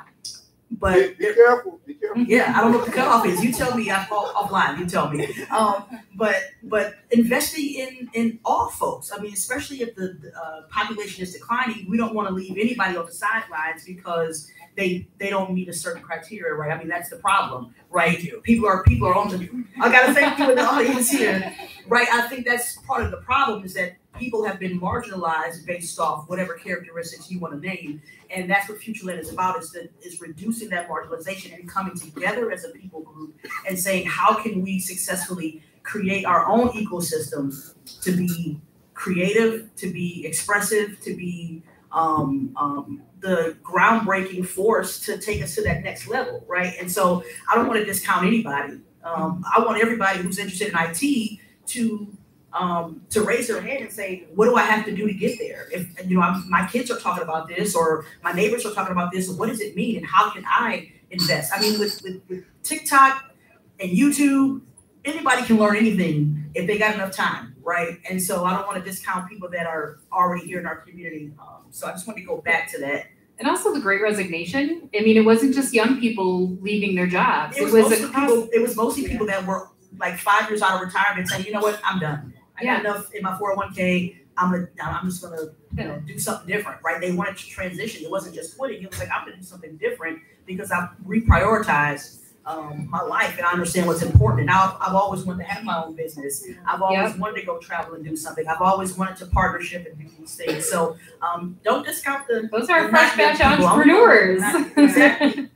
but 0.79 1.17
Be 1.17 1.27
be 1.27 1.33
careful, 1.33 1.79
be 1.85 1.93
careful. 1.95 2.23
yeah, 2.23 2.53
I 2.55 2.61
don't 2.61 2.71
know 2.71 2.77
what 2.79 2.87
the 2.87 2.93
cutoff 2.93 3.25
is. 3.25 3.43
You 3.43 3.51
tell 3.51 3.75
me. 3.75 3.91
I'm 3.91 4.07
off- 4.11 4.33
offline. 4.49 4.79
You 4.79 4.85
tell 4.87 5.09
me. 5.11 5.27
Um, 5.51 5.83
but 6.15 6.35
but 6.63 6.95
investing 7.11 7.65
in 7.73 8.09
in 8.13 8.39
all 8.45 8.69
folks. 8.69 9.11
I 9.15 9.19
mean, 9.21 9.33
especially 9.33 9.81
if 9.81 9.95
the 9.95 10.17
uh, 10.41 10.61
population 10.69 11.23
is 11.23 11.33
declining, 11.33 11.85
we 11.89 11.97
don't 11.97 12.13
want 12.13 12.27
to 12.29 12.33
leave 12.33 12.57
anybody 12.57 12.95
on 12.97 13.05
the 13.05 13.11
sidelines 13.11 13.83
because 13.85 14.49
they 14.77 15.07
they 15.19 15.29
don't 15.29 15.53
meet 15.53 15.67
a 15.69 15.73
certain 15.73 16.01
criteria, 16.01 16.53
right? 16.53 16.71
I 16.71 16.77
mean, 16.77 16.87
that's 16.87 17.09
the 17.09 17.17
problem, 17.17 17.73
right? 17.89 18.17
People 18.43 18.67
are 18.67 18.83
people 18.83 19.07
are 19.07 19.15
on 19.15 19.29
the. 19.29 19.49
I 19.81 19.91
gotta 19.91 20.13
thank 20.13 20.39
you 20.39 20.49
in 20.51 20.55
the 20.55 20.63
audience 20.63 21.09
here, 21.11 21.53
right? 21.87 22.07
I 22.11 22.27
think 22.29 22.45
that's 22.45 22.77
part 22.87 23.03
of 23.03 23.11
the 23.11 23.17
problem 23.17 23.63
is 23.65 23.73
that 23.73 23.93
people 24.17 24.43
have 24.43 24.59
been 24.59 24.79
marginalized 24.79 25.65
based 25.65 25.99
off 25.99 26.27
whatever 26.27 26.55
characteristics 26.55 27.29
you 27.29 27.39
want 27.39 27.53
to 27.53 27.59
name 27.59 28.01
and 28.31 28.49
that's 28.49 28.67
what 28.69 28.79
FutureLand 28.79 29.19
is 29.19 29.31
about 29.31 29.59
is 29.59 29.75
is 30.01 30.19
reducing 30.21 30.69
that 30.69 30.89
marginalization 30.89 31.53
and 31.57 31.69
coming 31.69 31.97
together 31.97 32.51
as 32.51 32.65
a 32.65 32.69
people 32.69 33.01
group 33.01 33.35
and 33.67 33.77
saying 33.77 34.05
how 34.07 34.33
can 34.33 34.61
we 34.61 34.79
successfully 34.79 35.61
create 35.83 36.25
our 36.25 36.45
own 36.47 36.69
ecosystems 36.69 37.73
to 38.01 38.11
be 38.11 38.59
creative 38.93 39.73
to 39.75 39.91
be 39.91 40.25
expressive 40.25 40.99
to 41.01 41.15
be 41.15 41.63
um, 41.91 42.51
um, 42.55 43.01
the 43.21 43.57
groundbreaking 43.63 44.45
force 44.45 44.99
to 44.99 45.17
take 45.17 45.41
us 45.41 45.55
to 45.55 45.63
that 45.63 45.83
next 45.83 46.07
level 46.07 46.43
right? 46.47 46.73
And 46.79 46.91
so 46.91 47.23
i 47.49 47.55
don't 47.55 47.67
want 47.67 47.79
to 47.79 47.85
discount 47.85 48.25
anybody. 48.25 48.79
Um, 49.03 49.45
i 49.55 49.59
want 49.59 49.81
everybody 49.81 50.19
who's 50.19 50.39
interested 50.39 50.69
in 50.69 50.75
it 50.75 51.39
to 51.67 52.17
um, 52.53 53.01
to 53.11 53.21
raise 53.21 53.47
their 53.47 53.61
hand 53.61 53.83
and 53.83 53.91
say, 53.91 54.25
what 54.33 54.45
do 54.45 54.55
I 54.55 54.63
have 54.63 54.85
to 54.85 54.95
do 54.95 55.07
to 55.07 55.13
get 55.13 55.37
there? 55.37 55.67
If 55.71 55.87
you 56.09 56.17
know, 56.17 56.21
I'm, 56.21 56.49
my 56.49 56.67
kids 56.67 56.89
are 56.91 56.97
talking 56.97 57.23
about 57.23 57.47
this, 57.47 57.75
or 57.75 58.05
my 58.23 58.31
neighbors 58.31 58.65
are 58.65 58.73
talking 58.73 58.91
about 58.91 59.11
this, 59.11 59.29
what 59.29 59.49
does 59.49 59.61
it 59.61 59.75
mean, 59.75 59.97
and 59.97 60.05
how 60.05 60.31
can 60.31 60.43
I 60.47 60.91
invest? 61.11 61.51
I 61.55 61.61
mean, 61.61 61.79
with 61.79 62.01
with, 62.03 62.21
with 62.27 62.43
TikTok 62.63 63.33
and 63.79 63.91
YouTube, 63.91 64.61
anybody 65.05 65.43
can 65.43 65.57
learn 65.57 65.77
anything 65.77 66.49
if 66.55 66.67
they 66.67 66.77
got 66.77 66.95
enough 66.95 67.11
time, 67.11 67.55
right? 67.61 67.99
And 68.09 68.21
so 68.21 68.45
I 68.45 68.53
don't 68.53 68.65
want 68.65 68.83
to 68.83 68.89
discount 68.89 69.29
people 69.29 69.49
that 69.49 69.65
are 69.65 69.99
already 70.11 70.45
here 70.45 70.59
in 70.59 70.65
our 70.65 70.77
community. 70.77 71.31
Um, 71.39 71.65
so 71.69 71.87
I 71.87 71.91
just 71.91 72.07
want 72.07 72.17
to 72.17 72.25
go 72.25 72.37
back 72.41 72.71
to 72.71 72.79
that. 72.79 73.05
And 73.37 73.47
also 73.47 73.73
the 73.73 73.79
great 73.79 74.01
resignation. 74.01 74.89
I 74.93 75.01
mean, 75.01 75.15
it 75.15 75.23
wasn't 75.23 75.55
just 75.55 75.73
young 75.73 75.99
people 75.99 76.57
leaving 76.61 76.95
their 76.95 77.07
jobs. 77.07 77.57
It 77.57 77.63
was, 77.63 77.73
a 77.73 77.81
mostly 77.81 78.09
cross- 78.09 78.29
people. 78.29 78.49
It 78.51 78.61
was 78.61 78.75
mostly 78.75 79.07
people 79.07 79.27
that 79.27 79.45
were 79.45 79.69
like 79.97 80.17
five 80.17 80.49
years 80.49 80.61
out 80.61 80.75
of 80.75 80.81
retirement 80.81 81.29
saying, 81.29 81.45
you 81.45 81.53
know 81.53 81.61
what, 81.61 81.79
I'm 81.83 81.99
done. 81.99 82.33
I 82.59 82.63
got 82.65 82.79
enough 82.81 83.13
in 83.13 83.23
my 83.23 83.37
four 83.37 83.49
hundred 83.49 83.65
one 83.65 83.73
k. 83.73 84.21
I'm 84.37 84.51
gonna, 84.51 84.67
I'm 84.81 85.09
just 85.09 85.21
gonna, 85.21 85.49
you 85.77 85.83
know, 85.83 85.99
do 86.07 86.17
something 86.17 86.47
different, 86.47 86.81
right? 86.81 87.01
They 87.01 87.11
wanted 87.11 87.37
to 87.37 87.45
transition. 87.45 88.05
It 88.05 88.11
wasn't 88.11 88.35
just 88.35 88.57
quitting. 88.57 88.83
It 88.83 88.89
was 88.89 88.99
like 88.99 89.09
I'm 89.11 89.25
gonna 89.25 89.37
do 89.37 89.43
something 89.43 89.75
different 89.77 90.19
because 90.45 90.71
I've 90.71 90.89
reprioritized 91.05 92.19
um, 92.49 92.87
my 92.89 93.01
life 93.01 93.37
and 93.37 93.45
I 93.45 93.51
understand 93.51 93.85
what's 93.85 94.01
important. 94.01 94.41
And 94.41 94.49
I've, 94.49 94.73
I've 94.81 94.95
always 94.95 95.23
wanted 95.23 95.43
to 95.45 95.49
have 95.51 95.63
my 95.63 95.83
own 95.83 95.95
business. 95.95 96.43
I've 96.65 96.81
always 96.81 97.15
wanted 97.15 97.39
to 97.41 97.45
go 97.45 97.59
travel 97.59 97.93
and 97.93 98.03
do 98.03 98.15
something. 98.15 98.47
I've 98.47 98.61
always 98.61 98.97
wanted 98.97 99.17
to 99.17 99.27
partnership 99.27 99.85
and 99.85 99.97
do 99.99 100.05
these 100.17 100.35
things. 100.35 100.67
So 100.67 100.97
um, 101.21 101.59
don't 101.63 101.85
discount 101.85 102.25
the. 102.27 102.49
Those 102.51 102.67
are 102.69 102.89
fresh 102.89 103.15
batch 103.15 103.39
entrepreneurs. 103.41 104.41
not- 104.41 104.67
Exactly. 104.77 105.49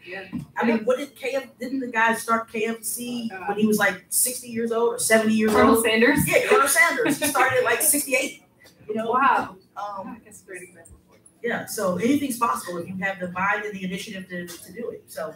I 0.56 0.66
mean, 0.66 0.86
what 0.86 1.00
did 1.00 1.16
KF? 1.16 1.48
Didn't 1.60 1.80
the 1.80 1.88
guy 1.88 2.14
start 2.14 2.52
KFC 2.52 3.30
when 3.48 3.58
he 3.58 3.66
was 3.66 3.80
like 3.80 4.06
sixty 4.10 4.50
years 4.50 4.72
old 4.72 4.94
or 4.96 5.00
seventy 5.00 5.34
years 5.34 5.52
Colonel 5.52 5.76
old? 5.76 5.84
Sanders. 5.84 6.20
Yeah, 6.28 6.46
Colonel 6.48 6.68
Sanders. 6.68 7.18
He 7.18 7.26
started 7.26 7.58
at 7.60 7.64
like 7.64 7.82
sixty-eight. 7.96 8.44
You 8.88 8.96
know. 8.96 9.10
Wow. 9.12 9.56
Um, 9.76 10.22
That's 10.24 10.44
a 10.44 10.46
great 10.46 10.62
example. 10.64 10.94
yeah. 11.42 11.66
So 11.66 11.96
anything's 11.98 12.38
possible 12.38 12.78
if 12.78 12.88
you 12.88 12.96
have 12.98 13.20
the 13.20 13.32
mind 13.32 13.66
and 13.66 13.74
the 13.74 13.84
initiative 13.84 14.28
to, 14.30 14.46
to 14.46 14.72
do 14.74 14.90
it. 14.92 15.04
So. 15.08 15.34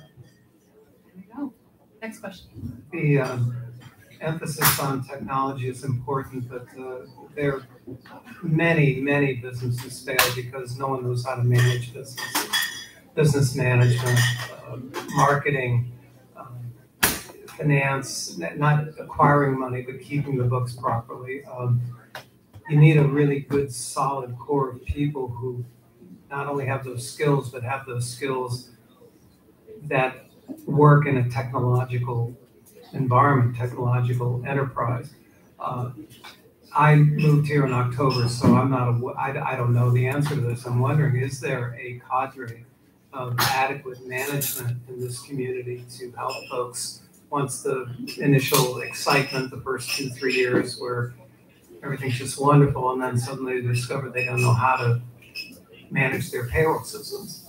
Next 2.02 2.20
question. 2.20 2.84
The 2.92 3.20
um, 3.20 3.56
emphasis 4.22 4.80
on 4.80 5.04
technology 5.04 5.68
is 5.68 5.84
important, 5.84 6.50
but 6.50 6.68
uh, 6.80 7.06
there 7.36 7.56
are 7.56 7.68
many, 8.44 9.00
many 9.02 9.36
businesses 9.36 10.02
fail 10.06 10.18
because 10.36 10.78
no 10.78 10.88
one 10.90 11.04
knows 11.04 11.26
how 11.26 11.36
to 11.36 11.44
manage 11.44 11.94
businesses. 11.94 12.50
Business 13.16 13.56
management, 13.56 14.20
uh, 14.68 14.78
marketing, 15.16 15.92
um, 16.36 16.72
finance, 17.48 18.38
not 18.38 18.88
acquiring 19.00 19.60
money, 19.60 19.82
but 19.82 20.00
keeping 20.00 20.38
the 20.38 20.44
books 20.44 20.74
properly. 20.76 21.44
Um, 21.46 21.82
You 22.70 22.78
need 22.78 22.98
a 22.98 23.08
really 23.08 23.40
good, 23.40 23.72
solid 23.74 24.38
core 24.38 24.70
of 24.72 24.84
people 24.84 25.30
who 25.30 25.64
not 26.30 26.48
only 26.48 26.66
have 26.66 26.84
those 26.84 27.10
skills, 27.10 27.50
but 27.50 27.64
have 27.64 27.86
those 27.86 28.06
skills 28.10 28.72
that 29.84 30.27
work 30.66 31.06
in 31.06 31.18
a 31.18 31.30
technological 31.30 32.36
environment, 32.94 33.56
technological 33.56 34.44
enterprise. 34.46 35.12
Uh, 35.60 35.92
I 36.76 36.96
moved 36.96 37.48
here 37.48 37.66
in 37.66 37.74
October, 37.74 38.28
so 38.28 38.56
I'm 38.56 38.70
not, 38.70 38.90
aw- 39.02 39.14
I, 39.18 39.54
I 39.54 39.56
don't 39.56 39.74
know 39.74 39.90
the 39.92 40.08
answer 40.08 40.36
to 40.36 40.42
this. 40.42 40.66
I'm 40.66 40.80
wondering, 40.80 41.16
is 41.18 41.40
there 41.40 41.76
a 41.80 42.02
cadre 42.10 42.66
of 43.14 43.36
adequate 43.40 44.06
management 44.06 44.78
in 44.88 45.00
this 45.00 45.22
community 45.22 45.86
to 45.98 46.12
help 46.12 46.34
folks 46.50 47.02
once 47.30 47.64
the 47.64 47.88
initial 48.20 48.80
excitement, 48.80 49.50
the 49.52 49.62
first 49.62 49.90
two, 49.92 50.10
three 50.10 50.36
years 50.36 50.80
where 50.80 51.14
everything's 51.84 52.18
just 52.18 52.40
wonderful, 52.40 52.92
and 52.92 53.02
then 53.02 53.18
suddenly 53.18 53.62
they 53.62 53.68
discover 53.68 54.10
they 54.10 54.26
don't 54.26 54.42
know 54.42 54.54
how 54.54 54.76
to 54.78 55.02
manage 55.90 56.32
their 56.32 56.48
payroll 56.48 56.84
systems? 56.84 57.47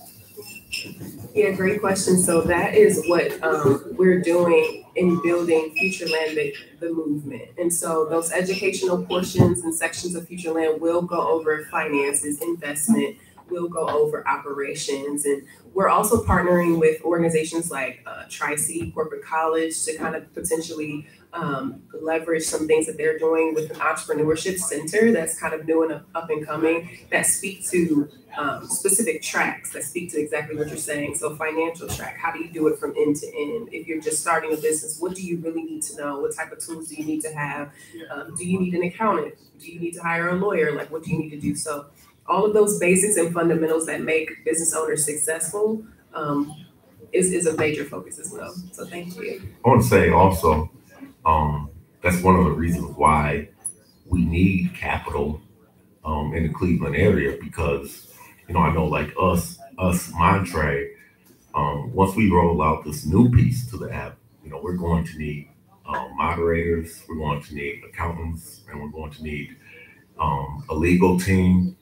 Yeah, 1.33 1.51
great 1.51 1.79
question. 1.79 2.17
So 2.17 2.41
that 2.41 2.75
is 2.75 3.03
what 3.07 3.41
um, 3.43 3.83
we're 3.97 4.21
doing 4.21 4.85
in 4.95 5.21
building 5.21 5.75
FutureLand, 5.81 6.35
the, 6.35 6.53
the 6.79 6.91
movement. 6.91 7.49
And 7.57 7.73
so 7.73 8.05
those 8.09 8.31
educational 8.31 9.03
portions 9.05 9.61
and 9.63 9.73
sections 9.73 10.15
of 10.15 10.27
FutureLand 10.27 10.79
will 10.79 11.01
go 11.01 11.27
over 11.29 11.65
finances, 11.65 12.41
investment, 12.41 13.17
will 13.49 13.67
go 13.67 13.87
over 13.89 14.27
operations. 14.27 15.25
And 15.25 15.43
we're 15.73 15.89
also 15.89 16.23
partnering 16.23 16.79
with 16.79 17.01
organizations 17.03 17.71
like 17.71 18.03
uh, 18.05 18.23
Tri-C 18.29 18.91
Corporate 18.91 19.23
College 19.23 19.83
to 19.85 19.95
kind 19.97 20.15
of 20.15 20.33
potentially 20.33 21.07
um, 21.33 21.83
leverage 22.01 22.43
some 22.43 22.67
things 22.67 22.87
that 22.87 22.97
they're 22.97 23.17
doing 23.19 23.53
with 23.53 23.69
an 23.69 23.77
entrepreneurship 23.77 24.57
center 24.57 25.11
that's 25.11 25.39
kind 25.39 25.53
of 25.53 25.65
new 25.65 25.83
and 25.83 26.01
up 26.15 26.29
and 26.29 26.45
coming 26.45 26.89
that 27.11 27.25
speak 27.25 27.67
to 27.69 28.09
um, 28.37 28.65
specific 28.67 29.21
tracks 29.21 29.71
that 29.73 29.83
speak 29.83 30.11
to 30.11 30.19
exactly 30.19 30.55
what 30.55 30.67
you're 30.67 30.77
saying. 30.77 31.15
So 31.15 31.35
financial 31.35 31.87
track, 31.87 32.17
how 32.17 32.31
do 32.31 32.39
you 32.39 32.51
do 32.51 32.67
it 32.67 32.79
from 32.79 32.93
end 32.97 33.17
to 33.17 33.27
end? 33.27 33.69
If 33.71 33.87
you're 33.87 34.01
just 34.01 34.21
starting 34.21 34.53
a 34.53 34.57
business, 34.57 34.99
what 34.99 35.15
do 35.15 35.21
you 35.21 35.37
really 35.37 35.63
need 35.63 35.83
to 35.83 35.97
know? 35.97 36.19
What 36.19 36.35
type 36.35 36.51
of 36.51 36.59
tools 36.59 36.89
do 36.89 36.95
you 36.95 37.05
need 37.05 37.21
to 37.21 37.33
have? 37.33 37.71
Um, 38.11 38.35
do 38.35 38.47
you 38.47 38.59
need 38.59 38.73
an 38.73 38.83
accountant? 38.83 39.35
Do 39.59 39.71
you 39.71 39.79
need 39.79 39.93
to 39.95 40.01
hire 40.01 40.29
a 40.29 40.35
lawyer? 40.35 40.71
Like, 40.75 40.91
what 40.91 41.03
do 41.03 41.11
you 41.11 41.17
need 41.17 41.31
to 41.31 41.39
do? 41.39 41.55
So 41.55 41.87
all 42.27 42.45
of 42.45 42.53
those 42.53 42.79
basics 42.79 43.17
and 43.17 43.33
fundamentals 43.33 43.85
that 43.87 44.01
make 44.01 44.45
business 44.45 44.73
owners 44.73 45.03
successful 45.05 45.83
um, 46.13 46.65
is, 47.11 47.31
is 47.31 47.47
a 47.47 47.57
major 47.57 47.83
focus 47.83 48.19
as 48.19 48.31
well. 48.31 48.53
So 48.71 48.85
thank 48.85 49.15
you. 49.17 49.41
I 49.65 49.69
want 49.69 49.81
to 49.81 49.87
say 49.87 50.09
also, 50.11 50.69
um, 51.25 51.69
that's 52.01 52.21
one 52.21 52.35
of 52.35 52.45
the 52.45 52.51
reasons 52.51 52.95
why 52.95 53.49
we 54.05 54.25
need 54.25 54.73
capital 54.73 55.41
um, 56.05 56.33
in 56.33 56.43
the 56.43 56.53
Cleveland 56.53 56.95
area 56.95 57.37
because, 57.41 58.13
you 58.47 58.53
know, 58.53 58.61
I 58.61 58.73
know 58.73 58.85
like 58.85 59.13
us, 59.19 59.59
us 59.77 60.11
Montre, 60.13 60.91
um, 61.53 61.93
once 61.93 62.15
we 62.15 62.31
roll 62.31 62.61
out 62.61 62.85
this 62.85 63.05
new 63.05 63.29
piece 63.29 63.69
to 63.71 63.77
the 63.77 63.91
app, 63.91 64.17
you 64.43 64.49
know, 64.49 64.59
we're 64.63 64.77
going 64.77 65.05
to 65.05 65.17
need 65.17 65.49
um, 65.85 66.15
moderators, 66.15 67.03
we're 67.09 67.17
going 67.17 67.41
to 67.43 67.55
need 67.55 67.81
accountants, 67.87 68.61
and 68.69 68.81
we're 68.81 68.89
going 68.89 69.11
to 69.11 69.23
need 69.23 69.57
um, 70.19 70.63
a 70.69 70.73
legal 70.73 71.19
team. 71.19 71.75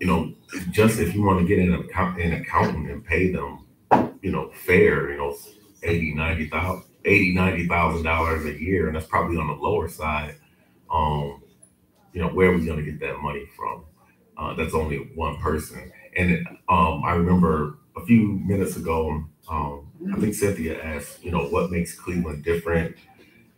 You 0.00 0.06
know, 0.08 0.34
just 0.70 0.98
if 0.98 1.14
you 1.14 1.22
want 1.22 1.38
to 1.40 1.46
get 1.46 1.60
an 1.60 1.74
account, 1.74 2.20
an 2.20 2.32
accountant 2.32 2.90
and 2.90 3.04
pay 3.04 3.30
them 3.30 3.62
you 4.22 4.30
know, 4.30 4.50
fair, 4.64 5.10
you 5.10 5.18
know, 5.18 5.36
eighty, 5.82 6.14
ninety 6.14 6.48
thousand, 6.48 6.84
eighty, 7.04 7.34
ninety 7.34 7.66
thousand 7.66 8.04
dollars 8.04 8.44
a 8.46 8.60
year, 8.60 8.86
and 8.86 8.96
that's 8.96 9.06
probably 9.06 9.36
on 9.36 9.48
the 9.48 9.54
lower 9.54 9.88
side. 9.88 10.36
Um, 10.90 11.42
you 12.12 12.20
know, 12.20 12.28
where 12.28 12.50
are 12.50 12.56
we 12.56 12.66
gonna 12.66 12.82
get 12.82 13.00
that 13.00 13.18
money 13.20 13.46
from? 13.56 13.84
Uh, 14.36 14.54
that's 14.54 14.74
only 14.74 14.98
one 15.14 15.36
person. 15.38 15.92
And 16.16 16.46
um, 16.68 17.02
I 17.04 17.14
remember 17.14 17.78
a 17.96 18.04
few 18.04 18.40
minutes 18.44 18.76
ago, 18.76 19.24
um, 19.48 19.90
I 20.14 20.18
think 20.20 20.34
Cynthia 20.34 20.82
asked, 20.82 21.22
you 21.24 21.30
know, 21.30 21.44
what 21.46 21.70
makes 21.70 21.94
Cleveland 21.94 22.44
different? 22.44 22.96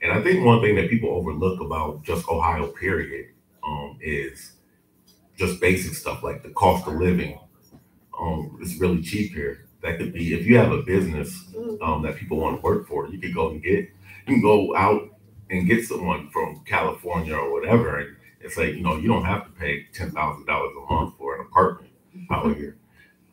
And 0.02 0.12
I 0.12 0.22
think 0.22 0.44
one 0.44 0.60
thing 0.60 0.76
that 0.76 0.90
people 0.90 1.10
overlook 1.10 1.60
about 1.60 2.02
just 2.02 2.28
Ohio, 2.28 2.68
period, 2.68 3.26
um, 3.66 3.98
is 4.00 4.52
just 5.36 5.60
basic 5.60 5.94
stuff 5.94 6.22
like 6.22 6.42
the 6.42 6.50
cost 6.50 6.86
of 6.86 6.94
living. 6.94 7.38
Um, 8.18 8.58
it's 8.60 8.76
really 8.76 9.02
cheap 9.02 9.32
here. 9.32 9.63
That 9.84 9.98
could 9.98 10.14
be 10.14 10.32
if 10.32 10.46
you 10.46 10.56
have 10.56 10.72
a 10.72 10.82
business 10.82 11.44
um, 11.82 12.02
that 12.02 12.16
people 12.16 12.38
want 12.38 12.56
to 12.56 12.62
work 12.62 12.88
for, 12.88 13.06
you 13.08 13.18
could 13.18 13.34
go 13.34 13.50
and 13.50 13.62
get. 13.62 13.90
You 14.26 14.36
can 14.36 14.42
go 14.42 14.74
out 14.74 15.10
and 15.50 15.66
get 15.68 15.84
someone 15.84 16.30
from 16.30 16.64
California 16.64 17.36
or 17.36 17.52
whatever, 17.52 17.98
and 17.98 18.16
it's 18.40 18.56
like 18.56 18.74
you 18.74 18.82
know 18.82 18.96
you 18.96 19.08
don't 19.08 19.26
have 19.26 19.44
to 19.44 19.50
pay 19.52 19.84
ten 19.92 20.10
thousand 20.10 20.46
dollars 20.46 20.72
a 20.74 20.92
month 20.92 21.14
for 21.18 21.34
an 21.34 21.42
apartment 21.42 21.92
out 22.30 22.56
here. 22.56 22.78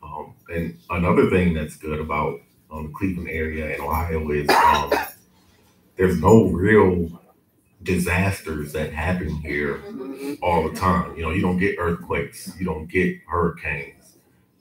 Um, 0.02 0.34
and 0.50 0.78
another 0.90 1.30
thing 1.30 1.54
that's 1.54 1.76
good 1.76 2.00
about 2.00 2.40
um, 2.70 2.88
the 2.88 2.92
Cleveland 2.92 3.30
area 3.30 3.74
in 3.74 3.80
Ohio 3.80 4.30
is 4.30 4.46
um, 4.50 4.92
there's 5.96 6.20
no 6.20 6.44
real 6.48 7.10
disasters 7.82 8.72
that 8.74 8.92
happen 8.92 9.30
here 9.36 9.82
all 10.42 10.68
the 10.68 10.76
time. 10.78 11.16
You 11.16 11.22
know, 11.22 11.30
you 11.30 11.40
don't 11.40 11.58
get 11.58 11.76
earthquakes, 11.78 12.52
you 12.58 12.66
don't 12.66 12.86
get 12.88 13.18
hurricanes. 13.26 14.16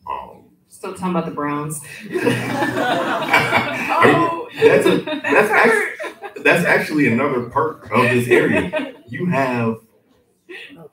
Um, 0.09 0.40
Still 0.81 0.95
talking 0.95 1.11
about 1.11 1.25
the 1.25 1.31
Browns. 1.31 1.79
Oh, 4.03 4.49
that's 4.55 4.87
a, 4.87 4.97
that's 5.01 5.51
actually, 5.51 6.43
that's 6.43 6.65
actually 6.65 7.07
another 7.07 7.43
perk 7.51 7.91
of 7.91 8.01
this 8.01 8.27
area. 8.27 8.95
You 9.07 9.27
have 9.27 9.75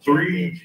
three 0.05 0.61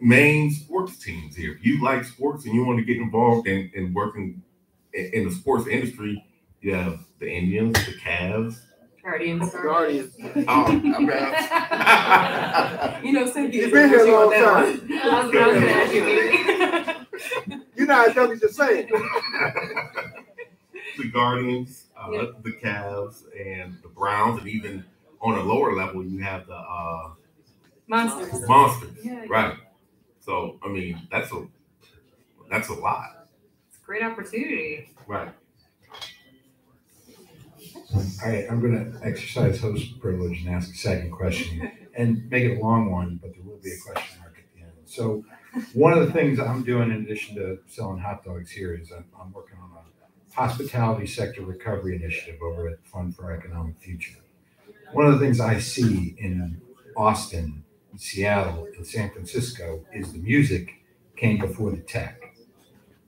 main 0.00 0.52
sports 0.52 0.96
teams 1.02 1.34
here. 1.34 1.54
If 1.54 1.66
you 1.66 1.82
like 1.82 2.04
sports 2.04 2.44
and 2.44 2.54
you 2.54 2.64
want 2.64 2.78
to 2.78 2.84
get 2.84 2.98
involved 2.98 3.48
in, 3.48 3.68
in 3.74 3.92
working 3.92 4.44
in, 4.92 5.10
in 5.12 5.28
the 5.28 5.34
sports 5.34 5.66
industry, 5.66 6.24
you 6.60 6.72
have 6.74 7.00
the 7.18 7.28
Indians, 7.28 7.72
the 7.84 7.94
Cavs. 7.94 8.60
Guardians. 9.02 9.50
Guardians. 9.50 10.14
Oh, 10.46 10.70
You 13.02 13.12
know, 13.12 13.26
Cynthia. 13.26 13.62
You've 13.62 13.72
been 13.72 13.88
here 13.88 14.06
a 14.06 14.12
long 14.12 14.30
that 14.30 14.44
time. 14.44 14.88
I 15.02 15.24
was, 15.24 15.34
I 15.34 15.38
was 17.48 17.57
gonna 17.88 18.08
ask 18.08 18.16
you, 18.16 18.22
maybe. 18.22 18.22
You 18.22 18.22
know 18.22 18.22
how 18.22 18.26
dummies 18.26 18.40
just 18.40 18.56
say 18.56 18.80
it. 18.80 18.88
the 20.98 21.08
Guardians, 21.10 21.84
uh, 21.96 22.10
Yeah. 22.12 22.26
the 22.42 22.52
Cavs, 22.52 23.24
and 23.38 23.78
the 23.82 23.88
Browns, 23.88 24.40
and 24.40 24.48
even 24.48 24.84
on 25.20 25.36
a 25.38 25.42
lower 25.42 25.74
level, 25.74 26.04
you 26.04 26.20
have 26.22 26.46
the 26.46 26.54
uh, 26.54 27.10
Monsters. 27.88 28.46
Monsters. 28.48 28.96
Yeah, 29.04 29.24
Right. 29.28 29.56
So 30.20 30.58
I 30.64 30.68
mean, 30.68 31.08
that's 31.10 31.32
a 31.32 31.46
that's 32.50 32.68
a 32.68 32.74
lot. 32.74 33.28
It's 33.70 33.78
a 33.82 33.84
great 33.86 34.02
opportunity. 34.02 34.90
Right. 35.06 35.30
All 37.94 38.04
right, 38.26 38.44
I'm 38.50 38.60
gonna 38.60 38.92
exercise 39.02 39.60
host 39.60 39.98
privilege 40.00 40.44
and 40.44 40.54
ask 40.54 40.70
a 40.72 40.76
second 40.76 41.10
question 41.12 41.70
and 41.96 42.28
make 42.30 42.44
it 42.44 42.58
a 42.58 42.60
long 42.62 42.90
one, 42.92 43.18
but 43.22 43.32
there 43.32 43.42
will 43.42 43.56
be 43.62 43.70
a 43.72 43.78
question 43.78 44.18
mark 44.20 44.34
at 44.38 44.44
the 44.54 44.60
end. 44.62 44.72
So 44.84 45.24
one 45.72 45.92
of 45.92 46.06
the 46.06 46.12
things 46.12 46.38
I'm 46.38 46.62
doing 46.62 46.90
in 46.90 47.02
addition 47.02 47.36
to 47.36 47.58
selling 47.66 47.98
hot 47.98 48.24
dogs 48.24 48.50
here 48.50 48.74
is 48.74 48.90
I'm, 48.90 49.04
I'm 49.20 49.32
working 49.32 49.58
on 49.58 49.70
a 49.76 50.34
hospitality 50.34 51.06
sector 51.06 51.42
recovery 51.42 51.96
initiative 51.96 52.40
over 52.42 52.68
at 52.68 52.86
Fund 52.86 53.16
for 53.16 53.32
Economic 53.32 53.78
Future. 53.80 54.18
One 54.92 55.06
of 55.06 55.12
the 55.12 55.18
things 55.18 55.40
I 55.40 55.58
see 55.58 56.14
in 56.18 56.60
Austin, 56.96 57.64
Seattle, 57.96 58.68
and 58.76 58.86
San 58.86 59.10
Francisco 59.10 59.84
is 59.92 60.12
the 60.12 60.18
music 60.18 60.82
came 61.16 61.38
before 61.38 61.70
the 61.70 61.78
tech. 61.78 62.36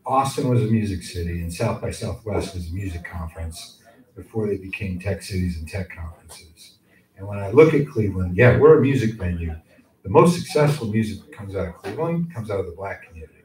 Austin 0.05 0.49
was 0.49 0.63
a 0.63 0.67
music 0.67 1.03
city 1.03 1.43
and 1.43 1.53
South 1.53 1.81
by 1.81 1.91
Southwest 1.91 2.55
was 2.55 2.69
a 2.69 2.75
music 2.75 3.05
conference 3.05 3.79
before 4.17 4.49
they 4.49 4.57
became 4.57 4.99
tech 4.99 5.23
cities 5.23 5.59
and 5.59 5.69
tech 5.69 5.95
conferences. 5.95 6.79
And 7.17 7.29
when 7.29 7.39
I 7.39 7.51
look 7.51 7.75
at 7.75 7.89
Cleveland, 7.89 8.37
yeah, 8.37 8.59
we're 8.59 8.79
a 8.79 8.81
music 8.81 9.15
venue. 9.15 9.55
The 10.03 10.09
most 10.09 10.35
successful 10.35 10.87
music 10.87 11.27
that 11.27 11.33
comes 11.37 11.55
out 11.55 11.69
of 11.69 11.75
Cleveland 11.75 12.33
comes 12.33 12.51
out 12.51 12.59
of 12.59 12.67
the 12.67 12.73
black 12.73 13.07
community. 13.07 13.43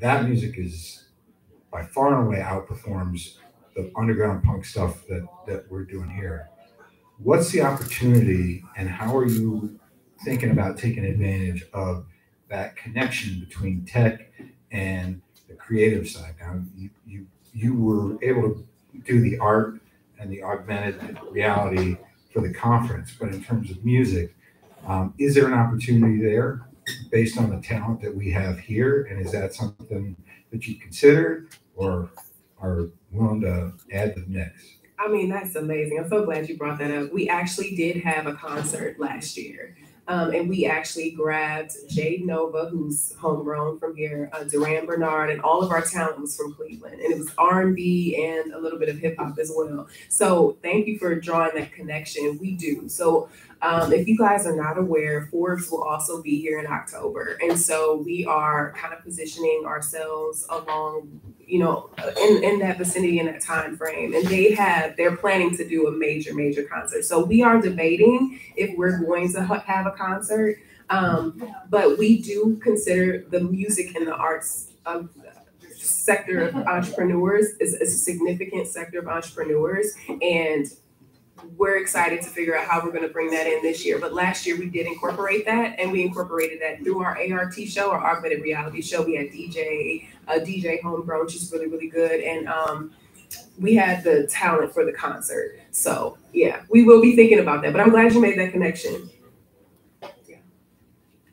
That 0.00 0.24
music 0.24 0.58
is 0.58 1.04
by 1.70 1.84
far 1.84 2.18
and 2.18 2.26
away 2.26 2.38
outperforms 2.38 3.36
the 3.76 3.92
underground 3.94 4.42
punk 4.42 4.64
stuff 4.64 5.06
that, 5.06 5.26
that 5.46 5.70
we're 5.70 5.84
doing 5.84 6.10
here. 6.10 6.48
What's 7.18 7.50
the 7.52 7.62
opportunity 7.62 8.64
and 8.76 8.88
how 8.88 9.16
are 9.16 9.26
you 9.26 9.78
thinking 10.24 10.50
about 10.50 10.78
taking 10.78 11.04
advantage 11.04 11.64
of 11.72 12.06
that 12.48 12.74
connection 12.74 13.38
between 13.38 13.84
tech 13.84 14.32
and 14.72 15.22
the 15.48 15.54
creative 15.54 16.08
side? 16.08 16.34
Now, 16.40 16.60
you, 16.76 16.90
you, 17.06 17.26
you 17.54 17.74
were 17.74 18.22
able 18.22 18.54
to 18.54 18.66
do 19.04 19.20
the 19.20 19.38
art 19.38 19.80
and 20.18 20.28
the 20.30 20.42
augmented 20.42 21.18
reality 21.30 21.96
for 22.32 22.40
the 22.40 22.52
conference, 22.52 23.14
but 23.18 23.28
in 23.28 23.44
terms 23.44 23.70
of 23.70 23.84
music, 23.84 24.34
um, 24.88 25.14
is 25.18 25.34
there 25.34 25.46
an 25.46 25.52
opportunity 25.52 26.20
there 26.20 26.66
based 27.10 27.38
on 27.38 27.50
the 27.50 27.60
talent 27.60 28.00
that 28.00 28.14
we 28.14 28.30
have 28.32 28.58
here? 28.58 29.06
And 29.10 29.24
is 29.24 29.30
that 29.32 29.54
something 29.54 30.16
that 30.50 30.66
you 30.66 30.76
considered 30.76 31.50
or 31.76 32.10
are 32.60 32.86
willing 33.12 33.42
to 33.42 33.74
add 33.92 34.14
to 34.14 34.22
the 34.22 34.26
mix? 34.26 34.78
I 34.98 35.06
mean, 35.06 35.28
that's 35.28 35.54
amazing. 35.54 35.98
I'm 35.98 36.08
so 36.08 36.24
glad 36.24 36.48
you 36.48 36.56
brought 36.56 36.78
that 36.78 36.90
up. 36.90 37.12
We 37.12 37.28
actually 37.28 37.76
did 37.76 37.98
have 37.98 38.26
a 38.26 38.34
concert 38.34 38.98
last 38.98 39.36
year. 39.36 39.76
Um, 40.08 40.32
and 40.32 40.48
we 40.48 40.64
actually 40.64 41.10
grabbed 41.10 41.72
Jade 41.90 42.24
Nova, 42.24 42.70
who's 42.70 43.12
homegrown 43.16 43.78
from 43.78 43.94
here, 43.94 44.30
uh, 44.32 44.44
Duran 44.44 44.86
Bernard, 44.86 45.28
and 45.28 45.42
all 45.42 45.62
of 45.62 45.70
our 45.70 45.82
talent 45.82 46.18
was 46.18 46.34
from 46.34 46.54
Cleveland, 46.54 46.98
and 47.02 47.12
it 47.12 47.18
was 47.18 47.30
R 47.36 47.60
and 47.60 47.76
B 47.76 48.16
and 48.24 48.54
a 48.54 48.58
little 48.58 48.78
bit 48.78 48.88
of 48.88 48.96
hip 48.96 49.18
hop 49.18 49.38
as 49.38 49.52
well. 49.54 49.86
So 50.08 50.56
thank 50.62 50.86
you 50.86 50.98
for 50.98 51.14
drawing 51.14 51.54
that 51.56 51.72
connection. 51.72 52.38
We 52.40 52.52
do. 52.52 52.88
So 52.88 53.28
um, 53.62 53.92
if 53.92 54.06
you 54.06 54.16
guys 54.16 54.46
are 54.46 54.54
not 54.54 54.78
aware, 54.78 55.28
Forbes 55.30 55.70
will 55.70 55.82
also 55.82 56.22
be 56.22 56.40
here 56.40 56.60
in 56.60 56.66
October, 56.66 57.38
and 57.42 57.58
so 57.58 57.96
we 57.96 58.24
are 58.24 58.72
kind 58.72 58.94
of 58.94 59.02
positioning 59.02 59.64
ourselves 59.66 60.46
along, 60.48 61.20
you 61.44 61.58
know, 61.58 61.90
in 62.20 62.44
in 62.44 62.58
that 62.60 62.78
vicinity 62.78 63.18
in 63.18 63.26
that 63.26 63.42
time 63.42 63.76
frame. 63.76 64.14
And 64.14 64.26
they 64.28 64.52
have 64.52 64.96
they're 64.96 65.16
planning 65.16 65.56
to 65.56 65.68
do 65.68 65.88
a 65.88 65.90
major 65.90 66.34
major 66.34 66.62
concert. 66.62 67.04
So 67.04 67.24
we 67.24 67.42
are 67.42 67.60
debating 67.60 68.38
if 68.56 68.76
we're 68.76 69.00
going 69.00 69.32
to 69.32 69.42
have 69.42 69.86
a 69.86 69.92
concert. 69.92 70.58
Um, 70.90 71.42
but 71.68 71.98
we 71.98 72.22
do 72.22 72.58
consider 72.62 73.22
the 73.28 73.40
music 73.40 73.94
and 73.94 74.06
the 74.06 74.14
arts 74.14 74.72
of 74.86 75.10
sector 75.76 76.48
of 76.48 76.56
entrepreneurs 76.66 77.48
is, 77.60 77.74
is 77.74 77.92
a 77.92 77.98
significant 77.98 78.68
sector 78.68 78.98
of 78.98 79.08
entrepreneurs 79.08 79.94
and 80.22 80.66
we're 81.56 81.78
excited 81.78 82.22
to 82.22 82.28
figure 82.28 82.56
out 82.56 82.66
how 82.66 82.80
we're 82.82 82.92
going 82.92 83.06
to 83.06 83.12
bring 83.12 83.30
that 83.30 83.46
in 83.46 83.62
this 83.62 83.84
year. 83.84 83.98
But 83.98 84.14
last 84.14 84.46
year 84.46 84.58
we 84.58 84.68
did 84.68 84.86
incorporate 84.86 85.44
that, 85.46 85.78
and 85.78 85.90
we 85.92 86.02
incorporated 86.02 86.60
that 86.60 86.82
through 86.82 87.02
our 87.02 87.18
ART 87.32 87.54
show, 87.54 87.90
our 87.90 88.16
augmented 88.16 88.42
reality 88.42 88.82
show. 88.82 89.02
We 89.02 89.16
had 89.16 89.26
DJ, 89.26 90.08
uh, 90.26 90.34
DJ 90.34 90.80
Homegrown, 90.82 91.28
she's 91.28 91.50
really 91.52 91.66
really 91.66 91.88
good, 91.88 92.20
and 92.20 92.48
um, 92.48 92.92
we 93.58 93.74
had 93.74 94.04
the 94.04 94.26
talent 94.26 94.72
for 94.72 94.84
the 94.84 94.92
concert. 94.92 95.60
So 95.70 96.18
yeah, 96.32 96.62
we 96.68 96.84
will 96.84 97.00
be 97.00 97.16
thinking 97.16 97.40
about 97.40 97.62
that. 97.62 97.72
But 97.72 97.80
I'm 97.80 97.90
glad 97.90 98.12
you 98.12 98.20
made 98.20 98.38
that 98.38 98.52
connection. 98.52 99.10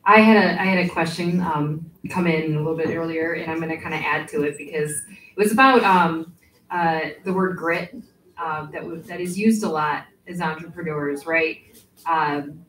I 0.08 0.20
had 0.20 0.38
a 0.38 0.62
I 0.62 0.66
had 0.66 0.86
a 0.86 0.90
question 0.90 1.42
um, 1.42 1.90
come 2.10 2.28
in 2.28 2.56
a 2.56 2.58
little 2.58 2.78
bit 2.78 2.96
earlier, 2.96 3.34
and 3.34 3.52
I'm 3.52 3.58
going 3.58 3.70
to 3.70 3.78
kind 3.78 3.96
of 3.96 4.02
add 4.02 4.28
to 4.30 4.44
it 4.44 4.58
because 4.58 4.92
it 4.92 5.38
was 5.38 5.52
about 5.52 5.84
um, 5.84 6.34
uh, 6.70 7.10
the 7.24 7.34
word 7.34 7.58
grit 7.58 7.96
uh, 8.38 8.68
that 8.72 8.84
was 8.84 9.06
that 9.08 9.22
is 9.22 9.38
used 9.38 9.64
a 9.64 9.70
lot 9.70 10.06
as 10.28 10.42
entrepreneurs, 10.42 11.26
right? 11.26 11.62
Um, 12.06 12.66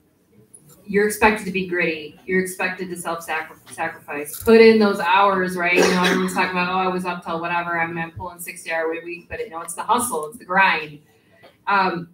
you're 0.87 1.07
expected 1.07 1.45
to 1.45 1.51
be 1.51 1.67
gritty. 1.67 2.19
You're 2.27 2.41
expected 2.41 2.89
to 2.91 2.97
self 2.97 3.25
sacrifice, 3.25 4.43
put 4.43 4.61
in 4.61 4.79
those 4.79 5.01
hours, 5.01 5.57
right? 5.57 5.75
You 5.75 5.81
know, 5.81 6.05
everyone's 6.05 6.35
talking 6.35 6.53
about, 6.53 6.69
oh, 6.69 6.79
I 6.79 6.89
was 6.89 7.05
up 7.05 7.25
till 7.25 7.41
whatever. 7.41 7.79
I'm, 7.79 7.97
I'm 7.99 8.13
pulling 8.13 8.39
60 8.39 8.71
hour 8.71 8.93
a 8.93 9.05
week, 9.05 9.29
but 9.29 9.41
you 9.41 9.51
know, 9.51 9.61
it's 9.63 9.75
the 9.75 9.83
hustle, 9.83 10.27
it's 10.27 10.39
the 10.39 10.45
grind. 10.45 11.01
Um, 11.67 12.09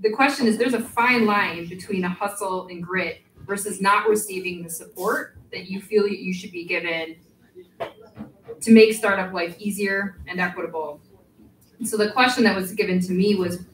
the 0.00 0.10
question 0.10 0.46
is, 0.46 0.58
there's 0.58 0.74
a 0.74 0.80
fine 0.80 1.26
line 1.26 1.66
between 1.68 2.04
a 2.04 2.08
hustle 2.08 2.68
and 2.68 2.82
grit 2.82 3.22
versus 3.46 3.80
not 3.80 4.08
receiving 4.08 4.62
the 4.62 4.70
support 4.70 5.36
that 5.50 5.68
you 5.68 5.80
feel 5.80 6.06
you 6.06 6.32
should 6.32 6.52
be 6.52 6.64
given 6.64 7.16
to 8.60 8.70
make 8.70 8.94
startup 8.94 9.32
life 9.32 9.56
easier 9.58 10.18
and 10.26 10.40
equitable. 10.40 11.00
So 11.84 11.96
the 11.96 12.10
question 12.10 12.44
that 12.44 12.56
was 12.56 12.72
given 12.72 13.00
to 13.00 13.12
me 13.12 13.34
was, 13.34 13.64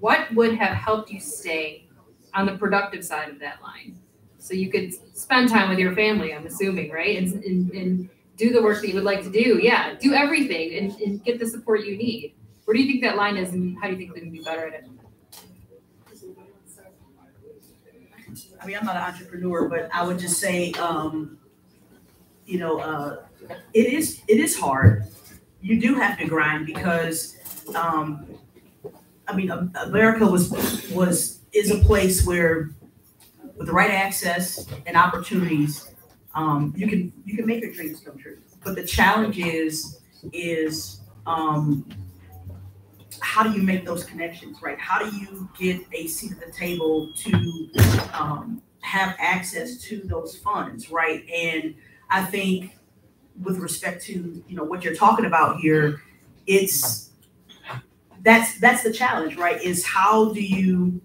what 0.00 0.32
would 0.34 0.54
have 0.54 0.76
helped 0.76 1.10
you 1.10 1.20
stay 1.20 1.86
on 2.34 2.46
the 2.46 2.56
productive 2.56 3.04
side 3.04 3.28
of 3.28 3.38
that 3.40 3.62
line? 3.62 3.98
So 4.38 4.54
you 4.54 4.70
could 4.70 4.92
spend 5.16 5.48
time 5.48 5.68
with 5.68 5.78
your 5.78 5.94
family, 5.94 6.32
I'm 6.32 6.46
assuming, 6.46 6.92
right? 6.92 7.16
And, 7.18 7.42
and, 7.44 7.70
and 7.72 8.08
do 8.36 8.52
the 8.52 8.62
work 8.62 8.80
that 8.80 8.88
you 8.88 8.94
would 8.94 9.04
like 9.04 9.22
to 9.24 9.30
do. 9.30 9.58
Yeah, 9.60 9.94
do 9.94 10.12
everything 10.12 10.74
and, 10.74 10.92
and 11.00 11.24
get 11.24 11.38
the 11.40 11.46
support 11.46 11.84
you 11.84 11.96
need. 11.96 12.34
Where 12.64 12.74
do 12.76 12.82
you 12.82 12.88
think 12.88 13.02
that 13.02 13.16
line 13.16 13.36
is 13.36 13.52
and 13.52 13.76
how 13.80 13.86
do 13.86 13.92
you 13.92 13.98
think 13.98 14.14
they 14.14 14.20
can 14.20 14.30
be 14.30 14.42
better 14.42 14.66
at 14.66 14.74
it? 14.74 14.84
I 18.60 18.66
mean, 18.66 18.76
I'm 18.76 18.84
not 18.84 18.96
an 18.96 19.02
entrepreneur, 19.02 19.68
but 19.68 19.88
I 19.94 20.04
would 20.04 20.18
just 20.18 20.38
say, 20.38 20.72
um, 20.72 21.38
you 22.44 22.58
know, 22.58 22.78
uh, 22.78 23.24
it 23.72 23.92
is, 23.92 24.22
it 24.28 24.38
is 24.38 24.58
hard. 24.58 25.06
You 25.60 25.80
do 25.80 25.94
have 25.94 26.18
to 26.18 26.26
grind 26.26 26.66
because, 26.66 27.36
um, 27.74 28.26
I 29.28 29.34
mean, 29.34 29.50
America 29.50 30.26
was, 30.26 30.50
was, 30.90 31.40
is 31.52 31.70
a 31.70 31.78
place 31.80 32.26
where 32.26 32.70
with 33.56 33.66
the 33.66 33.72
right 33.72 33.90
access 33.90 34.66
and 34.86 34.96
opportunities, 34.96 35.90
um, 36.34 36.72
you 36.76 36.86
can, 36.86 37.12
you 37.24 37.36
can 37.36 37.46
make 37.46 37.62
your 37.62 37.72
dreams 37.72 38.00
come 38.00 38.18
true. 38.18 38.38
But 38.64 38.74
the 38.76 38.84
challenge 38.84 39.38
is, 39.38 40.00
is, 40.32 41.00
um, 41.26 41.88
how 43.20 43.42
do 43.42 43.52
you 43.52 43.62
make 43.62 43.84
those 43.84 44.04
connections, 44.04 44.60
right? 44.60 44.78
How 44.78 44.98
do 44.98 45.16
you 45.16 45.48
get 45.58 45.80
a 45.92 46.06
seat 46.06 46.32
at 46.32 46.40
the 46.46 46.52
table 46.52 47.10
to, 47.14 47.70
um, 48.12 48.62
have 48.80 49.16
access 49.18 49.78
to 49.78 50.00
those 50.04 50.36
funds, 50.36 50.90
right? 50.90 51.28
And 51.28 51.74
I 52.08 52.24
think 52.24 52.78
with 53.42 53.58
respect 53.58 54.04
to, 54.04 54.44
you 54.46 54.56
know, 54.56 54.62
what 54.62 54.84
you're 54.84 54.94
talking 54.94 55.24
about 55.24 55.58
here, 55.58 56.02
it's, 56.46 57.05
that's, 58.26 58.58
that's 58.58 58.82
the 58.82 58.92
challenge, 58.92 59.36
right? 59.36 59.62
Is 59.62 59.86
how 59.86 60.32
do 60.34 60.42
you, 60.42 61.00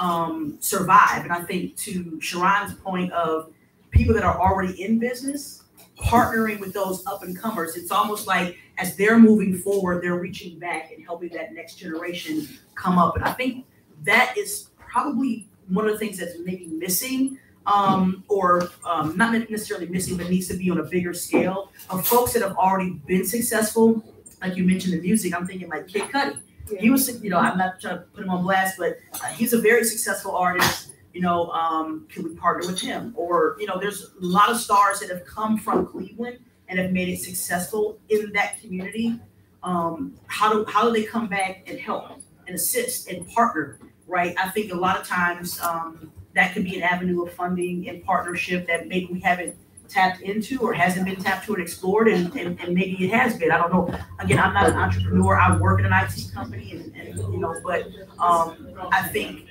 um, 0.00 0.56
survive? 0.60 1.22
And 1.22 1.32
I 1.32 1.42
think 1.42 1.76
to 1.76 2.18
Sharon's 2.20 2.74
point 2.74 3.12
of 3.12 3.52
people 3.90 4.12
that 4.14 4.24
are 4.24 4.38
already 4.38 4.82
in 4.82 4.98
business, 4.98 5.62
partnering 6.00 6.58
with 6.60 6.72
those 6.72 7.06
up 7.06 7.22
and 7.22 7.38
comers, 7.38 7.76
it's 7.76 7.90
almost 7.90 8.26
like 8.26 8.56
as 8.78 8.96
they're 8.96 9.18
moving 9.18 9.56
forward, 9.56 10.02
they're 10.02 10.18
reaching 10.18 10.58
back 10.58 10.92
and 10.92 11.04
helping 11.04 11.30
that 11.30 11.54
next 11.54 11.74
generation 11.74 12.48
come 12.74 12.98
up. 12.98 13.16
And 13.16 13.24
I 13.24 13.32
think 13.32 13.64
that 14.04 14.36
is 14.36 14.70
probably 14.78 15.48
one 15.68 15.86
of 15.86 15.92
the 15.92 15.98
things 15.98 16.18
that's 16.18 16.38
maybe 16.44 16.66
missing, 16.66 17.38
um, 17.66 18.24
or 18.28 18.70
um, 18.84 19.16
not 19.16 19.32
necessarily 19.50 19.86
missing, 19.86 20.16
but 20.16 20.30
needs 20.30 20.48
to 20.48 20.54
be 20.54 20.70
on 20.70 20.78
a 20.78 20.84
bigger 20.84 21.12
scale 21.12 21.70
of 21.90 22.06
folks 22.06 22.32
that 22.32 22.42
have 22.42 22.56
already 22.56 22.90
been 23.06 23.24
successful. 23.24 24.02
Like 24.40 24.56
you 24.56 24.64
mentioned 24.64 24.94
the 24.94 25.00
music, 25.00 25.34
I'm 25.34 25.46
thinking 25.46 25.68
like 25.68 25.88
Kid 25.88 26.02
Cudi. 26.02 26.40
He 26.78 26.90
was, 26.90 27.22
you 27.22 27.30
know, 27.30 27.38
I'm 27.38 27.58
not 27.58 27.80
trying 27.80 27.98
to 27.98 28.04
put 28.04 28.24
him 28.24 28.30
on 28.30 28.42
blast, 28.42 28.76
but 28.78 28.98
uh, 29.14 29.26
he's 29.28 29.52
a 29.52 29.60
very 29.60 29.84
successful 29.84 30.36
artist. 30.36 30.92
You 31.14 31.22
know, 31.22 31.50
um, 31.50 32.06
can 32.10 32.22
we 32.24 32.34
partner 32.36 32.66
with 32.66 32.80
him? 32.80 33.14
Or, 33.16 33.56
you 33.58 33.66
know, 33.66 33.78
there's 33.78 34.02
a 34.20 34.24
lot 34.24 34.50
of 34.50 34.58
stars 34.58 35.00
that 35.00 35.08
have 35.10 35.24
come 35.24 35.58
from 35.58 35.86
Cleveland 35.86 36.38
and 36.68 36.78
have 36.78 36.92
made 36.92 37.08
it 37.08 37.20
successful 37.20 37.98
in 38.08 38.32
that 38.32 38.60
community. 38.60 39.18
Um, 39.62 40.14
how 40.26 40.52
do 40.52 40.64
how 40.68 40.84
do 40.84 40.92
they 40.92 41.04
come 41.04 41.26
back 41.26 41.64
and 41.66 41.78
help 41.78 42.20
and 42.46 42.54
assist 42.54 43.08
and 43.08 43.26
partner? 43.28 43.78
Right. 44.06 44.34
I 44.38 44.48
think 44.50 44.72
a 44.72 44.76
lot 44.76 44.98
of 44.98 45.06
times 45.06 45.60
um, 45.60 46.12
that 46.34 46.54
could 46.54 46.64
be 46.64 46.76
an 46.76 46.82
avenue 46.82 47.24
of 47.24 47.32
funding 47.32 47.88
and 47.88 48.04
partnership 48.04 48.66
that 48.68 48.88
maybe 48.88 49.08
we 49.12 49.20
haven't 49.20 49.56
tapped 49.88 50.20
into 50.20 50.60
or 50.60 50.72
hasn't 50.72 51.06
been 51.06 51.16
tapped 51.16 51.46
to 51.46 51.54
and 51.54 51.62
explored, 51.62 52.08
and, 52.08 52.34
and, 52.36 52.60
and 52.60 52.74
maybe 52.74 53.04
it 53.04 53.12
has 53.12 53.36
been. 53.38 53.50
I 53.50 53.58
don't 53.58 53.72
know. 53.72 53.98
Again, 54.18 54.38
I'm 54.38 54.54
not 54.54 54.68
an 54.68 54.76
entrepreneur. 54.76 55.36
I 55.36 55.56
work 55.56 55.80
in 55.80 55.86
an 55.86 55.92
IT 55.92 56.30
company, 56.32 56.72
and, 56.72 56.94
and 56.96 57.18
you 57.32 57.38
know, 57.38 57.60
but 57.64 57.88
um, 58.18 58.74
I 58.92 59.02
think 59.08 59.46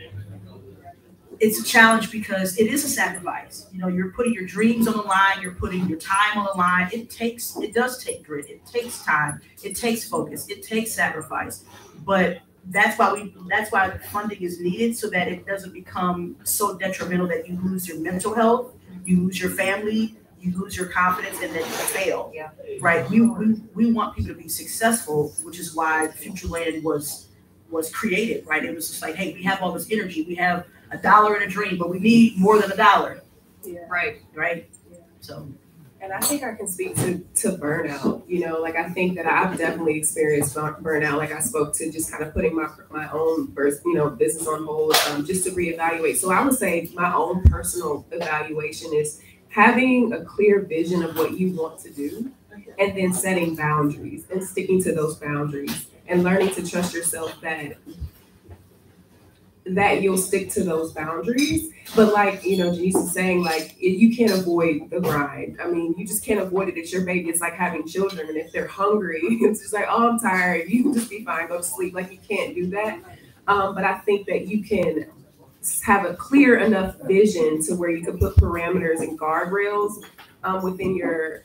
it's 1.39 1.59
a 1.59 1.63
challenge 1.63 2.11
because 2.11 2.57
it 2.57 2.67
is 2.67 2.83
a 2.83 2.89
sacrifice. 2.89 3.67
You 3.71 3.79
know, 3.79 3.88
you're 3.88 4.11
putting 4.11 4.33
your 4.33 4.45
dreams 4.45 4.88
on 4.88 4.97
the 4.97 5.03
line, 5.03 5.41
you're 5.41 5.53
putting 5.53 5.88
your 5.88 5.99
time 5.99 6.38
on 6.38 6.45
the 6.45 6.57
line. 6.57 6.89
It 6.91 7.09
takes, 7.09 7.57
it 7.57 7.73
does 7.73 8.03
take 8.03 8.23
grit, 8.23 8.49
it 8.49 8.65
takes 8.65 9.03
time, 9.03 9.41
it 9.63 9.75
takes 9.75 10.07
focus, 10.07 10.49
it 10.49 10.63
takes 10.63 10.93
sacrifice. 10.93 11.63
But 12.05 12.39
that's 12.69 12.97
why 12.97 13.13
we, 13.13 13.33
that's 13.47 13.71
why 13.71 13.97
funding 14.11 14.41
is 14.41 14.59
needed 14.59 14.97
so 14.97 15.09
that 15.09 15.27
it 15.27 15.45
doesn't 15.45 15.73
become 15.73 16.35
so 16.43 16.77
detrimental 16.77 17.27
that 17.27 17.47
you 17.47 17.59
lose 17.63 17.88
your 17.88 17.99
mental 17.99 18.33
health, 18.33 18.73
you 19.05 19.21
lose 19.21 19.39
your 19.39 19.51
family, 19.51 20.17
you 20.39 20.57
lose 20.57 20.77
your 20.77 20.88
confidence, 20.88 21.38
and 21.41 21.51
then 21.53 21.61
you 21.61 21.71
fail. 21.71 22.31
Yeah. 22.33 22.49
Right? 22.79 23.09
We, 23.09 23.21
we, 23.21 23.55
we 23.73 23.91
want 23.91 24.15
people 24.15 24.33
to 24.33 24.39
be 24.39 24.47
successful, 24.49 25.33
which 25.43 25.59
is 25.59 25.75
why 25.75 26.07
Future 26.09 26.47
Land 26.47 26.83
was 26.83 27.27
was 27.69 27.89
created. 27.91 28.45
Right? 28.47 28.63
It 28.63 28.73
was 28.73 28.88
just 28.89 29.01
like, 29.01 29.15
hey, 29.15 29.33
we 29.33 29.43
have 29.43 29.61
all 29.61 29.71
this 29.71 29.91
energy, 29.91 30.23
we 30.23 30.35
have 30.35 30.65
a 30.91 30.97
dollar 30.97 31.35
and 31.35 31.43
a 31.43 31.47
dream, 31.47 31.77
but 31.77 31.89
we 31.89 31.99
need 31.99 32.38
more 32.38 32.59
than 32.59 32.71
a 32.71 32.77
dollar, 32.77 33.21
Yeah. 33.63 33.79
Right. 33.89 34.21
right? 34.33 34.69
So 35.19 35.49
And 35.99 36.13
I 36.13 36.19
think 36.19 36.43
I 36.43 36.53
can 36.55 36.67
speak 36.67 36.95
to, 36.97 37.17
to 37.41 37.57
burnout, 37.57 38.23
you 38.29 38.39
know, 38.45 38.61
like 38.61 38.77
I 38.77 38.88
think 38.89 39.15
that 39.17 39.25
I've 39.25 39.57
definitely 39.57 39.97
experienced 39.97 40.55
burnout. 40.55 41.17
Like 41.17 41.33
I 41.33 41.39
spoke 41.39 41.73
to 41.73 41.91
just 41.91 42.09
kind 42.09 42.23
of 42.23 42.33
putting 42.33 42.55
my, 42.55 42.69
my 42.89 43.09
own 43.11 43.51
first, 43.53 43.81
you 43.83 43.95
know, 43.95 44.09
business 44.09 44.47
on 44.47 44.63
hold, 44.63 44.95
um, 45.09 45.25
just 45.25 45.43
to 45.45 45.51
reevaluate. 45.51 46.15
So 46.15 46.31
I 46.31 46.41
would 46.45 46.53
say 46.57 46.89
my 46.93 47.13
own 47.13 47.43
personal 47.43 48.05
evaluation 48.11 48.93
is 48.93 49.19
having 49.50 50.14
a 50.14 50.24
clear 50.24 50.62
vision 50.62 51.04
of 51.04 51.16
what 51.18 51.38
you 51.38 51.52
want 51.54 51.80
to 51.80 51.89
do 51.89 52.32
and 52.80 52.98
then 52.98 53.14
setting 53.14 53.56
boundaries 53.56 54.26
and 54.32 54.43
sticking 54.43 54.82
to 54.84 54.93
those 54.93 55.16
boundaries 55.16 55.88
and 56.08 56.24
learning 56.24 56.54
to 56.54 56.68
trust 56.68 56.93
yourself 56.93 57.39
that 57.41 57.78
that 59.66 60.02
you'll 60.02 60.18
stick 60.18 60.50
to 60.52 60.64
those 60.64 60.93
boundaries. 60.93 61.72
But 61.95 62.14
like, 62.14 62.43
you 62.43 62.58
know, 62.58 62.74
Janice 62.74 62.95
is 62.95 63.12
saying, 63.12 63.43
like, 63.43 63.76
you 63.80 64.16
can't 64.16 64.32
avoid 64.32 64.89
the 64.89 65.02
grind. 65.02 65.60
I 65.62 65.68
mean, 65.70 65.93
you 65.98 66.06
just 66.08 66.24
can't 66.24 66.39
avoid 66.39 66.70
it. 66.70 66.78
It's 66.78 66.93
your 66.93 67.04
baby. 67.04 67.30
It's 67.30 67.41
like 67.41 67.54
having 67.54 67.86
children. 67.88 68.28
And 68.28 68.38
if 68.38 68.52
they're 68.52 68.68
hungry, 68.68 69.20
it's 69.24 69.62
just 69.62 69.74
like, 69.74 69.86
oh, 69.89 70.10
I'm 70.10 70.20
tired. 70.20 70.70
You 70.70 70.84
can 70.84 70.93
just 70.93 71.10
be 71.10 71.24
fine. 71.24 71.48
Go 71.48 71.58
to 71.58 71.64
sleep. 71.64 71.93
Like, 71.93 72.12
you 72.12 72.20
can't 72.28 72.56
do 72.56 72.68
that. 72.68 73.00
Um, 73.48 73.76
but 73.76 73.84
I 73.84 73.98
think 74.00 74.28
that 74.28 74.48
you 74.48 74.64
can 74.64 75.08
have 75.84 76.05
a 76.05 76.13
clear 76.13 76.57
enough 76.59 76.95
vision 77.03 77.61
to 77.63 77.76
where 77.76 77.89
you 77.89 78.03
can 78.03 78.18
put 78.18 78.36
parameters 78.36 78.99
and 78.99 79.20
guardrails 79.20 80.03
um, 80.43 80.63
within 80.63 80.95
your 80.95 81.43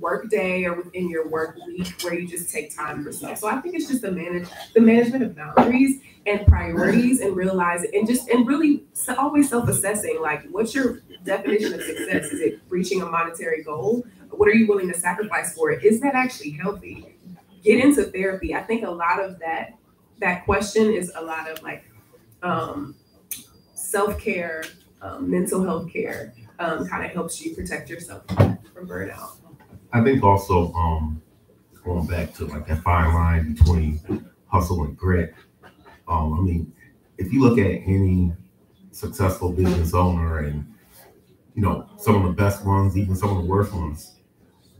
work 0.00 0.28
day 0.28 0.64
or 0.64 0.74
within 0.74 1.08
your 1.08 1.28
work 1.28 1.56
week 1.66 2.00
where 2.02 2.14
you 2.14 2.26
just 2.26 2.52
take 2.52 2.74
time 2.74 3.02
for 3.02 3.10
yourself. 3.10 3.38
So 3.38 3.48
I 3.48 3.60
think 3.60 3.74
it's 3.74 3.88
just 3.88 4.02
the 4.02 4.10
manage 4.10 4.48
the 4.74 4.80
management 4.80 5.22
of 5.22 5.36
boundaries 5.36 6.00
and 6.26 6.46
priorities 6.46 7.20
and 7.20 7.36
realize 7.36 7.84
and 7.84 8.06
just 8.06 8.28
and 8.28 8.46
really 8.46 8.84
always 9.18 9.48
self-assessing 9.50 10.20
like 10.20 10.46
what's 10.50 10.74
your 10.74 11.00
definition 11.24 11.74
of 11.74 11.82
success? 11.82 12.26
Is 12.26 12.40
it 12.40 12.60
reaching 12.68 13.02
a 13.02 13.06
monetary 13.06 13.62
goal? 13.62 14.04
What 14.30 14.48
are 14.48 14.54
you 14.54 14.66
willing 14.66 14.90
to 14.92 14.98
sacrifice 14.98 15.54
for 15.54 15.70
it? 15.70 15.84
Is 15.84 16.00
that 16.00 16.14
actually 16.14 16.50
healthy? 16.50 17.16
Get 17.62 17.82
into 17.82 18.04
therapy. 18.04 18.54
I 18.54 18.62
think 18.62 18.84
a 18.84 18.90
lot 18.90 19.22
of 19.22 19.38
that 19.40 19.74
that 20.20 20.44
question 20.44 20.92
is 20.92 21.12
a 21.14 21.22
lot 21.22 21.50
of 21.50 21.62
like 21.62 21.84
um, 22.42 22.94
self-care 23.94 24.64
um, 25.02 25.30
mental 25.30 25.62
health 25.62 25.92
care 25.92 26.34
um, 26.58 26.86
kind 26.88 27.04
of 27.04 27.10
helps 27.12 27.40
you 27.40 27.54
protect 27.54 27.88
yourself 27.88 28.26
from 28.28 28.88
burnout 28.88 29.36
I 29.94 30.02
think 30.02 30.24
also, 30.24 30.72
um, 30.72 31.22
going 31.84 32.06
back 32.08 32.34
to 32.34 32.46
like 32.46 32.66
that 32.66 32.82
fine 32.82 33.14
line 33.14 33.54
between 33.54 34.00
hustle 34.48 34.82
and 34.82 34.96
grit. 34.96 35.34
Um, 36.08 36.34
I 36.34 36.42
mean, 36.42 36.72
if 37.16 37.32
you 37.32 37.40
look 37.40 37.58
at 37.58 37.70
any 37.86 38.32
successful 38.90 39.52
business 39.52 39.94
owner 39.94 40.38
and, 40.38 40.66
you 41.54 41.62
know, 41.62 41.88
some 41.96 42.16
of 42.16 42.24
the 42.24 42.32
best 42.32 42.66
ones, 42.66 42.98
even 42.98 43.14
some 43.14 43.30
of 43.30 43.36
the 43.36 43.48
worst 43.48 43.72
ones, 43.72 44.16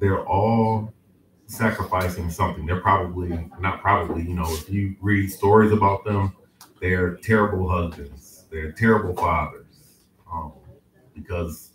they're 0.01 0.27
all 0.27 0.93
sacrificing 1.47 2.29
something. 2.29 2.67
They're 2.67 2.81
probably, 2.81 3.49
not 3.61 3.81
probably, 3.81 4.23
you 4.25 4.35
know, 4.35 4.53
if 4.53 4.69
you 4.69 4.97
read 5.01 5.31
stories 5.31 5.71
about 5.71 6.05
them, 6.05 6.35
they're 6.81 7.15
terrible 7.19 7.69
husbands, 7.69 8.34
they're 8.55 8.73
terrible 8.73 9.15
fathers, 9.15 9.67
um, 10.33 10.53
because 11.15 11.73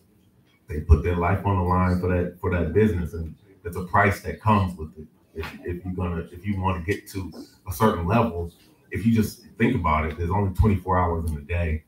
they 0.67 0.79
put 0.79 1.03
their 1.03 1.17
life 1.17 1.45
on 1.45 1.57
the 1.57 1.63
line 1.63 1.99
for 1.99 2.07
that 2.07 2.39
for 2.39 2.51
that 2.51 2.73
business, 2.73 3.13
and 3.13 3.35
it's 3.65 3.75
a 3.75 3.83
price 3.83 4.21
that 4.21 4.41
comes 4.41 4.77
with 4.77 4.97
it. 4.97 5.05
If, 5.35 5.45
if 5.65 5.85
you're 5.85 5.93
gonna, 5.93 6.27
if 6.31 6.45
you 6.45 6.59
want 6.59 6.83
to 6.83 6.91
get 6.91 7.07
to 7.09 7.31
a 7.67 7.73
certain 7.73 8.07
level, 8.07 8.51
if 8.91 9.05
you 9.05 9.13
just 9.13 9.45
think 9.57 9.75
about 9.75 10.05
it, 10.05 10.17
there's 10.17 10.29
only 10.29 10.53
24 10.53 10.97
hours 10.97 11.29
in 11.29 11.37
a 11.37 11.41
day, 11.41 11.83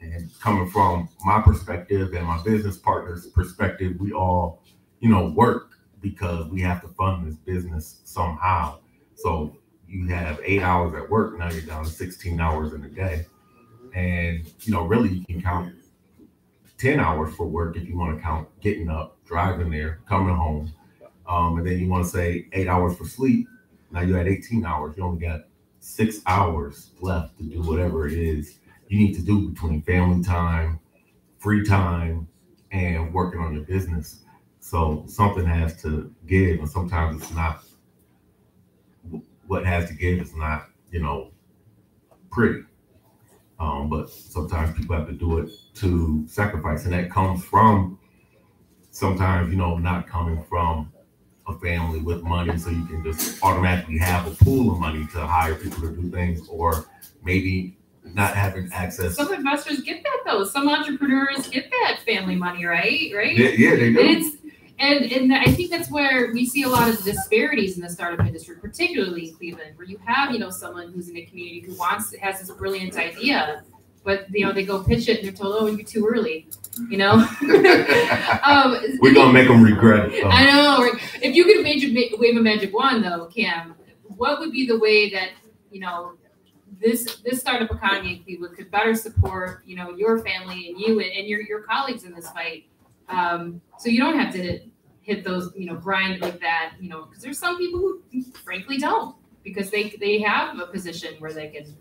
and 0.00 0.30
coming 0.40 0.68
from 0.68 1.08
my 1.24 1.40
perspective 1.40 2.12
and 2.14 2.26
my 2.26 2.42
business 2.42 2.78
partner's 2.78 3.26
perspective, 3.28 3.96
we 4.00 4.12
all, 4.12 4.62
you 5.00 5.08
know, 5.08 5.28
work 5.28 5.72
because 6.00 6.48
we 6.48 6.60
have 6.62 6.80
to 6.82 6.88
fund 6.88 7.26
this 7.26 7.36
business 7.36 8.00
somehow. 8.04 8.78
So 9.14 9.56
you 9.86 10.08
have 10.08 10.40
eight 10.42 10.62
hours 10.62 10.94
at 10.94 11.08
work, 11.08 11.38
now 11.38 11.50
you're 11.50 11.62
down 11.62 11.84
to 11.84 11.90
16 11.90 12.40
hours 12.40 12.72
in 12.72 12.82
a 12.82 12.88
day, 12.88 13.26
and 13.94 14.50
you 14.60 14.72
know, 14.72 14.84
really, 14.84 15.08
you 15.10 15.24
can 15.24 15.42
count 15.42 15.74
10 16.78 16.98
hours 16.98 17.34
for 17.34 17.46
work 17.46 17.76
if 17.76 17.88
you 17.88 17.96
want 17.96 18.16
to 18.16 18.22
count 18.22 18.48
getting 18.60 18.88
up, 18.88 19.16
driving 19.24 19.70
there, 19.70 20.00
coming 20.08 20.34
home. 20.34 20.72
Um, 21.28 21.58
and 21.58 21.66
then 21.66 21.78
you 21.78 21.88
want 21.88 22.04
to 22.04 22.10
say 22.10 22.48
eight 22.52 22.68
hours 22.68 22.96
for 22.96 23.04
sleep. 23.04 23.46
Now 23.90 24.00
you're 24.00 24.18
at 24.18 24.26
18 24.26 24.64
hours. 24.64 24.96
You 24.96 25.04
only 25.04 25.20
got 25.20 25.42
six 25.80 26.20
hours 26.26 26.90
left 27.00 27.36
to 27.38 27.44
do 27.44 27.60
whatever 27.62 28.06
it 28.06 28.14
is 28.14 28.58
you 28.92 28.98
need 28.98 29.14
to 29.14 29.22
do 29.22 29.48
between 29.48 29.80
family 29.82 30.22
time, 30.22 30.78
free 31.38 31.64
time, 31.64 32.28
and 32.72 33.12
working 33.14 33.40
on 33.40 33.54
your 33.54 33.64
business. 33.64 34.20
So 34.60 35.04
something 35.06 35.46
has 35.46 35.80
to 35.82 36.14
give, 36.26 36.58
and 36.58 36.68
sometimes 36.68 37.22
it's 37.22 37.32
not. 37.32 37.64
What 39.46 39.64
has 39.64 39.88
to 39.88 39.94
give 39.94 40.20
is 40.20 40.34
not, 40.34 40.68
you 40.90 41.00
know, 41.00 41.30
pretty. 42.30 42.64
Um, 43.62 43.88
but 43.88 44.10
sometimes 44.10 44.76
people 44.76 44.96
have 44.96 45.06
to 45.06 45.12
do 45.12 45.38
it 45.38 45.48
to 45.76 46.24
sacrifice, 46.26 46.84
and 46.84 46.92
that 46.92 47.12
comes 47.12 47.44
from 47.44 47.96
sometimes, 48.90 49.50
you 49.52 49.56
know, 49.56 49.78
not 49.78 50.08
coming 50.08 50.42
from 50.48 50.92
a 51.46 51.56
family 51.60 52.00
with 52.00 52.24
money, 52.24 52.58
so 52.58 52.70
you 52.70 52.84
can 52.86 53.04
just 53.04 53.40
automatically 53.42 53.98
have 53.98 54.26
a 54.26 54.44
pool 54.44 54.72
of 54.72 54.80
money 54.80 55.06
to 55.12 55.24
hire 55.24 55.54
people 55.54 55.80
to 55.82 55.94
do 55.94 56.10
things, 56.10 56.48
or 56.48 56.86
maybe 57.22 57.78
not 58.04 58.34
having 58.34 58.68
access. 58.72 59.14
Some 59.14 59.32
investors 59.32 59.80
get 59.82 60.02
that 60.02 60.18
though. 60.26 60.44
Some 60.44 60.68
entrepreneurs 60.68 61.46
get 61.46 61.70
that 61.70 62.00
family 62.04 62.34
money, 62.34 62.64
right? 62.64 63.12
Right? 63.14 63.36
Yeah, 63.36 63.50
yeah, 63.50 63.76
they 63.76 63.86
And 63.88 63.96
do. 63.96 64.02
it's 64.02 64.36
and 64.82 65.12
and 65.12 65.32
I 65.32 65.44
think 65.44 65.70
that's 65.70 65.90
where 65.90 66.32
we 66.32 66.44
see 66.44 66.64
a 66.64 66.68
lot 66.68 66.88
of 66.88 67.02
disparities 67.04 67.76
in 67.76 67.82
the 67.82 67.88
startup 67.88 68.26
industry, 68.26 68.56
particularly 68.56 69.28
in 69.28 69.36
Cleveland, 69.36 69.78
where 69.78 69.86
you 69.86 69.98
have 70.04 70.32
you 70.32 70.40
know 70.40 70.50
someone 70.50 70.92
who's 70.92 71.08
in 71.08 71.14
the 71.14 71.24
community 71.24 71.60
who 71.60 71.74
wants 71.76 72.14
has 72.16 72.40
this 72.40 72.50
brilliant 72.50 72.96
idea, 72.96 73.62
but 74.02 74.26
you 74.30 74.44
know 74.44 74.52
they 74.52 74.64
go 74.64 74.82
pitch 74.82 75.08
it 75.08 75.18
and 75.18 75.26
they're 75.26 75.32
told, 75.32 75.54
oh, 75.56 75.66
you're 75.66 75.86
too 75.86 76.04
early, 76.04 76.48
you 76.90 76.98
know. 76.98 77.12
um, 78.42 78.76
We're 79.00 79.14
gonna 79.14 79.32
make 79.32 79.46
them 79.46 79.62
regret. 79.62 80.12
it, 80.12 80.26
I 80.26 80.44
know. 80.46 80.82
right? 80.82 81.00
If 81.22 81.36
you 81.36 81.44
could 81.44 81.62
magic, 81.62 82.18
wave 82.18 82.36
a 82.36 82.40
magic 82.40 82.74
wand, 82.74 83.04
though, 83.04 83.26
Cam, 83.26 83.76
what 84.16 84.40
would 84.40 84.50
be 84.50 84.66
the 84.66 84.78
way 84.78 85.10
that 85.10 85.30
you 85.70 85.78
know 85.78 86.14
this 86.80 87.18
this 87.24 87.38
startup 87.38 87.70
economy 87.70 88.16
in 88.16 88.24
Cleveland 88.24 88.56
could 88.56 88.68
better 88.68 88.96
support 88.96 89.62
you 89.64 89.76
know 89.76 89.90
your 89.90 90.18
family 90.18 90.70
and 90.70 90.80
you 90.80 90.98
and, 90.98 91.12
and 91.12 91.28
your 91.28 91.40
your 91.40 91.60
colleagues 91.60 92.02
in 92.02 92.12
this 92.12 92.28
fight, 92.30 92.64
um, 93.08 93.60
so 93.78 93.88
you 93.88 94.00
don't 94.00 94.18
have 94.18 94.34
to 94.34 94.71
hit 95.02 95.24
those 95.24 95.52
you 95.56 95.66
know 95.66 95.74
grind 95.74 96.20
like 96.20 96.40
that 96.40 96.74
you 96.80 96.88
know 96.88 97.04
because 97.04 97.22
there's 97.22 97.38
some 97.38 97.58
people 97.58 97.80
who 97.80 98.22
frankly 98.44 98.78
don't 98.78 99.16
because 99.42 99.70
they 99.70 99.90
they 100.00 100.20
have 100.20 100.58
a 100.58 100.66
position 100.66 101.14
where 101.18 101.32
they 101.32 101.48
can 101.48 101.76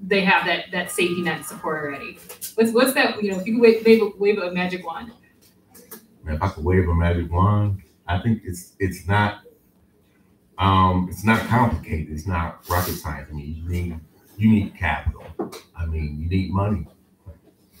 they 0.00 0.22
have 0.22 0.46
that 0.46 0.70
that 0.72 0.90
safety 0.90 1.22
net 1.22 1.44
support 1.44 1.82
already. 1.84 2.18
What's 2.54 2.72
what's 2.72 2.94
that 2.94 3.22
you 3.22 3.32
know 3.32 3.40
if 3.40 3.46
you 3.46 3.60
wave 3.60 3.84
wave 3.84 4.02
wave 4.18 4.38
a 4.38 4.52
magic 4.52 4.86
wand. 4.86 5.12
Man, 6.22 6.36
if 6.36 6.42
I 6.42 6.48
could 6.48 6.64
wave 6.64 6.88
a 6.88 6.94
magic 6.94 7.30
wand, 7.30 7.82
I 8.06 8.18
think 8.18 8.42
it's 8.44 8.74
it's 8.78 9.06
not 9.06 9.42
um 10.58 11.08
it's 11.10 11.24
not 11.24 11.40
complicated. 11.48 12.12
It's 12.12 12.26
not 12.26 12.68
rocket 12.68 12.92
science. 12.92 13.28
I 13.30 13.34
mean, 13.34 13.54
you 13.54 13.68
need 13.68 14.00
you 14.36 14.50
need 14.50 14.74
capital. 14.74 15.24
I 15.76 15.86
mean, 15.86 16.18
you 16.20 16.28
need 16.28 16.52
money. 16.52 16.86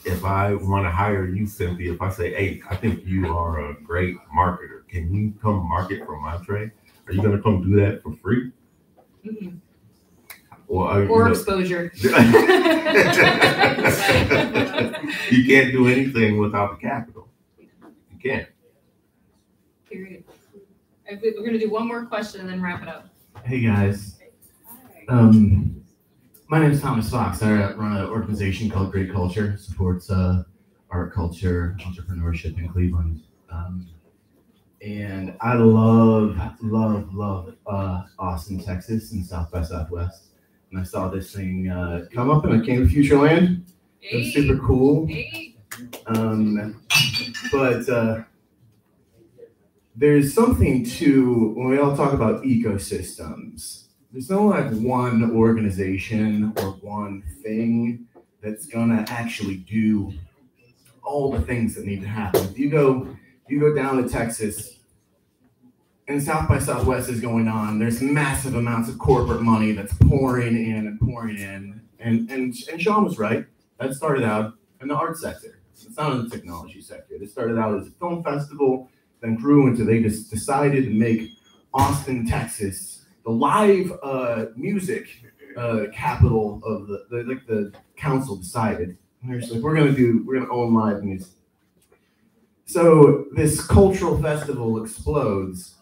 If 0.04 0.24
I 0.24 0.54
want 0.54 0.86
to 0.86 0.90
hire 0.90 1.26
you, 1.28 1.46
Cynthia, 1.46 1.92
if 1.92 2.00
I 2.00 2.08
say, 2.10 2.32
"Hey, 2.32 2.62
I 2.70 2.76
think 2.76 3.04
you 3.06 3.28
are 3.36 3.70
a 3.70 3.74
great 3.82 4.16
marketer. 4.34 4.86
Can 4.88 5.12
you 5.14 5.32
come 5.42 5.68
market 5.68 6.04
for 6.06 6.18
Montre?" 6.18 6.72
Are 7.06 7.12
you 7.12 7.20
gonna 7.22 7.40
come 7.42 7.62
do 7.62 7.76
that 7.80 8.02
for 8.02 8.14
free? 8.22 8.50
Mhm. 9.26 9.58
Or 10.68 10.86
are 10.88 11.02
you 11.02 11.08
Or 11.08 11.24
know- 11.24 11.30
exposure. 11.32 11.90
you 15.30 15.44
can't 15.46 15.72
do 15.72 15.86
anything 15.88 16.38
without 16.38 16.70
the 16.70 16.86
capital. 16.88 17.28
You 17.58 17.66
can't. 18.22 18.48
Period. 19.90 20.24
We're 21.10 21.44
gonna 21.44 21.58
do 21.58 21.68
one 21.70 21.88
more 21.88 22.06
question 22.06 22.40
and 22.42 22.48
then 22.48 22.62
wrap 22.62 22.82
it 22.82 22.88
up. 22.88 23.08
Hey 23.44 23.60
guys, 23.62 24.20
um, 25.08 25.79
my 26.50 26.58
name 26.58 26.72
is 26.72 26.82
Thomas 26.82 27.08
Fox. 27.08 27.44
I 27.44 27.52
run 27.74 27.96
an 27.96 28.06
organization 28.06 28.68
called 28.68 28.90
Great 28.90 29.12
Culture, 29.12 29.56
supports 29.56 30.10
uh, 30.10 30.42
art, 30.90 31.14
culture, 31.14 31.76
entrepreneurship 31.78 32.58
in 32.58 32.68
Cleveland. 32.68 33.22
Um, 33.50 33.88
and 34.84 35.36
I 35.40 35.54
love, 35.54 36.36
love, 36.60 37.14
love 37.14 37.54
uh, 37.68 38.02
Austin, 38.18 38.58
Texas, 38.58 39.12
and 39.12 39.24
South 39.24 39.52
by 39.52 39.62
Southwest. 39.62 40.30
And 40.72 40.80
I 40.80 40.82
saw 40.82 41.08
this 41.08 41.32
thing 41.32 41.70
uh, 41.70 42.06
come 42.12 42.30
up, 42.30 42.44
and 42.44 42.60
I 42.60 42.66
came 42.66 42.88
to 42.88 42.92
Futureland. 42.92 43.62
It's 44.02 44.34
Hey, 44.34 44.42
super 44.42 44.58
cool. 44.58 45.08
Um, 46.06 46.82
but 47.52 47.88
uh, 47.88 48.22
there's 49.94 50.34
something 50.34 50.84
to 50.84 51.50
when 51.50 51.68
we 51.68 51.78
all 51.78 51.96
talk 51.96 52.12
about 52.12 52.42
ecosystems. 52.42 53.89
There's 54.12 54.28
no 54.28 54.46
like 54.46 54.70
one 54.72 55.30
organization 55.30 56.52
or 56.58 56.72
one 56.80 57.22
thing 57.42 58.06
that's 58.42 58.66
gonna 58.66 59.04
actually 59.08 59.58
do 59.58 60.12
all 61.02 61.30
the 61.30 61.40
things 61.40 61.74
that 61.74 61.86
need 61.86 62.00
to 62.00 62.08
happen. 62.08 62.42
If 62.42 62.58
you 62.58 62.70
go, 62.70 63.16
you 63.48 63.60
go 63.60 63.74
down 63.74 64.02
to 64.02 64.08
Texas, 64.08 64.80
and 66.08 66.20
South 66.20 66.48
by 66.48 66.58
Southwest 66.58 67.08
is 67.08 67.20
going 67.20 67.46
on. 67.46 67.78
There's 67.78 68.02
massive 68.02 68.56
amounts 68.56 68.88
of 68.88 68.98
corporate 68.98 69.42
money 69.42 69.72
that's 69.72 69.94
pouring 69.94 70.56
in 70.56 70.88
and 70.88 71.00
pouring 71.00 71.38
in. 71.38 71.80
And 72.00 72.28
and 72.30 72.54
and 72.70 72.82
Sean 72.82 73.04
was 73.04 73.18
right. 73.18 73.46
That 73.78 73.94
started 73.94 74.24
out 74.24 74.54
in 74.80 74.88
the 74.88 74.94
art 74.94 75.18
sector. 75.18 75.60
It's 75.72 75.96
not 75.96 76.12
in 76.12 76.24
the 76.24 76.30
technology 76.30 76.80
sector. 76.80 77.14
It 77.14 77.30
started 77.30 77.58
out 77.58 77.78
as 77.78 77.86
a 77.86 77.90
film 77.92 78.22
festival, 78.22 78.88
then 79.20 79.36
grew 79.36 79.68
into 79.68 79.84
they 79.84 80.02
just 80.02 80.30
decided 80.30 80.84
to 80.84 80.90
make 80.90 81.30
Austin, 81.72 82.26
Texas, 82.26 82.99
the 83.24 83.30
live 83.30 83.92
uh, 84.02 84.46
music 84.56 85.08
uh, 85.56 85.84
capital 85.94 86.60
of 86.64 86.86
the, 86.86 87.06
the 87.10 87.24
like 87.24 87.46
the 87.46 87.72
council 87.96 88.36
decided. 88.36 88.96
Like, 89.26 89.62
we're 89.62 89.74
gonna 89.74 89.92
do, 89.92 90.24
we're 90.26 90.40
gonna 90.40 90.52
own 90.52 90.74
live 90.74 91.04
music. 91.04 91.32
So 92.64 93.26
this 93.32 93.66
cultural 93.66 94.20
festival 94.22 94.82
explodes, 94.82 95.74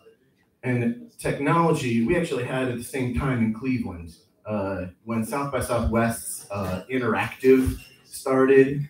and 0.64 1.11
technology. 1.18 2.05
We 2.05 2.16
actually 2.16 2.45
had 2.45 2.68
at 2.68 2.78
the 2.78 2.84
same 2.84 3.18
time 3.18 3.45
in 3.45 3.55
Cleveland 3.55 4.14
uh, 4.47 4.86
when 5.05 5.24
South 5.24 5.53
by 5.53 5.61
Southwest's 5.61 6.51
uh, 6.51 6.84
interactive 6.91 7.78
started 8.05 8.89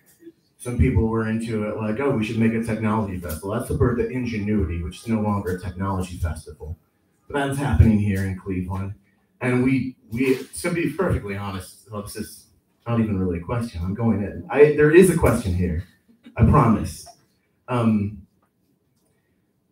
some 0.59 0.77
people 0.77 1.07
were 1.07 1.29
into 1.29 1.69
it 1.69 1.77
like, 1.77 2.01
oh, 2.01 2.11
we 2.11 2.25
should 2.25 2.39
make 2.39 2.53
a 2.53 2.63
technology 2.63 3.19
festival. 3.19 3.51
That's 3.51 3.69
the 3.69 3.77
birth 3.77 4.01
of 4.01 4.11
Ingenuity, 4.11 4.83
which 4.83 4.99
is 4.99 5.09
no 5.09 5.21
longer 5.21 5.57
a 5.57 5.61
technology 5.61 6.17
festival. 6.17 6.77
That's 7.29 7.59
happening 7.59 7.99
here 7.99 8.25
in 8.25 8.39
Cleveland. 8.39 8.95
And 9.41 9.63
we 9.63 9.97
we 10.11 10.45
to 10.61 10.71
be 10.71 10.91
perfectly 10.91 11.37
honest, 11.37 11.89
well, 11.91 12.03
this 12.03 12.17
is 12.17 12.47
not 12.87 13.01
even 13.01 13.19
really 13.19 13.39
a 13.39 13.43
question. 13.43 13.83
I'm 13.85 13.95
going 13.95 14.23
in. 14.23 14.47
I 14.51 14.73
there 14.73 14.91
is 14.91 15.11
a 15.11 15.17
question 15.17 15.55
here. 15.55 15.85
I 16.37 16.45
promise. 16.45 17.07
Um, 17.69 18.23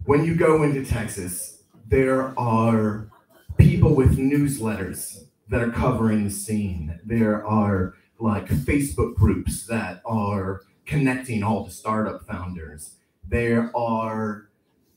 when 0.05 0.25
you 0.25 0.37
go 0.37 0.63
into 0.63 0.85
Texas, 0.85 1.63
there 1.89 2.39
are 2.39 3.09
people 3.57 3.95
with 3.95 4.19
newsletters 4.19 5.25
that 5.49 5.63
are 5.63 5.71
covering 5.71 6.25
the 6.25 6.31
scene. 6.31 7.01
There 7.05 7.45
are 7.47 7.95
like 8.19 8.47
Facebook 8.47 9.15
groups 9.15 9.67
that 9.67 10.03
are 10.05 10.63
connecting 10.85 11.43
all 11.43 11.65
the 11.65 11.71
startup 11.71 12.27
founders. 12.27 12.97
There 13.29 13.71
are 13.77 14.49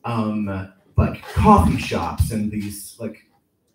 um, 0.06 0.74
like 1.00 1.24
coffee 1.34 1.78
shops 1.78 2.32
and 2.32 2.52
these 2.52 2.98
like 3.00 3.26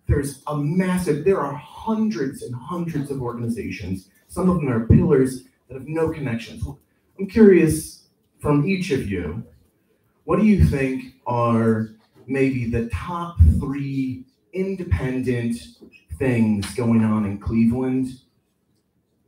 there's 0.06 0.42
a 0.48 0.56
massive 0.56 1.24
there 1.24 1.40
are 1.40 1.54
hundreds 1.54 2.42
and 2.42 2.54
hundreds 2.54 3.10
of 3.10 3.22
organizations. 3.22 4.10
Some 4.28 4.50
of 4.50 4.56
them 4.56 4.68
are 4.68 4.86
pillars 4.86 5.44
that 5.68 5.74
have 5.74 5.88
no 5.88 6.10
connections. 6.10 6.62
I'm 7.18 7.26
curious 7.26 8.08
from 8.40 8.68
each 8.68 8.90
of 8.90 9.08
you, 9.08 9.42
what 10.24 10.38
do 10.38 10.44
you 10.44 10.66
think 10.66 11.14
are 11.26 11.94
maybe 12.26 12.68
the 12.68 12.90
top 12.90 13.38
three 13.58 14.26
independent 14.52 15.56
things 16.18 16.74
going 16.74 17.04
on 17.04 17.24
in 17.24 17.38
Cleveland 17.38 18.20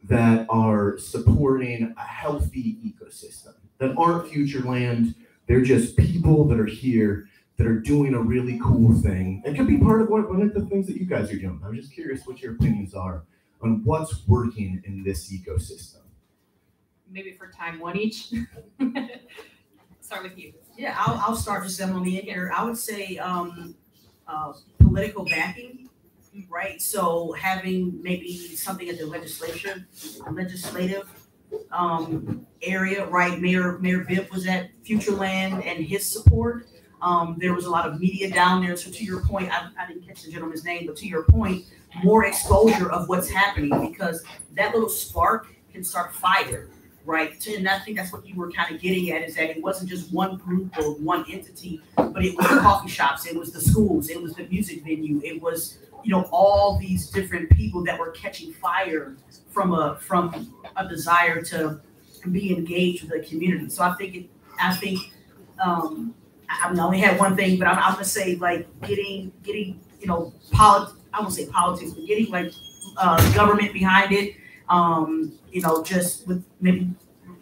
that 0.04 0.46
are 0.50 0.98
supporting 0.98 1.94
a 1.96 2.02
healthy 2.04 2.76
ecosystem 2.84 3.54
that 3.78 3.94
aren't 3.96 4.28
future 4.28 4.60
land 4.60 5.14
they're 5.46 5.62
just 5.62 5.96
people 5.96 6.44
that 6.44 6.60
are 6.60 6.66
here 6.66 7.28
that 7.56 7.66
are 7.66 7.78
doing 7.78 8.14
a 8.14 8.20
really 8.20 8.58
cool 8.62 8.94
thing 9.00 9.42
it 9.44 9.56
could 9.56 9.66
be 9.66 9.78
part 9.78 10.02
of 10.02 10.08
what, 10.08 10.28
one 10.28 10.42
of 10.42 10.52
the 10.54 10.64
things 10.66 10.86
that 10.86 10.96
you 10.96 11.06
guys 11.06 11.30
are 11.30 11.36
doing 11.36 11.60
i'm 11.64 11.74
just 11.74 11.92
curious 11.92 12.26
what 12.26 12.40
your 12.40 12.52
opinions 12.52 12.94
are 12.94 13.24
on 13.62 13.82
what's 13.84 14.26
working 14.26 14.82
in 14.84 15.02
this 15.02 15.32
ecosystem 15.32 16.00
Maybe 17.10 17.32
for 17.32 17.48
time, 17.48 17.78
one 17.78 17.96
each. 17.96 18.32
Start 20.00 20.24
with 20.24 20.38
you. 20.38 20.52
Yeah, 20.76 20.94
I'll, 20.98 21.14
I'll 21.18 21.36
start 21.36 21.64
just 21.64 21.78
them 21.78 21.94
on 21.94 22.02
the 22.04 22.18
end 22.18 22.28
here. 22.28 22.52
I 22.54 22.64
would 22.64 22.76
say, 22.76 23.16
um, 23.18 23.74
uh, 24.28 24.52
political 24.78 25.24
backing, 25.24 25.88
right? 26.48 26.80
So 26.82 27.32
having 27.32 28.00
maybe 28.02 28.36
something 28.36 28.88
at 28.88 28.98
the 28.98 29.06
legislature, 29.06 29.86
legislative, 30.30 31.08
um, 31.72 32.46
area, 32.62 33.06
right? 33.06 33.40
Mayor, 33.40 33.78
Mayor 33.78 34.00
Bibb 34.00 34.30
was 34.30 34.46
at 34.46 34.70
Futureland 34.84 35.64
and 35.64 35.84
his 35.84 36.06
support. 36.06 36.68
Um, 37.02 37.36
there 37.38 37.54
was 37.54 37.66
a 37.66 37.70
lot 37.70 37.86
of 37.86 38.00
media 38.00 38.30
down 38.30 38.64
there. 38.64 38.76
So 38.76 38.90
to 38.90 39.04
your 39.04 39.20
point, 39.20 39.50
I, 39.52 39.68
I 39.78 39.86
didn't 39.86 40.06
catch 40.06 40.22
the 40.22 40.30
gentleman's 40.30 40.64
name, 40.64 40.86
but 40.86 40.96
to 40.96 41.06
your 41.06 41.24
point, 41.24 41.64
more 42.02 42.24
exposure 42.24 42.90
of 42.90 43.08
what's 43.08 43.28
happening 43.28 43.90
because 43.90 44.24
that 44.54 44.74
little 44.74 44.88
spark 44.88 45.48
can 45.72 45.84
start 45.84 46.14
fire. 46.14 46.68
right? 47.06 47.46
And 47.46 47.68
I 47.68 47.78
think 47.78 47.96
that's 47.96 48.12
what 48.12 48.26
you 48.26 48.34
were 48.34 48.50
kind 48.50 48.74
of 48.74 48.82
getting 48.82 49.10
at, 49.12 49.22
is 49.22 49.36
that 49.36 49.50
it 49.50 49.62
wasn't 49.62 49.88
just 49.88 50.12
one 50.12 50.36
group 50.36 50.76
or 50.76 50.94
one 50.96 51.24
entity, 51.30 51.80
but 51.94 52.24
it 52.24 52.36
was 52.36 52.46
the 52.48 52.60
coffee 52.60 52.88
shops, 52.88 53.26
it 53.26 53.36
was 53.36 53.52
the 53.52 53.60
schools, 53.60 54.10
it 54.10 54.20
was 54.20 54.34
the 54.34 54.46
music 54.48 54.82
venue, 54.82 55.20
it 55.24 55.40
was, 55.40 55.78
you 56.02 56.10
know, 56.10 56.28
all 56.32 56.78
these 56.78 57.08
different 57.10 57.48
people 57.50 57.82
that 57.84 57.98
were 57.98 58.10
catching 58.10 58.52
fire 58.52 59.16
from 59.50 59.72
a, 59.72 59.96
from 60.00 60.52
a 60.76 60.86
desire 60.88 61.40
to 61.42 61.80
be 62.32 62.54
engaged 62.54 63.04
with 63.04 63.12
the 63.12 63.26
community. 63.26 63.70
So 63.70 63.84
I 63.84 63.94
think, 63.94 64.14
it 64.16 64.30
I 64.60 64.74
think, 64.74 64.98
um, 65.64 66.12
I, 66.48 66.66
I 66.66 66.70
mean, 66.70 66.80
I 66.80 66.84
only 66.84 66.98
had 66.98 67.18
one 67.18 67.36
thing, 67.36 67.58
but 67.58 67.68
I'm, 67.68 67.78
I'm 67.78 67.92
gonna 67.94 68.04
say 68.04 68.36
like 68.36 68.66
getting, 68.82 69.32
getting, 69.42 69.80
you 70.00 70.06
know, 70.06 70.32
polit, 70.52 70.90
I 71.12 71.20
won't 71.20 71.32
say 71.32 71.46
politics, 71.46 71.92
but 71.92 72.06
getting 72.06 72.30
like, 72.30 72.52
uh, 72.98 73.34
government 73.34 73.72
behind 73.72 74.12
it, 74.12 74.36
um, 74.68 75.32
you 75.50 75.60
know, 75.60 75.82
just 75.82 76.26
with 76.26 76.44
maybe 76.60 76.90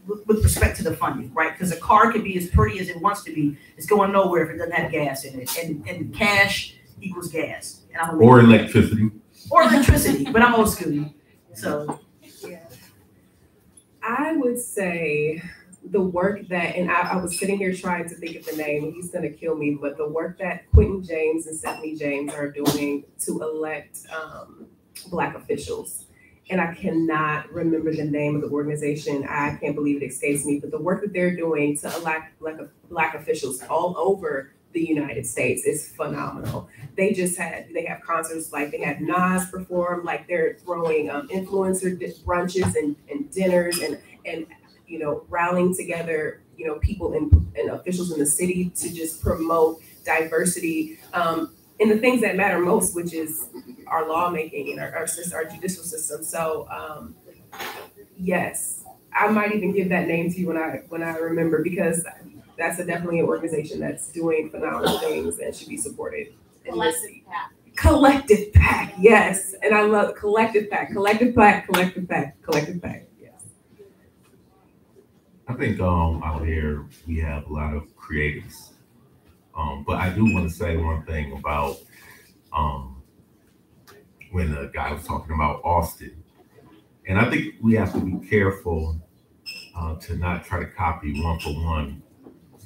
with, 0.07 0.26
with 0.26 0.42
respect 0.44 0.76
to 0.78 0.84
the 0.84 0.94
funding, 0.96 1.32
right? 1.32 1.52
Because 1.52 1.72
a 1.72 1.76
car 1.80 2.12
can 2.12 2.22
be 2.22 2.36
as 2.36 2.48
pretty 2.48 2.78
as 2.78 2.88
it 2.88 3.00
wants 3.00 3.22
to 3.24 3.32
be. 3.34 3.57
It's 3.76 3.86
going 3.86 4.12
nowhere 4.12 4.44
if 4.44 4.50
it 4.55 4.59
doesn't 4.59 4.72
have 4.72 4.90
gas 4.90 5.24
in 5.24 5.40
it, 5.40 5.57
and 5.64 5.86
and 5.88 6.14
cash 6.14 6.76
equals 7.00 7.30
gas. 7.30 7.82
And 7.92 8.02
I'm 8.02 8.20
Or 8.22 8.40
electricity. 8.40 9.11
or 9.50 9.62
electricity, 9.62 10.24
but 10.30 10.42
I'm 10.42 10.55
old 10.55 10.68
school, 10.70 11.12
so 11.55 12.00
Yeah. 12.46 12.61
I 14.02 14.32
would 14.36 14.59
say 14.59 15.42
the 15.91 16.01
work 16.01 16.49
that, 16.49 16.76
and 16.76 16.91
I, 16.91 17.12
I 17.12 17.16
was 17.16 17.39
sitting 17.39 17.59
here 17.59 17.74
trying 17.74 18.09
to 18.09 18.14
think 18.14 18.37
of 18.37 18.47
the 18.47 18.57
name, 18.57 18.93
he's 18.95 19.11
gonna 19.11 19.30
kill 19.30 19.57
me, 19.57 19.76
but 19.80 19.97
the 19.97 20.09
work 20.09 20.39
that 20.39 20.70
Quentin 20.72 21.03
James 21.03 21.47
and 21.47 21.59
Stephanie 21.59 21.97
James 21.97 22.32
are 22.32 22.51
doing 22.51 23.05
to 23.20 23.41
elect, 23.43 23.99
um, 24.14 24.66
black 25.11 25.35
officials. 25.35 26.07
And 26.51 26.61
I 26.61 26.74
cannot 26.74 27.51
remember 27.51 27.95
the 27.95 28.05
name 28.05 28.37
of 28.37 28.43
the 28.43 28.49
organization. 28.49 29.26
I 29.28 29.57
can't 29.57 29.74
believe 29.74 30.03
it 30.03 30.07
escapes 30.07 30.45
me, 30.45 30.59
but 30.61 30.70
the 30.70 30.78
work 30.78 31.01
that 31.03 31.12
they're 31.12 31.35
doing 31.35 31.76
to 31.78 31.97
elect 31.97 32.39
black, 32.39 32.61
black 32.91 33.14
officials 33.14 33.62
all 33.62 33.97
over 33.97 34.53
the 34.72 34.87
United 34.87 35.26
States 35.26 35.64
is 35.64 35.89
phenomenal. 35.89 36.68
They 36.97 37.12
just 37.12 37.39
had, 37.39 37.68
they 37.72 37.87
have 37.87 38.03
concerts, 38.03 38.53
like 38.53 38.72
they 38.72 38.80
had 38.80 39.01
Nas 39.01 39.47
perform, 39.51 40.05
like 40.05 40.26
they're 40.28 40.59
throwing 40.64 41.09
um, 41.11 41.28
influencer 41.28 41.97
brunches 42.24 42.74
and, 42.76 42.97
and 43.11 43.30
dinners 43.30 43.78
and, 43.78 43.99
and, 44.26 44.47
you 44.87 44.99
know, 44.99 45.24
rallying 45.28 45.74
together, 45.74 46.43
you 46.57 46.66
know, 46.66 46.78
people 46.78 47.14
and, 47.14 47.32
and 47.57 47.70
officials 47.70 48.12
in 48.12 48.18
the 48.18 48.26
city 48.26 48.70
to 48.76 48.93
just 48.93 49.22
promote 49.22 49.80
diversity 50.05 50.99
um, 51.12 51.55
in 51.78 51.89
the 51.89 51.99
things 51.99 52.20
that 52.20 52.37
matter 52.37 52.59
most, 52.59 52.95
which 52.95 53.12
is 53.12 53.49
our 53.87 54.09
lawmaking 54.09 54.70
and 54.70 54.80
our, 54.80 54.95
our, 54.95 55.07
our 55.35 55.45
judicial 55.45 55.82
system. 55.82 56.22
So, 56.22 56.68
um, 56.70 57.14
yes, 58.16 58.85
I 59.12 59.28
might 59.28 59.55
even 59.55 59.72
give 59.72 59.89
that 59.89 60.07
name 60.07 60.30
to 60.32 60.41
you 60.41 60.47
when 60.49 60.57
I, 60.57 60.82
when 60.89 61.03
I 61.03 61.16
remember, 61.16 61.62
because 61.62 62.05
that's 62.57 62.78
a 62.78 62.85
definitely 62.85 63.20
an 63.20 63.26
organization 63.26 63.80
that's 63.80 64.09
doing 64.12 64.51
phenomenal 64.51 64.99
things 64.99 65.39
and 65.39 65.55
should 65.55 65.68
be 65.68 65.76
supported. 65.76 66.28
this 66.64 67.01
city. 67.01 67.24
Collective 67.76 68.53
PAC, 68.53 68.95
yes, 68.99 69.55
and 69.62 69.74
I 69.74 69.82
love 69.82 70.14
Collective 70.14 70.70
PAC, 70.70 70.93
Collective 70.93 71.35
PAC, 71.35 71.66
Collective 71.66 72.09
PAC, 72.09 72.41
Collective 72.43 72.80
PAC. 72.80 73.09
I 75.47 75.55
think 75.55 75.80
um 75.80 76.22
out 76.24 76.47
here 76.47 76.86
we 77.07 77.18
have 77.18 77.47
a 77.47 77.53
lot 77.53 77.74
of 77.74 77.84
creatives. 77.97 78.70
Um, 79.57 79.84
but 79.86 79.97
I 79.97 80.11
do 80.11 80.24
want 80.24 80.49
to 80.49 80.55
say 80.55 80.76
one 80.76 81.05
thing 81.05 81.32
about 81.32 81.76
um 82.53 83.03
when 84.32 84.53
the 84.53 84.70
guy 84.74 84.92
was 84.92 85.05
talking 85.05 85.34
about 85.34 85.61
Austin. 85.64 86.22
And 87.07 87.18
I 87.18 87.30
think 87.30 87.55
we 87.61 87.74
have 87.74 87.92
to 87.92 88.01
be 88.01 88.26
careful 88.26 88.99
uh, 89.76 89.97
to 89.97 90.16
not 90.16 90.45
try 90.45 90.61
to 90.61 90.66
copy 90.66 91.22
one 91.22 91.38
for 91.38 91.51
one 91.51 92.03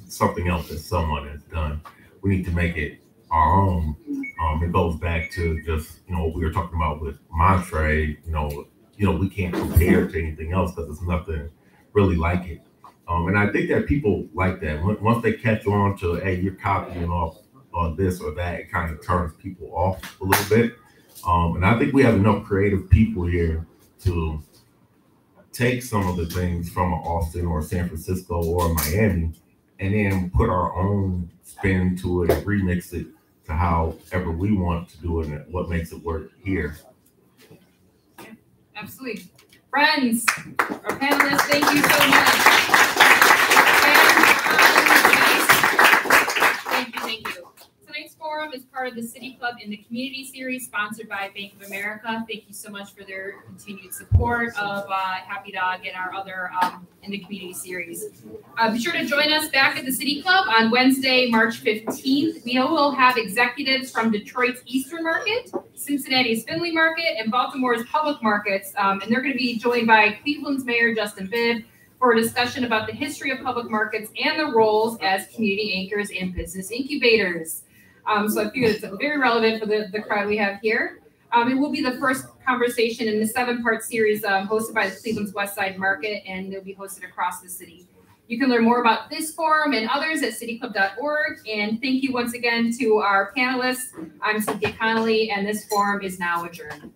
something 0.07 0.47
else 0.47 0.69
that 0.69 0.79
someone 0.79 1.27
has 1.27 1.43
done. 1.43 1.81
We 2.21 2.31
need 2.31 2.45
to 2.45 2.51
make 2.51 2.77
it 2.77 2.99
our 3.29 3.61
own. 3.61 3.95
Um, 4.41 4.63
it 4.63 4.71
goes 4.71 4.95
back 4.95 5.29
to 5.31 5.61
just 5.63 5.99
you 6.07 6.15
know 6.15 6.25
what 6.25 6.35
we 6.35 6.43
were 6.43 6.51
talking 6.51 6.75
about 6.75 7.01
with 7.01 7.19
Montre. 7.31 8.17
You 8.25 8.31
know, 8.31 8.67
you 8.97 9.05
know 9.05 9.15
we 9.15 9.29
can't 9.29 9.53
compare 9.53 10.07
to 10.07 10.19
anything 10.19 10.53
else 10.53 10.71
because 10.71 10.87
there's 10.87 11.07
nothing 11.07 11.49
really 11.93 12.15
like 12.15 12.47
it. 12.47 12.61
Um, 13.09 13.27
and 13.27 13.37
I 13.37 13.51
think 13.51 13.69
that 13.69 13.87
people 13.87 14.27
like 14.35 14.61
that. 14.61 14.81
Once 15.01 15.23
they 15.23 15.33
catch 15.33 15.65
on 15.65 15.97
to, 15.97 16.15
hey, 16.15 16.39
you're 16.39 16.53
copying 16.53 17.09
off 17.09 17.39
on 17.73 17.95
this 17.95 18.21
or 18.21 18.33
that, 18.35 18.59
it 18.59 18.71
kind 18.71 18.93
of 18.93 19.03
turns 19.03 19.33
people 19.33 19.71
off 19.73 20.21
a 20.21 20.23
little 20.23 20.57
bit. 20.57 20.75
Um, 21.25 21.55
and 21.55 21.65
I 21.65 21.77
think 21.77 21.93
we 21.93 22.03
have 22.03 22.13
enough 22.13 22.45
creative 22.45 22.87
people 22.89 23.25
here 23.25 23.65
to 24.03 24.41
take 25.51 25.81
some 25.81 26.07
of 26.07 26.17
the 26.17 26.27
things 26.27 26.69
from 26.69 26.93
Austin 26.93 27.47
or 27.47 27.63
San 27.63 27.87
Francisco 27.87 28.43
or 28.43 28.73
Miami 28.75 29.33
and 29.79 29.93
then 29.93 30.29
put 30.29 30.49
our 30.49 30.75
own 30.75 31.31
spin 31.43 31.97
to 31.97 32.23
it 32.23 32.29
and 32.29 32.45
remix 32.45 32.93
it 32.93 33.07
to 33.45 33.53
however 33.53 34.31
we 34.31 34.51
want 34.51 34.87
to 34.89 34.97
do 34.99 35.21
it 35.21 35.27
and 35.27 35.51
what 35.51 35.67
makes 35.67 35.91
it 35.91 36.03
work 36.03 36.31
here. 36.43 36.77
Absolutely. 38.75 39.23
Friends, 39.69 40.25
our 40.59 40.97
panelists, 40.99 41.41
thank 41.41 41.65
you 41.73 41.81
so 41.81 42.07
much. 42.07 42.88
Forum 48.39 48.53
is 48.53 48.63
part 48.63 48.87
of 48.87 48.95
the 48.95 49.03
City 49.03 49.35
Club 49.37 49.55
in 49.61 49.69
the 49.69 49.75
Community 49.75 50.23
Series 50.23 50.63
sponsored 50.63 51.09
by 51.09 51.29
Bank 51.35 51.55
of 51.59 51.67
America. 51.67 52.23
Thank 52.25 52.47
you 52.47 52.53
so 52.53 52.69
much 52.69 52.93
for 52.93 53.03
their 53.03 53.41
continued 53.41 53.93
support 53.93 54.57
of 54.57 54.85
uh, 54.89 55.15
Happy 55.27 55.51
Dog 55.51 55.81
and 55.85 55.93
our 55.93 56.13
other 56.13 56.49
um, 56.61 56.87
in 57.03 57.11
the 57.11 57.19
Community 57.19 57.51
Series. 57.51 58.05
Uh, 58.57 58.71
Be 58.71 58.79
sure 58.79 58.93
to 58.93 59.03
join 59.03 59.33
us 59.33 59.49
back 59.49 59.75
at 59.75 59.83
the 59.83 59.91
City 59.91 60.21
Club 60.21 60.47
on 60.47 60.71
Wednesday, 60.71 61.29
March 61.29 61.61
15th. 61.61 62.45
We 62.45 62.57
will 62.57 62.91
have 62.91 63.17
executives 63.17 63.91
from 63.91 64.09
Detroit's 64.09 64.61
Eastern 64.65 65.03
Market, 65.03 65.51
Cincinnati's 65.75 66.45
Findlay 66.45 66.71
Market, 66.71 67.17
and 67.17 67.29
Baltimore's 67.29 67.85
Public 67.87 68.23
Markets. 68.23 68.71
Um, 68.77 69.01
And 69.01 69.11
they're 69.11 69.21
going 69.21 69.33
to 69.33 69.37
be 69.37 69.57
joined 69.59 69.87
by 69.87 70.17
Cleveland's 70.23 70.63
Mayor 70.63 70.95
Justin 70.95 71.27
Bibb 71.27 71.63
for 71.97 72.13
a 72.13 72.15
discussion 72.15 72.63
about 72.63 72.87
the 72.87 72.93
history 72.93 73.31
of 73.31 73.41
public 73.41 73.69
markets 73.69 74.09
and 74.23 74.39
the 74.39 74.45
roles 74.55 74.97
as 75.01 75.27
community 75.27 75.73
anchors 75.73 76.09
and 76.17 76.33
business 76.33 76.71
incubators. 76.71 77.63
Um, 78.09 78.27
so 78.27 78.41
I 78.41 78.49
figured 78.49 78.75
it's 78.75 78.85
very 78.99 79.19
relevant 79.19 79.61
for 79.61 79.67
the, 79.67 79.87
the 79.91 80.01
crowd 80.01 80.27
we 80.27 80.35
have 80.37 80.59
here. 80.61 80.99
Um, 81.31 81.49
it 81.51 81.53
will 81.53 81.71
be 81.71 81.83
the 81.83 81.91
first 81.99 82.25
conversation 82.45 83.07
in 83.07 83.19
the 83.19 83.27
seven 83.27 83.61
part 83.61 83.83
series 83.83 84.23
um, 84.23 84.47
hosted 84.47 84.73
by 84.73 84.89
the 84.89 84.95
Cleveland's 84.95 85.31
West 85.33 85.53
Side 85.53 85.77
Market, 85.77 86.23
and 86.27 86.51
they'll 86.51 86.63
be 86.63 86.73
hosted 86.73 87.03
across 87.03 87.39
the 87.39 87.47
city. 87.47 87.85
You 88.27 88.39
can 88.39 88.49
learn 88.49 88.63
more 88.63 88.81
about 88.81 89.11
this 89.11 89.33
forum 89.33 89.73
and 89.73 89.87
others 89.89 90.23
at 90.23 90.33
cityclub.org. 90.33 91.47
And 91.47 91.79
thank 91.81 92.03
you 92.03 92.11
once 92.11 92.33
again 92.33 92.71
to 92.79 92.97
our 92.97 93.31
panelists. 93.37 93.89
I'm 94.21 94.41
Cynthia 94.41 94.73
Connolly, 94.73 95.29
and 95.29 95.47
this 95.47 95.65
forum 95.65 96.01
is 96.01 96.19
now 96.19 96.45
adjourned. 96.45 96.91